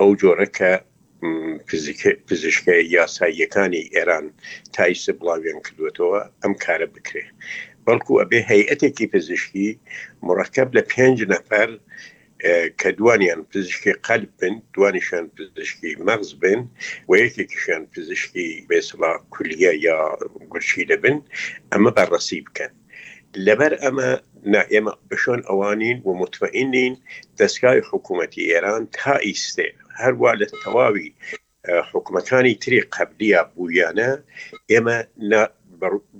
ئەو 0.00 0.10
جۆرە 0.20 0.48
کە 0.58 0.72
پزیشکە 2.28 2.74
یاساییەکانی 2.96 3.82
ئێران 3.94 4.26
تایسە 4.76 5.10
بڵاویان 5.18 5.58
کردوێتەوە 5.66 6.20
ئەم 6.42 6.54
کارە 6.64 6.86
بکرێ 6.94 7.24
بەڵکو 7.86 8.12
ئەبێ 8.22 8.40
هەیەتێکی 8.52 9.10
پزیشکی 9.14 9.68
مرکب 10.28 10.68
لە 10.76 10.82
پێنج 10.92 11.16
نەفەر 11.34 11.70
کە 12.80 12.88
دوانیان 12.98 13.40
پزیشکی 13.50 13.92
قەلب 14.06 14.30
بن 14.40 14.54
دوانیشان 14.74 15.24
پزیشکی 15.36 15.92
مەغز 16.06 16.30
بن 16.42 16.60
و 17.08 17.12
یەکێکیشان 17.24 17.82
پزیشکی 17.94 18.48
بێسڵا 18.68 19.12
کولیە 19.34 19.72
یا 19.86 19.98
گوشی 20.52 20.84
دەبن 20.90 21.16
ئەمە 21.72 21.90
بەڕسی 21.96 22.40
بکەن 22.46 22.72
لەبەر 23.46 23.72
ئەمە 23.82 24.10
نا 24.52 24.62
ئێمە 24.72 24.94
بەشۆن 25.10 25.40
ئەوانین 25.48 25.98
و 26.06 26.10
مطمئینین 26.22 26.94
دەستگای 27.40 27.80
حکوومەتتی 27.90 28.48
ئێران 28.52 28.82
تا 28.96 29.14
ئیسێ 29.28 29.68
هەروە 30.02 30.32
لە 30.40 30.46
تەواوی 30.64 31.08
حکوومەکانی 31.92 32.54
تری 32.62 32.80
قبلیە 32.96 33.40
بوویانە 33.52 34.10
ئێمە 34.72 34.98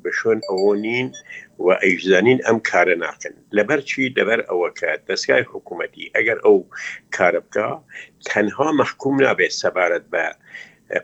بەشۆن 0.04 0.38
ئەوە 0.48 0.72
نین 0.86 1.08
و 1.64 1.66
ئەیزانین 1.82 2.38
ئەم 2.46 2.58
کارە 2.68 2.96
ناکەن 3.04 3.34
لەبەر 3.56 3.80
چی 3.90 4.02
دەبەر 4.18 4.40
ئەوەکە 4.50 4.90
دەستگای 5.08 5.44
حکوومەتتی 5.52 6.10
ئەگەر 6.16 6.38
ئەو 6.44 6.58
کارە 7.16 7.40
بکە 7.46 7.68
تەنها 8.30 8.68
محکوم 8.80 9.14
نابێت 9.24 9.52
سەبارەت 9.62 10.04
بە 10.14 10.24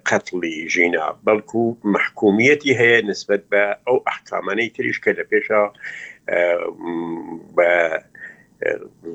قتلی 0.09 0.57
ژینا 0.75 1.07
بەڵکو 1.27 1.63
محکومیەتی 1.95 2.77
هەیە 2.81 2.99
نسبت 3.11 3.41
بە 3.53 3.65
ئەو 3.87 3.99
ئەحکامانەی 4.09 4.73
تریشکە 4.77 5.11
لە 5.19 5.25
پێشە 5.31 5.63
بە 7.57 7.73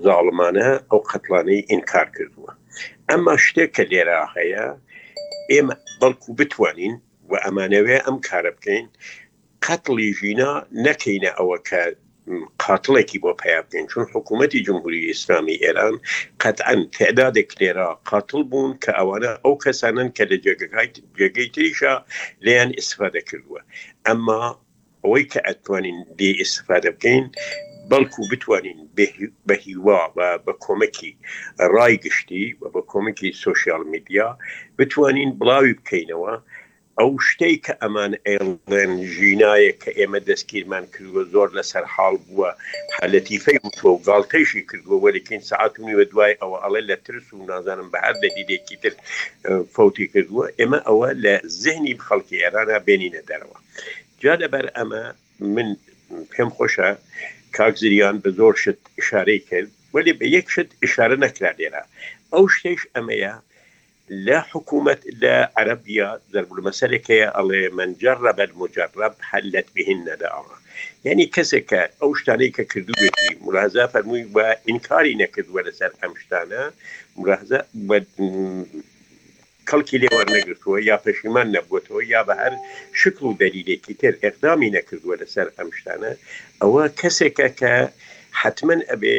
زاڵمانە 0.05 0.69
ئەو 0.89 0.99
قەتلانەی 1.09 1.67
ئینکار 1.71 2.07
کردووە 2.15 2.51
ئەمە 3.09 3.33
شتێک 3.45 3.69
کە 3.75 3.83
لێرا 3.91 4.21
هەیە 4.37 4.65
ئێمە 5.51 5.75
بەڵکو 5.99 6.29
بتوانین 6.39 6.95
و 7.29 7.31
ئەمانەوێ 7.43 7.97
ئەم 8.05 8.17
کارە 8.27 8.51
بکەین 8.57 8.85
قەتلی 9.65 10.09
ژینا 10.19 10.51
نەکەینە 10.85 11.31
ئەوە 11.39 11.57
کە 11.69 11.81
قاتلێکی 12.63 13.19
بۆ 13.23 13.31
پیاکەین 13.41 13.85
چون 13.91 14.03
حکوومەتتی 14.13 14.65
جمهوری 14.67 15.07
ئیسلامی 15.09 15.59
ئێران 15.63 15.95
قەتەن 16.43 16.79
تعدادێک 16.99 17.49
لێرا 17.59 17.89
قاتل 18.09 18.41
بوون 18.49 18.71
کە 18.83 18.91
ئەوانە 18.99 19.31
ئەو 19.43 19.53
کەسانن 19.63 20.09
کە 20.15 20.23
لە 20.31 20.37
جێگەی 21.17 21.49
تریشە 21.55 21.93
لیان 22.45 22.69
ئیسفادە 22.77 23.21
کردووە 23.29 23.61
ئەمما 24.07 24.43
ئەوەی 25.05 25.25
کە 25.33 25.39
ئەتوانین 25.47 25.99
دێ 26.19 26.29
ئستفادە 26.41 26.89
بکەین 26.95 27.25
بەڵکو 27.91 28.21
بتوانین 28.31 28.79
بە 29.47 29.55
هیوا 29.65 30.01
و 30.17 30.19
بە 30.45 30.53
کۆمەکی 30.65 31.11
ڕایگشتی 31.77 32.45
و 32.61 32.63
بە 32.73 32.81
کۆمەکی 32.91 33.29
سوسیال 33.45 33.83
میدیا 33.93 34.27
بتوانین 34.79 35.29
بڵاوی 35.39 35.73
بکەینەوە 35.79 36.33
ئەو 36.99 37.11
شتەی 37.27 37.55
کە 37.65 37.73
ئەمان 37.81 38.13
ئێڵێن 38.27 38.93
ژینایە 39.15 39.73
کە 39.81 39.89
ئێمە 39.99 40.19
دەستگیرمان 40.29 40.85
کردوە 40.93 41.23
زۆر 41.33 41.49
لەسەر 41.57 41.83
حاڵ 41.93 42.15
بووە 42.27 42.49
حالەتی 42.97 43.37
فەی 43.45 43.57
وتوە 43.65 43.89
و 43.91 44.01
گاڵتەیشی 44.07 44.61
کردووە 44.69 44.97
وەرەکەین 45.05 45.43
ساعت 45.51 45.73
نیوە 45.85 46.05
دوای 46.11 46.33
ئەوە 46.41 46.57
ئەڵێ 46.63 46.81
لە 46.89 46.95
ترس 47.05 47.27
و 47.31 47.45
نازانم 47.51 47.87
بە 47.93 47.99
هەر 48.05 48.15
دەدیدێکی 48.23 48.77
تر 48.83 48.93
فوتی 49.75 50.05
کردووە 50.13 50.45
ئێمە 50.59 50.79
ئەوە 50.87 51.09
لە 51.23 51.33
زهنی 51.63 51.95
خەڵکی 52.05 52.41
ئێرانە 52.43 52.77
بینینە 52.87 53.21
دەرەوە 53.31 53.59
جاده 54.19 54.47
بر 54.47 54.71
اما 54.75 55.13
من 55.39 55.77
پیم 56.31 56.49
خوشه 56.49 56.97
کاک 57.57 57.77
زیریان 57.77 58.19
به 58.19 58.31
زور 58.31 58.53
شد 58.55 58.77
اشاره 58.97 59.39
کرد 59.39 59.67
ولی 59.93 60.13
به 60.13 60.29
یک 60.29 60.49
شد 60.49 60.67
اشاره 60.81 61.15
نکردیرا 61.15 61.81
او 62.31 62.47
شتیش 62.49 62.79
اما 62.95 63.41
لا 64.09 64.45
حكومة 64.51 64.97
لا 65.21 65.49
عربية 65.57 66.09
در 66.33 66.41
بلو 66.43 66.61
مسئله 66.63 66.99
که 66.99 67.31
من 67.73 67.93
جرب 67.97 68.39
المجرب 68.39 69.15
حلت 69.19 69.65
بهن 69.73 70.01
ندعا 70.07 70.41
يعني 71.03 71.25
کسی 71.25 71.61
که 71.61 71.89
اوشتانه 71.99 72.49
که 72.49 72.65
کردو 72.65 72.93
بیتی 73.01 73.41
ملاحظه 73.45 73.87
فرموی 73.87 74.23
با 74.23 74.55
انکاری 74.67 75.15
نکد 75.15 75.49
ولی 75.55 75.71
سر 75.71 75.91
امشتانه 76.03 76.71
ملاحظه 77.17 77.63
کەڵکی 79.69 80.01
لێوەرنەگرتووە 80.03 80.77
یا 80.89 80.95
پەشیمان 81.05 81.47
نەبووتەوە 81.55 82.01
یا 82.13 82.21
بە 82.27 82.33
هەر 82.41 82.53
شکل 83.01 83.23
و 83.25 83.37
دەلیلێکی 83.41 83.93
تر 84.01 84.13
ئەقدامی 84.23 84.73
نەکردووە 84.77 85.15
لەسەر 85.21 85.47
ئەم 85.57 85.69
شتانە 85.77 86.11
ئەوە 86.61 86.83
کەسێکە 86.99 87.47
کە 87.59 87.73
حتمما 88.41 88.75
ئەبێ 88.89 89.17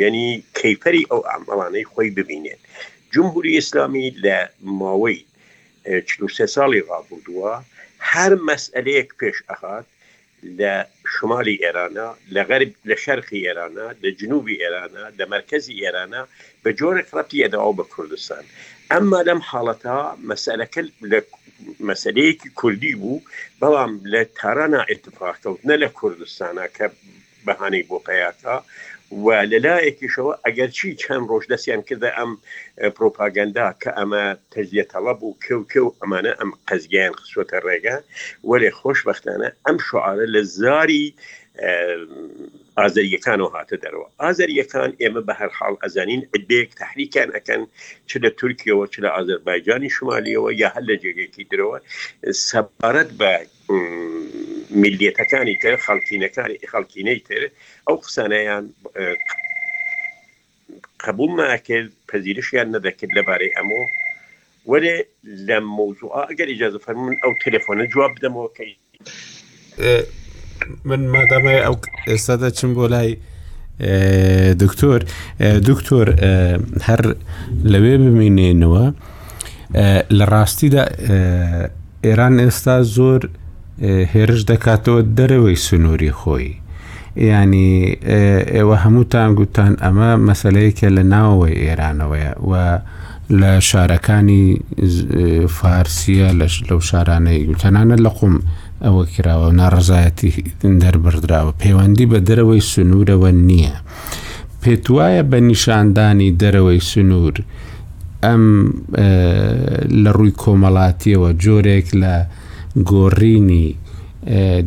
گەنی 0.00 0.28
کەیپەری 0.58 1.08
ئەو 1.10 1.20
ئامەڵانەی 1.30 1.88
خۆی 1.92 2.14
ببینێن 2.18 2.60
جمهوری 3.14 3.56
ئیسلامی 3.56 4.08
لە 4.24 4.36
ماوەی 4.80 5.18
ساڵی 6.54 6.80
ڕابردووە 6.88 7.54
هەر 8.12 8.32
مەسئلەیەک 8.48 9.08
پێش 9.20 9.36
ئەهات 9.48 9.86
لشمال 10.42 10.86
شمالی 11.20 11.60
لغرب 12.30 12.72
لشرق 12.84 13.26
غەرب 13.30 13.72
لجنوب 14.02 14.02
إيران 14.02 14.02
ئێرانە 14.02 14.02
لە 14.02 14.10
جنوبی 14.20 14.58
ئێرانە 14.62 15.04
لە 15.18 15.24
مرکزی 15.32 15.74
ئێرانە 15.82 16.22
بە 16.62 16.70
جۆرە 16.78 17.02
قڕەتی 17.10 17.42
ئەداوا 17.42 17.72
بە 17.78 17.84
کوردستان 17.94 18.44
ئەمما 18.92 19.20
لەم 19.28 19.40
حاڵەتا 19.48 19.98
مەسەلەکە 20.30 20.80
لە 21.10 21.18
مەسلەیەکی 21.90 22.48
کوردی 22.60 22.94
بوو 23.00 23.24
بەڵام 23.60 23.92
لە 24.12 24.20
تارانە 24.38 24.80
ئاتفاقکەوتنە 24.88 25.74
و 29.20 29.32
لەلایەکیشەوە 29.50 30.32
ئەگەر 30.46 30.70
چی 30.78 30.94
چەند 31.02 31.24
ڕۆژ 31.30 31.44
دەستیان 31.52 31.82
کردە 31.88 32.08
ئەم 32.18 32.30
پرۆپاگەندا 32.96 33.68
کە 33.82 33.90
ئەمە 33.98 34.24
تەجیە 34.54 34.84
تەڵە 34.92 35.12
بوو 35.20 35.38
کەوکەو 35.44 35.86
ئەمانە 36.00 36.32
ئەم 36.40 36.50
قەزگیان 36.68 37.12
خسوۆتە 37.20 37.58
ڕێگە 37.66 37.96
وەێ 38.50 38.70
خۆشببختانە 38.80 39.48
ئەم 39.66 39.76
شعاە 39.86 40.24
لە 40.34 40.42
زاری 40.60 41.04
ئازریەکان 42.78 43.40
و 43.42 43.48
هاتە 43.54 43.76
دەرەوە 43.82 44.08
ئازریەکان 44.22 44.90
ئێمە 45.00 45.22
بە 45.28 45.34
هەر 45.40 45.50
حاڵ 45.58 45.74
ئەزانین 45.82 46.22
عدێک 46.34 46.68
تحریکان 46.80 47.28
ئەەکەن 47.34 47.62
چ 48.08 48.10
لە 48.22 48.30
تورکیەوە 48.38 48.84
چ 48.92 48.94
لە 49.04 49.08
ئازربایجانی 49.14 49.90
شمالیەوە 49.96 50.50
یا 50.62 50.68
هەر 50.74 50.84
لە 50.90 50.96
جێگەیەکی 51.02 51.44
درەوە 51.50 51.76
سەبارەت 52.48 53.10
بە 53.20 53.32
میلیەتەکانی 54.74 55.56
تر 55.62 55.76
خەڵکینەکانی 55.84 56.56
خەڵکینەی 56.72 57.20
تر 57.28 57.42
ئەو 57.88 57.96
قسانەیان 57.96 58.74
قبول 61.06 61.30
ناکرد 61.40 61.90
پەزیرشیان 62.08 62.68
نەدەکرد 62.76 63.10
لەبارەی 63.16 63.50
ئەمە 63.56 63.82
وەرێ 64.70 64.96
لە 65.46 65.58
مووزوع 65.76 66.10
ئەگەر 66.28 66.48
ئجازە 66.54 66.78
فەرمون 66.84 67.14
ئەو 67.22 67.32
تەلفۆنە 67.44 67.84
جواب 67.92 68.12
بدەمەوەکەی 68.16 68.72
من 70.84 71.00
مادامای 71.14 71.60
ئەو 71.66 71.76
ئێستادا 72.10 72.50
چم 72.58 72.70
بۆ 72.74 72.84
لای 72.92 73.10
دکتۆر 74.62 75.00
دکتۆر 75.68 76.06
هەر 76.88 77.02
لەوێ 77.72 77.94
ببینێنەوە 78.04 78.84
لە 80.18 80.24
ڕاستیدا 80.32 80.84
ئێران 82.04 82.34
ئێستا 82.44 82.76
زۆر 82.96 83.20
هێرش 84.12 84.40
دەکاتەوە 84.50 85.00
دەرەوەی 85.16 85.58
سنووری 85.66 86.12
خۆی 86.20 86.48
ینی 87.40 87.70
ئێوە 88.54 88.76
هەمووتان 88.84 89.30
گوتان 89.38 89.72
ئەمە 89.84 90.10
مەسلەیەکە 90.28 90.88
لە 90.96 91.02
ناوەوەی 91.12 91.56
ئێرانەوەیە 91.64 92.32
و 92.48 92.52
لە 93.40 93.50
شارەکانی 93.68 94.44
فارسیە 95.58 96.28
لەش 96.40 96.54
لەو 96.68 96.80
شارانەی 96.90 97.38
گوتەنانە 97.48 97.96
لە 98.04 98.10
قوم 98.18 98.34
ئەوە 98.84 99.04
کراوە 99.14 99.46
و 99.48 99.52
ناڕزایەتی 99.60 100.32
دەربدراوە 100.82 101.52
پەیوەندی 101.62 102.06
بە 102.12 102.18
دەرەوەی 102.28 102.62
سنوورەوە 102.72 103.30
نییە. 103.48 103.76
پێت 104.62 104.84
وایە 104.94 105.22
بە 105.30 105.38
نیشاندانی 105.50 106.30
دەرەوەی 106.42 106.80
سنوور 106.90 107.36
ئەم 108.24 108.44
لە 110.02 110.10
ڕووی 110.16 110.36
کۆمەڵاتیەوە 110.42 111.30
جۆرێک 111.44 111.86
لە 112.02 112.14
گۆڕینی 112.90 113.64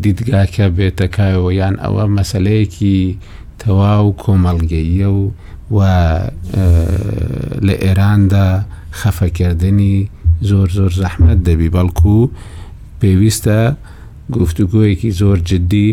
دیدگاکە 0.04 0.66
بێتەکایەوە 0.78 1.50
یان 1.60 1.76
ئەوە 1.84 2.06
مەسلەیەکی 2.18 3.00
تەواو 3.62 4.10
کۆمەڵگەیە 4.24 5.10
و 5.16 5.22
و 5.76 5.80
لە 7.68 7.76
ئێراندا 7.84 8.48
خەفەکردنی 9.00 9.96
زۆر 10.50 10.68
زۆر 10.78 10.92
زەحمت 11.02 11.40
دەبی 11.48 11.70
بەڵکو 11.76 12.18
پێویستە 13.02 13.60
گفتوگویەکی 14.38 15.12
زۆر 15.22 15.38
جددی 15.50 15.90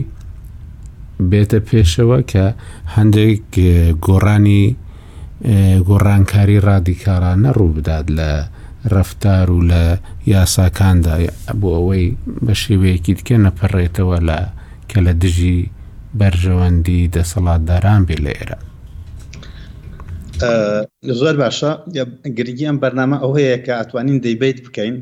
بێتە 1.31 1.59
پێشەوە 1.69 2.19
کە 2.31 2.45
هەندێک 2.95 3.43
گۆڕانی 4.07 4.65
گۆڕانکاری 5.89 6.59
ڕادیکارانە 6.67 7.51
ڕوو 7.59 7.73
بدات 7.77 8.07
لە 8.19 8.31
ڕفتار 8.91 9.51
و 9.51 9.61
لە 9.71 9.85
یاساکاندا 10.27 11.15
بۆ 11.61 11.69
ئەوەی 11.77 12.05
بە 12.47 12.55
شێوەیەکی 12.63 13.15
تکە 13.19 13.37
نەپەڕێتەوە 13.47 14.19
لە 14.29 14.39
کە 14.91 14.99
لە 15.07 15.13
دژی 15.23 15.59
بەرژەوەندی 16.19 17.11
دەسەڵاتداران 17.15 18.01
بێ 18.09 18.17
لە 18.25 18.33
ئێرە 18.37 18.59
زۆر 21.21 21.35
باشە 21.43 21.71
گرگی 22.39 22.67
ئەم 22.69 22.79
بەرنامە 22.83 23.17
ئەو 23.23 23.33
هەیە 23.39 23.59
کە 23.67 23.73
ئەتوانین 23.81 24.19
دەیبیت 24.27 24.59
بکەین 24.67 24.95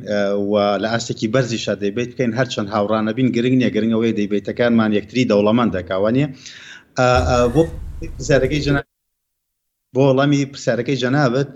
و 0.51 0.53
لە 0.83 0.89
ئاستێکی 0.93 1.29
بەرزیشە 1.35 1.75
دەیبیت 1.83 2.09
بکەین 2.13 2.33
هەرچەند 2.39 2.69
هاوڕانە 2.75 3.11
بین 3.17 3.29
گرنگ 3.37 3.57
نیە 3.61 3.71
گرنگەوەی 3.77 4.17
دەیبێتەکانمان 4.21 4.91
یەکتری 4.99 5.29
دەوڵەمان 5.31 5.69
دەکاوانە 5.77 6.27
بۆ 7.55 7.63
زارەکەی 8.29 8.61
جنا 8.67 8.81
بۆ 9.95 10.01
وەڵامی 10.09 10.41
پرسیارەکەی 10.53 10.97
جەنابەت 11.03 11.49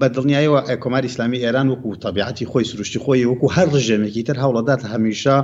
بە 0.00 0.06
دڵنیایەوە 0.16 0.60
ئەکۆماری 0.70 1.08
ئسلامی 1.10 1.38
ئێران 1.44 1.68
وەکو 1.72 1.90
تەبیعەتی 2.04 2.44
خۆی 2.52 2.64
سروشتی 2.70 2.98
خۆی 3.04 3.24
وەکو 3.32 3.52
هەر 3.56 3.66
ڕژێمێکی 3.76 4.22
تر 4.28 4.36
هەوڵەدات 4.44 4.80
هەمیشە 4.92 5.36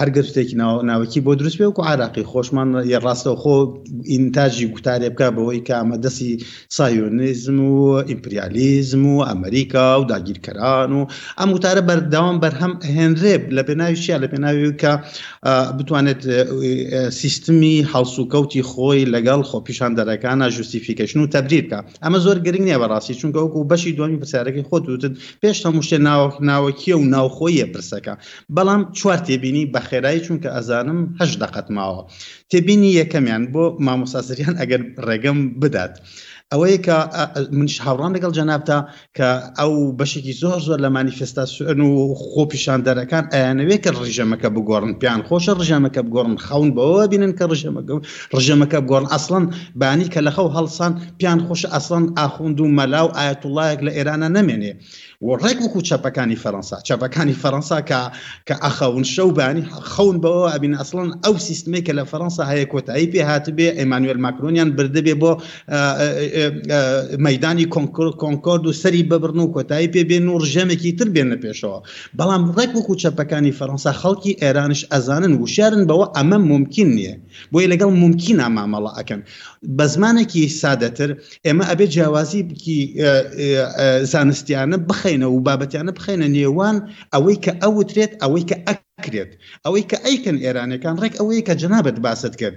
هەرگەشتێکی 0.00 0.54
ناوەکی 0.90 1.20
بۆ 1.26 1.32
دروست 1.40 1.56
پێ 1.60 1.66
وەکو 1.68 1.82
عراقی 1.90 2.24
خۆشمان 2.32 2.68
یە 2.92 2.98
ڕاستەوە 3.06 3.36
خۆ 3.42 3.56
ئینتاجی 4.12 4.66
گوتارێ 4.74 5.08
بکە 5.14 5.28
بەوەی 5.36 5.60
کە 5.66 5.74
ئەمە 5.80 5.96
دەستی 6.04 6.30
سایۆنیزم 6.76 7.58
و 7.76 7.80
ئیمپریالیزم 8.10 9.02
و 9.06 9.24
ئەمریکا 9.30 9.86
و 10.00 10.04
داگیرکەران 10.12 10.92
و 10.98 11.02
ئەم 11.40 11.50
وتارە 11.56 11.82
بەرداوام 11.88 12.36
بەرهەم 12.42 12.72
هێنرێب 12.96 13.42
لە 13.56 13.62
پێناوی 13.68 13.98
چیا 14.04 14.16
لە 14.24 14.28
پێناوی 14.32 14.70
کە 14.82 14.92
بتوانێت 15.78 16.22
سیستمی 17.20 17.76
هەڵسوکەوتی 17.92 18.62
خۆی 18.70 19.04
لەگەڵ 19.14 19.40
خۆپیشان 19.50 19.92
دەرەکانە 19.98 20.46
جوستیفیکەشن 20.56 21.18
و 21.20 21.26
تەبریرکە 21.34 21.78
ئەمە 22.04 22.18
زۆر 22.24 22.38
گرنگ 22.46 22.64
نیە 22.68 22.78
بەڕاستی 22.82 23.14
چونکە 23.20 23.41
بەوەکو 23.42 23.58
و 23.64 23.68
بەشی 23.70 23.92
دومی 23.98 24.18
پرسیارەکەی 24.22 24.68
خۆت 24.68 24.84
وتن 24.88 25.12
پێش 25.42 25.58
هەموو 25.66 25.86
شتێ 25.86 25.98
ناوەکیە 26.48 26.94
و 26.98 27.08
ناوخۆیە 27.14 27.66
پرسەکە 27.74 28.14
بەڵام 28.54 28.82
چوار 28.98 29.18
تێبینی 29.28 29.70
بە 29.72 29.80
خێرایی 29.88 30.24
چونکە 30.26 30.48
ئەزانم 30.56 31.00
هەش 31.20 31.32
دەقەت 31.42 31.66
ماوە 31.76 32.02
تێبینی 32.50 32.96
یەکەمیان 33.00 33.42
بۆ 33.52 33.64
مامۆساسریان 33.86 34.54
ئەگەر 34.60 34.80
ڕێگەم 35.06 35.38
بدات. 35.62 35.94
ئەوەیە 36.52 36.78
کە 36.86 36.96
منش 37.58 37.74
هاوڕان 37.86 38.10
لەگەڵ 38.16 38.30
جەنابتا 38.38 38.78
کە 39.16 39.28
ئەو 39.60 39.72
بەشێکی 39.98 40.34
زۆر 40.42 40.58
زۆر 40.66 40.78
لە 40.84 40.88
مانیفستاسیۆن 40.96 41.80
و 41.88 41.92
خۆپیشاندارەکان 42.30 43.24
ئەیانەوێت 43.34 43.80
کە 43.84 43.90
ڕژەمەکە 43.98 44.48
بگۆڕن 44.56 44.92
پیان 45.00 45.20
خۆشە 45.28 45.52
ڕژەمەکە 45.60 46.00
بگۆڕن 46.06 46.36
خەون 46.46 46.68
بەوە 46.76 47.02
بینن 47.12 47.32
کە 47.38 47.44
ڕژەمەکە 47.52 47.92
ڕژەمەکە 48.36 48.78
بگۆڕن 48.84 49.06
ئەسڵەن 49.12 49.44
بانی 49.80 50.06
کە 50.14 50.20
لە 50.26 50.32
خەو 50.36 50.48
هەڵسان 50.56 50.92
پیان 51.18 51.38
خۆش 51.46 51.62
ئەسڵەن 51.72 52.04
ئاخوند 52.18 52.58
و 52.60 52.72
مەلاو 52.78 53.08
ئاەتوڵایەک 53.16 53.80
لە 53.86 53.90
ئێرانە 53.96 54.28
نامێنێ 54.36 54.72
و 55.22 55.30
ڕێک 55.44 55.58
وەکو 55.64 55.80
چەپەکانی 55.88 56.36
فەەنسا 56.42 56.76
چەپەکانی 56.88 57.34
فەەنسا 57.42 57.78
کە 57.88 58.00
کە 58.48 58.54
ئەخەون 58.64 59.04
شەوبانی 59.14 59.64
خەون 59.92 60.16
بەوە 60.22 60.44
ئەبین 60.54 60.74
ئەسڵن 60.80 61.08
ئەو 61.24 61.34
سیستمێکە 61.48 61.92
لە 61.98 62.04
فەەنسا 62.10 62.42
هەیە 62.50 62.66
کۆتایی 62.72 63.06
پێ 63.12 63.22
هاتبێ 63.30 63.68
ئەمانوێل 63.78 64.18
ماکرۆنیان 64.24 64.68
بردەبێ 64.76 65.14
بۆ 65.22 65.32
مەدانی 67.26 67.66
کۆنکۆرد 68.22 68.62
و 68.66 68.72
سەری 68.82 69.02
ببرن 69.10 69.38
و 69.40 69.52
کۆتایی 69.56 69.88
پێ 69.94 70.02
بێن 70.10 70.26
و 70.34 70.38
ڕژەمێکی 70.44 70.90
تر 70.98 71.08
بێنە 71.14 71.36
پێشەوە 71.42 71.78
بەڵام 72.18 72.42
ڕێک 72.56 72.72
وەکو 72.76 72.94
چەپەکانی 73.02 73.52
فەەنسا 73.58 73.92
خەڵکی 74.00 74.32
ئێرانش 74.42 74.80
ئەزانن 74.92 75.32
وشارن 75.42 75.82
بەوە 75.90 76.06
ئەمە 76.16 76.38
ممکن 76.52 76.88
نییە 76.96 77.14
بۆی 77.52 77.66
لەگەڵ 77.72 77.90
ممکن 78.04 78.36
ئامامەڵە 78.44 78.90
ئەەکەن 78.96 79.20
بە 79.78 79.84
زمانێکی 79.94 80.42
سادەتر 80.62 81.10
ئێمە 81.46 81.64
ئەبێ 81.70 81.86
جیاوازی 81.94 82.42
بکی 82.48 82.78
زانستیانە 84.12 84.78
بخی 84.88 85.11
بخینە 85.12 85.28
و 85.32 85.42
بابەتیانە 85.46 85.92
بخینە 85.98 86.26
نێوان 86.36 86.76
ئەوەی 87.14 87.36
کە 87.44 87.52
ئەوترێت 87.62 88.12
ئەوەی 88.22 88.44
کە 88.50 88.56
ئەک 88.66 88.78
کرێت 89.04 89.30
ئەوەی 89.64 89.84
کە 89.90 89.98
ئەیکن 90.06 90.36
ئێرانەکان 90.44 90.94
ڕێک 91.02 91.14
ئەوەیە 91.20 91.42
کە 91.48 91.54
جنابەت 91.62 91.98
باست 92.04 92.34
کرد 92.40 92.56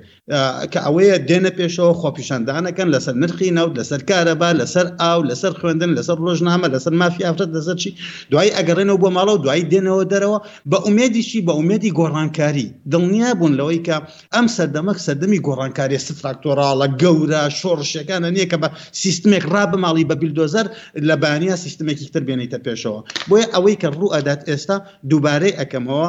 کە 0.72 0.80
ئەوەیە 0.86 1.18
دێنە 1.30 1.52
پێشەوە 1.60 1.94
خۆپیشاندانەکەن 2.02 2.88
لەسەر 2.96 3.16
نرخی 3.22 3.50
ناوت 3.58 3.74
لەسەر 3.80 4.02
کارەبا 4.10 4.50
لەسەر 4.62 4.88
ئاو 5.02 5.20
لەسەر 5.30 5.52
خوێندن 5.60 5.92
لەسەر 5.98 6.18
ڕۆژنامە 6.26 6.68
لەسەر 6.76 6.94
مافی 7.02 7.24
ئافرەت 7.28 7.52
لەسەر 7.58 7.76
چی 7.84 7.90
دوای 8.32 8.50
ئەگەڕێنەوە 8.58 8.98
بۆ 9.04 9.10
ماڵەوە 9.18 9.40
دوای 9.46 9.64
دێنەوە 9.72 10.04
دەرەوە 10.14 10.40
بە 10.72 10.78
ئومێدیشی 10.86 11.42
بە 11.48 11.54
ئومێدی 11.60 11.92
گۆڕانکاری 12.00 12.68
دڵنیا 12.92 13.30
بوون 13.40 13.54
لەوەی 13.60 13.80
کە 13.88 13.96
ئەم 14.36 14.46
سەردەمەک 14.56 14.98
سەردەمی 15.06 15.40
گۆڕانکاری 15.48 15.96
سفراکتۆراڵە 16.08 16.88
گەورە 17.02 17.44
شۆڕشەکانە 17.60 18.30
نییە 18.36 18.48
کە 18.52 18.58
بە 18.64 18.70
سیستمێک 19.04 19.44
ڕابماڵی 19.54 20.06
بە 20.10 20.16
بیلدۆزەر 20.22 20.66
لە 21.08 21.16
بانیا 21.22 21.56
سیستمێکی 21.66 22.06
تر 22.14 22.22
بێنیتە 22.28 22.60
پێشەوە 22.66 23.02
بۆیە 23.30 23.48
ئەوەی 23.54 23.76
کە 23.82 23.88
ڕوو 23.98 24.14
ئەدات 24.16 24.42
ئێستا 24.50 24.76
دووبارەی 25.10 25.58
ئەەکەمەوە 25.60 26.08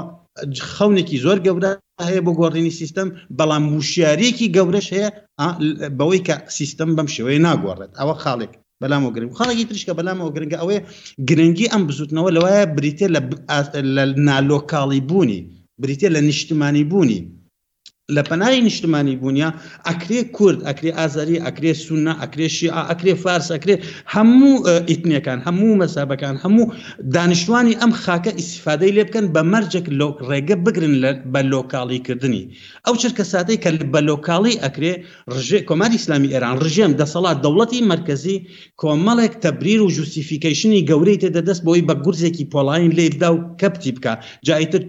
خەونێکی 0.74 1.18
زۆر 1.24 1.38
گەورە 1.46 1.70
هەیە 2.06 2.20
بۆ 2.26 2.32
گۆڕینی 2.40 2.76
سیستم 2.80 3.08
بەڵام 3.38 3.64
وشارێکی 3.76 4.52
گەورەش 4.56 4.86
هەیە 4.96 5.08
بەوەی 5.98 6.22
کە 6.26 6.34
سیستم 6.58 6.90
بەم 6.96 7.08
شێوەیە 7.14 7.40
ناگۆڕێت 7.46 7.92
ئەوە 8.00 8.14
خاڵێک 8.22 8.52
بەلامەوە 8.80 9.12
گرنگ 9.14 9.32
خاڵێکی 9.38 9.68
تریشکە 9.68 9.92
بەلامەوە 9.98 10.32
گرنگە 10.36 10.56
ئەوەیە 10.60 10.80
گرنگی 11.28 11.70
ئەم 11.72 11.82
بزوتنەوە 11.88 12.30
لەوەیە 12.36 12.62
بریتە 12.76 13.06
لە 13.16 13.20
نالۆکاڵی 14.26 15.00
بوونی 15.08 15.40
بریتە 15.82 16.08
لە 16.14 16.20
نیشتمانی 16.28 16.84
بوونی 16.90 17.20
لە 18.14 18.22
پەنای 18.30 18.60
نیشتمانی 18.68 19.16
بوونیا 19.20 19.50
ئەکرێ 19.88 20.20
کورد 20.36 20.58
ئەکرێ 20.68 20.90
ئازاری 20.98 21.38
ئەکرێ 21.46 21.72
سونا 21.86 22.12
ئەکرێ 22.22 22.46
شیع 22.56 22.72
ئەکرێ 22.90 23.14
فارس 23.24 23.48
ئەکرێ 23.54 23.74
هەموو 24.14 24.54
ئیتنیەکان 24.90 25.38
هەموو 25.48 25.74
مەسابەکان 25.82 26.36
هەموو 26.44 26.66
دانیشتوانی 27.16 27.74
ئەم 27.80 27.90
خاکە 28.04 28.32
ئیسفادەی 28.40 28.92
لێ 28.96 29.02
بکەن 29.08 29.26
بە 29.34 29.42
مەرجێک 29.52 29.86
لۆک 30.00 30.16
ڕێگە 30.28 30.56
بگرن 30.66 30.94
بە 31.32 31.40
لۆکاڵیکردنی 31.52 32.42
ئەو 32.86 32.94
چرکە 33.02 33.24
ساتەی 33.32 33.58
کە 33.62 33.70
بە 33.92 34.00
لۆکاڵی 34.10 34.54
ئەکرێ 34.64 34.92
ڕژێ 35.34 35.60
کۆماری 35.68 35.96
ئیسلامی 35.98 36.28
ئێران 36.34 36.56
ڕژێم 36.64 36.92
دەسەڵات 37.00 37.36
دەوڵەتی 37.44 37.80
مرکزی 37.92 38.36
کۆمەڵێک 38.82 39.34
تەبریر 39.44 39.80
و 39.82 39.88
جوسیفیکیشنی 39.96 40.80
گەورەی 40.90 41.18
تێدەدەست 41.22 41.62
بۆی 41.66 41.80
بە 41.88 41.94
گورزێکی 42.04 42.44
پۆلاین 42.52 42.90
لێبدا 42.98 43.28
و 43.34 43.38
کەپتی 43.60 43.90
بکە 43.96 44.12
جایتر 44.46 44.82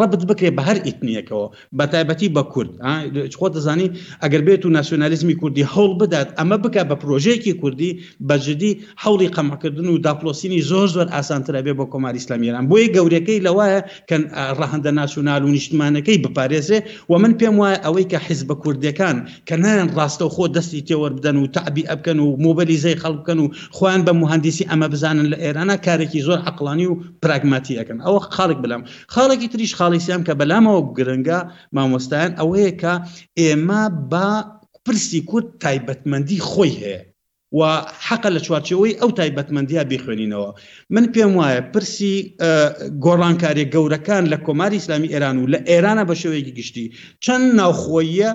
ڕبت 0.00 0.22
بکرێ 0.30 0.50
بە 0.56 0.62
هەر 0.68 0.78
ئیتنیەکەەوە 0.88 1.46
بەتە 1.78 1.95
بەتایبەتی 1.96 2.28
بە 2.40 2.52
کورد 2.52 2.70
خۆ 3.38 3.48
دەزانی 3.56 3.90
ئەگەر 4.22 4.42
بێت 4.46 4.62
و 4.66 4.70
ناسیۆنالیزمی 4.76 5.34
کوردی 5.40 5.64
هەوڵ 5.72 5.92
بدات 6.00 6.28
ئەمە 6.38 6.56
بک 6.64 6.76
بە 6.90 6.96
پرۆژەیەکی 7.02 7.48
کوردی 7.60 8.00
بەجددی 8.28 8.78
هەوڵی 9.04 9.28
قەمەکردن 9.36 9.86
و 9.88 9.98
داپلۆسینی 10.06 10.60
زۆر 10.70 10.86
زۆر 10.94 11.08
ئاسانترە 11.14 11.60
بێ 11.66 11.72
بۆ 11.78 11.84
کۆماری 11.92 12.18
ئسلامیێران 12.22 12.64
بۆیە 12.70 12.88
گەورەکەی 12.96 13.40
لەوایە 13.46 13.80
کە 14.08 14.16
ڕەهندە 14.58 14.90
ناسیۆنال 15.00 15.42
و 15.46 15.48
نیشتمانەکەی 15.56 16.18
بپارێزێ 16.24 16.78
و 17.10 17.14
من 17.22 17.32
پێم 17.38 17.56
وایە 17.60 17.78
ئەوەی 17.84 18.06
کە 18.12 18.18
حیز 18.26 18.40
بە 18.48 18.54
کوردەکان 18.62 19.16
کە 19.48 19.54
نیان 19.64 19.88
ڕاستە 19.98 20.26
خۆ 20.34 20.44
دەستی 20.56 20.82
تێوە 20.88 21.08
بدەن 21.16 21.36
و 21.42 21.46
تعبی 21.56 21.82
ئەبکەن 21.90 22.18
و 22.24 22.28
مۆبلیزەی 22.44 22.96
خەڵبکەن 23.02 23.38
و 23.42 23.46
خۆیان 23.76 24.02
بە 24.06 24.12
مهندسی 24.22 24.64
ئەمە 24.70 24.86
بزانن 24.92 25.26
لە 25.32 25.36
ئێرانە 25.44 25.76
کارێکی 25.86 26.20
زۆر 26.26 26.38
عقلانی 26.50 26.86
و 26.90 26.94
پراگماتیەکەن 27.22 27.98
ئەوە 28.06 28.20
خاڵک 28.36 28.58
بلام 28.64 28.82
خاڵێکی 29.14 29.48
تریش 29.52 29.72
خاڵیسیام 29.78 30.22
کە 30.26 30.32
بەلامەوە 30.40 30.80
گرنگە 30.98 31.38
ما 31.72 31.85
مامۆستایان 31.86 32.32
ئەوەیە 32.40 32.72
کە 32.82 32.92
ئێمە 33.40 33.82
با 34.12 34.28
پرسی 34.84 35.20
کورد 35.30 35.48
تایبەتمەندی 35.64 36.38
خۆی 36.50 36.74
هەیە 36.82 37.00
و 37.58 37.60
حەقە 38.06 38.30
لە 38.36 38.40
چوارچەوەی 38.46 38.98
ئەو 39.00 39.10
تایبەتمەندیە 39.18 39.82
بیخوێنینەوە 39.90 40.50
من 40.94 41.04
پێم 41.14 41.32
وایە 41.40 41.60
پرسی 41.72 42.14
گۆڕانکاری 43.04 43.70
گەورەکان 43.74 44.24
لە 44.32 44.36
کۆماری 44.46 44.80
ئسلامی 44.80 45.12
ئێران 45.12 45.36
و 45.38 45.50
لە 45.52 45.58
ئێرانە 45.70 46.04
بە 46.08 46.14
شێوەیەکی 46.22 46.56
گشتی 46.58 46.86
چەند 47.24 47.46
ناوخۆیە 47.58 48.30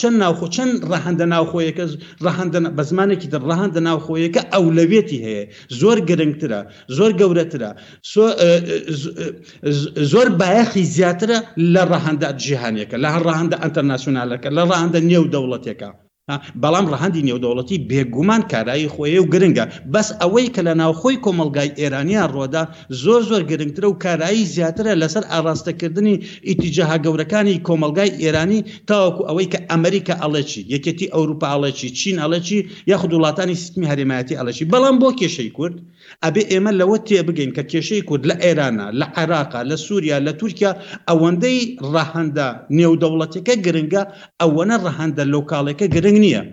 چەند 0.00 0.16
ناوخۆ 0.22 0.46
چەند 0.56 0.72
ڕەهندە 0.92 1.24
ناوخۆیەکە 1.34 1.84
ڕەهندە 2.26 2.58
بە 2.76 2.82
زمانێکی 2.90 3.30
دە 3.32 3.38
ڕەهندە 3.48 3.80
ناوخۆیەکە 3.88 4.42
ئەولەوێتی 4.54 5.22
هەیە 5.26 5.44
زۆر 5.80 5.98
گرنگترە 6.08 6.60
زۆر 6.96 7.10
گەورەترە 7.20 7.70
زۆر 10.12 10.28
بایەخی 10.40 10.88
زیاترە 10.94 11.38
لە 11.74 11.82
ڕەهندە 11.92 12.28
جیهانیەکە 12.42 12.96
لە 13.04 13.08
هەر 13.14 13.22
ڕەهندە 13.30 13.56
ئەتەرناسیۆنالەکە 13.62 14.48
لە 14.56 14.62
ڕەهندە 14.70 14.98
نێو 15.10 15.24
دەوڵەتێکە 15.34 15.88
بەڵام 16.62 16.86
ڕەهندی 16.92 17.26
نێودەوڵەتی 17.28 17.82
بێگومان 17.90 18.42
کارایی 18.52 18.92
خۆیە 18.94 19.20
و 19.22 19.30
گرنگە 19.34 19.64
بەس 19.92 20.08
ئەوەی 20.20 20.52
کە 20.54 20.60
لە 20.68 20.74
ناوخۆی 20.80 21.20
کۆمەلگای 21.24 21.74
ئێرانیان 21.80 22.30
ڕۆدا 22.36 22.62
زۆر 23.02 23.20
زۆر 23.30 23.42
گرنگترە 23.50 23.86
و 23.90 23.98
کارایی 24.04 24.48
زیاترە 24.54 24.92
لەسەر 25.02 25.24
ئاراستەکردنی 25.32 26.16
ئیتیجەها 26.48 26.96
گەورەکانی 27.04 27.62
کۆمەلگای 27.68 28.14
ئێرانی 28.22 28.60
تاوەکو 28.88 29.26
ئەوەی 29.28 29.50
کە 29.52 29.58
ئەمریکا 29.70 30.14
ئەڵەچی 30.22 30.60
یەکەتی 30.74 31.12
ئەوروپا 31.14 31.46
ئەڵەچی 31.52 31.88
چین 31.98 32.16
ئەڵەچی 32.22 32.58
یاخود 32.90 33.12
وڵاتانی 33.16 33.58
سیستمی 33.62 33.90
هەرێمایەتی 33.90 34.38
ئەلەشی 34.38 34.68
بەڵام 34.72 34.96
بۆ 35.00 35.08
کێشەی 35.20 35.50
کورد 35.56 35.76
ئەبێ 36.24 36.42
ئێمە 36.52 36.70
لەوە 36.80 36.96
تێبگەین 37.08 37.50
کە 37.56 37.62
کێشەی 37.70 38.02
کورد 38.08 38.24
لە 38.30 38.36
ئێرانە 38.44 38.86
لە 39.00 39.06
عێراقا 39.18 39.60
لە 39.70 39.76
سووریا 39.84 40.16
لە 40.26 40.32
تورکیا 40.40 40.72
ئەوەندەی 41.08 41.58
ڕەهندە 41.92 42.48
نێودەوڵەتەکە 42.78 43.54
گرنگە 43.64 44.02
ئەوەنە 44.40 44.76
ڕەهندە 44.84 45.24
لۆکاڵەکە 45.34 45.86
گرنگ 45.94 46.18
نییە. 46.26 46.44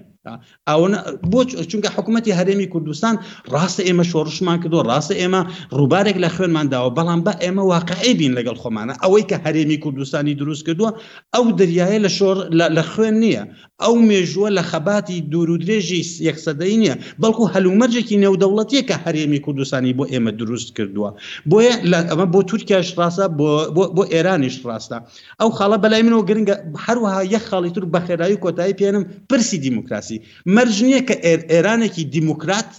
ئەوە 0.69 0.87
بۆ 1.31 1.39
چونکە 1.71 1.89
حکوومەتتی 1.95 2.37
هەرێمی 2.39 2.67
کوردستان 2.73 3.15
ڕاستە 3.53 3.81
ئێمە 3.87 4.03
شۆڕشمان 4.11 4.57
کردو 4.63 4.79
ڕاستە 4.89 5.15
ئێمە 5.21 5.41
ڕووبارێک 5.77 6.17
لە 6.23 6.29
خوێنمانداوە 6.35 6.89
بەڵام 6.97 7.21
بە 7.25 7.33
ئێمە 7.43 7.63
واقعی 7.73 8.13
بین 8.19 8.33
لەگەڵ 8.37 8.55
خۆمانە 8.63 8.93
ئەوەی 9.03 9.23
کە 9.29 9.37
هەرێمی 9.45 9.81
کوردستانی 9.83 10.35
دروست 10.41 10.63
کردووە 10.67 10.91
ئەو 11.33 11.45
دەریایە 11.59 11.99
لە 12.05 12.11
شۆر 12.17 12.37
لە 12.77 12.83
خوێن 12.91 13.15
نییە 13.23 13.43
ئەو 13.85 13.95
مێژووە 14.09 14.49
لە 14.57 14.63
خەباتی 14.71 15.23
دوورودرێژی 15.31 16.01
یەکسەدەی 16.27 16.79
نییە 16.81 16.95
بەڵکو 17.21 17.49
هەلومەرجێکی 17.53 18.21
نێودەوڵەتیە 18.23 18.81
کە 18.89 18.95
هەرێمی 19.03 19.43
کوردستانی 19.45 19.97
بۆ 19.97 20.03
ئێمە 20.11 20.31
دروست 20.39 20.69
کردووە 20.77 21.09
بۆیە 21.49 21.73
ئەمە 22.09 22.25
بۆ 22.33 22.39
تورکیاش 22.49 22.87
ڕاستە 22.99 23.25
بۆ 23.95 24.03
ئێرانیش 24.13 24.55
ڕاستە 24.67 24.97
ئەو 25.39 25.49
خاڵە 25.57 25.77
بەلای 25.83 26.05
منەوە 26.05 26.27
گرنگە 26.29 26.55
هەروەها 26.85 27.21
یەک 27.33 27.43
خاڵی 27.49 27.73
تور 27.75 27.85
بەخێرایی 27.95 28.41
کۆتایی 28.43 28.77
پێێنم 28.79 29.03
پرسی 29.29 29.57
دیموکراسی 29.65 30.23
مەرج 30.55 30.75
نییە 30.87 31.01
کە 31.07 31.15
ئێرانێکی 31.51 32.03
دیموکرات 32.15 32.69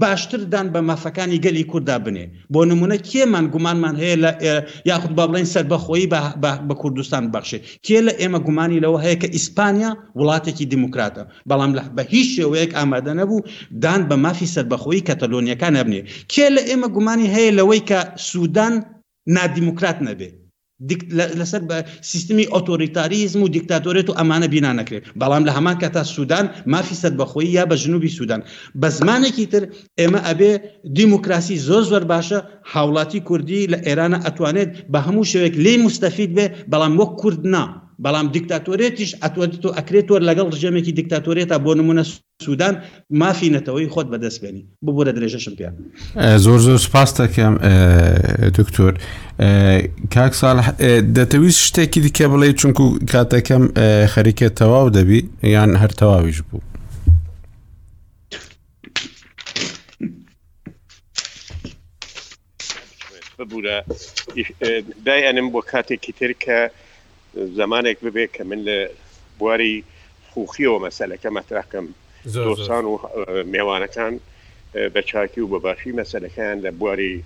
باشتردان 0.00 0.66
بە 0.74 0.80
مافەکانی 0.88 1.38
گەلی 1.44 1.64
کووردا 1.70 1.96
بنێ 2.04 2.24
بۆ 2.52 2.60
نمونە 2.70 2.96
کێمان 3.08 3.46
گومانمان 3.54 3.94
هەیە 4.02 4.16
لە 4.24 4.32
یاخود 4.90 5.12
با 5.18 5.24
بڵین 5.30 5.46
سەر 5.54 5.64
بەخۆی 5.72 6.06
بە 6.68 6.74
کوردستان 6.80 7.24
بەخشێ 7.34 7.58
کێ 7.86 7.98
لە 8.06 8.12
ئێمە 8.20 8.40
گومانی 8.46 8.82
لەوە 8.84 8.98
هەیە 9.04 9.16
کە 9.22 9.28
ئیسپانیا 9.36 9.90
وڵاتێکی 10.18 10.66
دموکراتە 10.74 11.22
بەڵام 11.48 11.72
لە 11.78 11.82
بە 11.96 12.02
هیچ 12.14 12.28
شێوەیەک 12.36 12.70
ئامادە 12.76 13.12
نەبوو 13.20 13.44
دان 13.82 14.00
بە 14.08 14.16
مافی 14.24 14.50
سەربەخۆی 14.54 15.04
کەتەلۆنیەکان 15.08 15.74
هەبنێ 15.80 16.00
کێ 16.32 16.46
لە 16.56 16.62
ئێمە 16.68 16.88
گومانی 16.96 17.30
هەیە 17.34 17.50
لەوەی 17.58 17.82
کە 17.90 18.00
سوودان 18.28 18.74
نادیموکرات 19.36 19.98
نەبێت 20.08 20.34
لەسەر 21.40 21.62
بە 21.70 21.78
سیستمی 22.10 22.46
ئۆتۆریتاریزم 22.54 23.40
و 23.42 23.52
دیکتاتۆرێت 23.56 24.06
و 24.08 24.16
ئەمانە 24.18 24.48
بینا 24.54 24.72
نەکرێت 24.80 25.04
بەڵام 25.20 25.42
لە 25.48 25.52
هەمان 25.56 25.76
کە 25.82 25.88
تا 25.96 26.02
سوودان 26.14 26.46
مافی 26.72 26.96
سەر 27.02 27.12
بەخۆی 27.20 27.52
یا 27.58 27.64
بە 27.70 27.76
ژنوبی 27.82 28.14
سوودان 28.16 28.40
بە 28.80 28.88
زمانێکی 28.98 29.46
تر 29.52 29.62
ئێمە 30.00 30.20
ئەبێ 30.28 30.52
دیموکراسی 30.98 31.56
زۆر 31.68 31.82
زۆر 31.90 32.02
باشە 32.12 32.38
هاوڵاتی 32.72 33.20
کوردی 33.28 33.68
لە 33.72 33.78
ئێرانە 33.86 34.18
ئەتوانێت 34.24 34.70
بە 34.92 34.98
هەموو 35.06 35.28
شوێک 35.32 35.54
لێ 35.64 35.74
مستەفید 35.86 36.30
بێ 36.36 36.46
بەڵام 36.70 36.92
وەک 37.00 37.12
کوردنا 37.22 37.64
بەڵام 38.04 38.26
دیکتاتۆرێتیش 38.36 39.10
ئەتوێت 39.22 39.52
تۆ 39.62 39.68
ئەکرێتۆر 39.76 40.20
لەگەڵ 40.28 40.46
ڕژەمێکی 40.54 40.92
دیکتاتۆرێتە 41.00 41.56
بۆ 41.64 41.72
نمونە 41.80 42.04
سوودان 42.44 42.74
مافینەتەوەی 43.20 43.88
خۆت 43.94 44.06
بەدەستبێنی 44.12 44.62
ببوورە 44.84 45.12
درێژەشم 45.16 45.54
پێ 45.58 45.66
زۆر 46.44 46.58
زۆر 46.66 46.78
سپاس 46.86 47.10
دەکەم 47.20 47.54
دکتۆر 48.58 48.92
کاک 50.14 50.32
ساڵ 50.40 50.56
دەتەویست 51.16 51.60
شتێکی 51.68 52.00
دیکە 52.06 52.24
بڵێ 52.32 52.48
چونکو 52.60 52.84
کاتەکەم 53.12 53.62
خەریکە 54.12 54.46
تەواو 54.60 54.88
دەبی 54.96 55.20
یان 55.54 55.70
هەر 55.82 55.92
تەواویش 56.00 56.38
بوو 56.48 56.60
ببوورە 63.38 63.76
دای 65.06 65.22
ئەنم 65.28 65.48
بۆ 65.54 65.60
کاتێکی 65.72 66.12
ترکە 66.20 66.58
زمانێک 67.56 67.98
ببێ 68.04 68.26
کە 68.34 68.42
من 68.44 68.64
لە 68.64 68.88
بواری 69.38 69.84
خوخیەوە 70.34 70.78
مەسلەکە 70.86 71.28
مەتراکەم 71.36 71.86
دۆستان 72.34 72.84
و 72.84 72.98
میێوانەکان 73.52 74.14
بە 74.94 75.00
چاکی 75.10 75.40
و 75.40 75.48
بەباشی 75.52 75.92
مەسلەکان 76.00 76.56
لە 76.66 76.70
بواری 76.78 77.24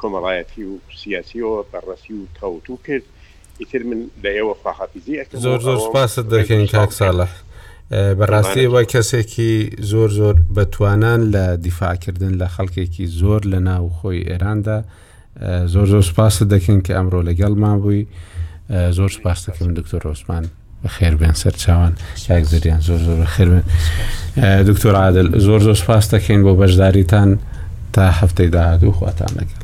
کۆمەڵایەتی 0.00 0.64
و 0.70 0.74
سیاسیەوە 1.00 1.60
بەڕەسی 1.72 2.14
و 2.20 2.24
تاوتو 2.40 2.76
کرد 2.86 3.02
ئیتر 3.60 3.82
من 3.82 4.00
لە 4.24 4.28
ئێوە 4.36 4.54
فاحافیزی 4.64 5.24
زۆر 5.32 5.60
زۆر 5.60 5.78
سپاست 5.86 6.18
دەکەین 6.34 6.70
کاک 6.72 6.90
ساڵە. 7.00 7.28
بەڕاستی 8.20 8.66
وای 8.72 8.86
کەسێکی 8.94 9.80
زۆر 9.92 10.08
زۆر 10.10 10.34
بەتوانان 10.56 11.20
لە 11.34 11.60
دیفاکردن 11.64 12.32
لە 12.44 12.48
خەڵکێکی 12.54 13.06
زۆر 13.20 13.40
لە 13.52 13.58
ناو 13.68 13.90
خۆی 14.02 14.24
ئێراندا 14.30 14.82
زۆر 15.72 15.86
زۆر 15.92 16.02
سپاس 16.02 16.42
دەکەن 16.42 16.80
کە 16.86 16.90
ئەمڕۆ 16.92 17.20
لەگەڵمان 17.28 17.76
بووی 17.82 18.06
زۆر 18.98 19.10
سپاس 19.18 19.38
دەکەم 19.46 19.68
دکتۆر 19.78 20.02
ئۆسمان 20.10 20.44
خێربێن 20.94 21.34
سەرچوان 21.42 21.92
یاک 22.30 22.44
زریان 22.50 22.80
زۆر 22.88 23.00
زۆر 23.06 23.18
خێربێن 23.34 23.64
دکتۆر 24.68 24.94
عادل 25.02 25.28
زۆر 25.46 25.60
زۆر 25.66 25.76
سپاس 25.82 26.04
دەکەین 26.14 26.40
بۆ 26.46 26.52
بەشداریتان 26.60 27.30
تا 27.94 28.02
هەفتەی 28.20 28.48
داهات 28.54 28.82
و 28.84 28.92
خواتان 28.98 29.32
لەگە 29.38 29.59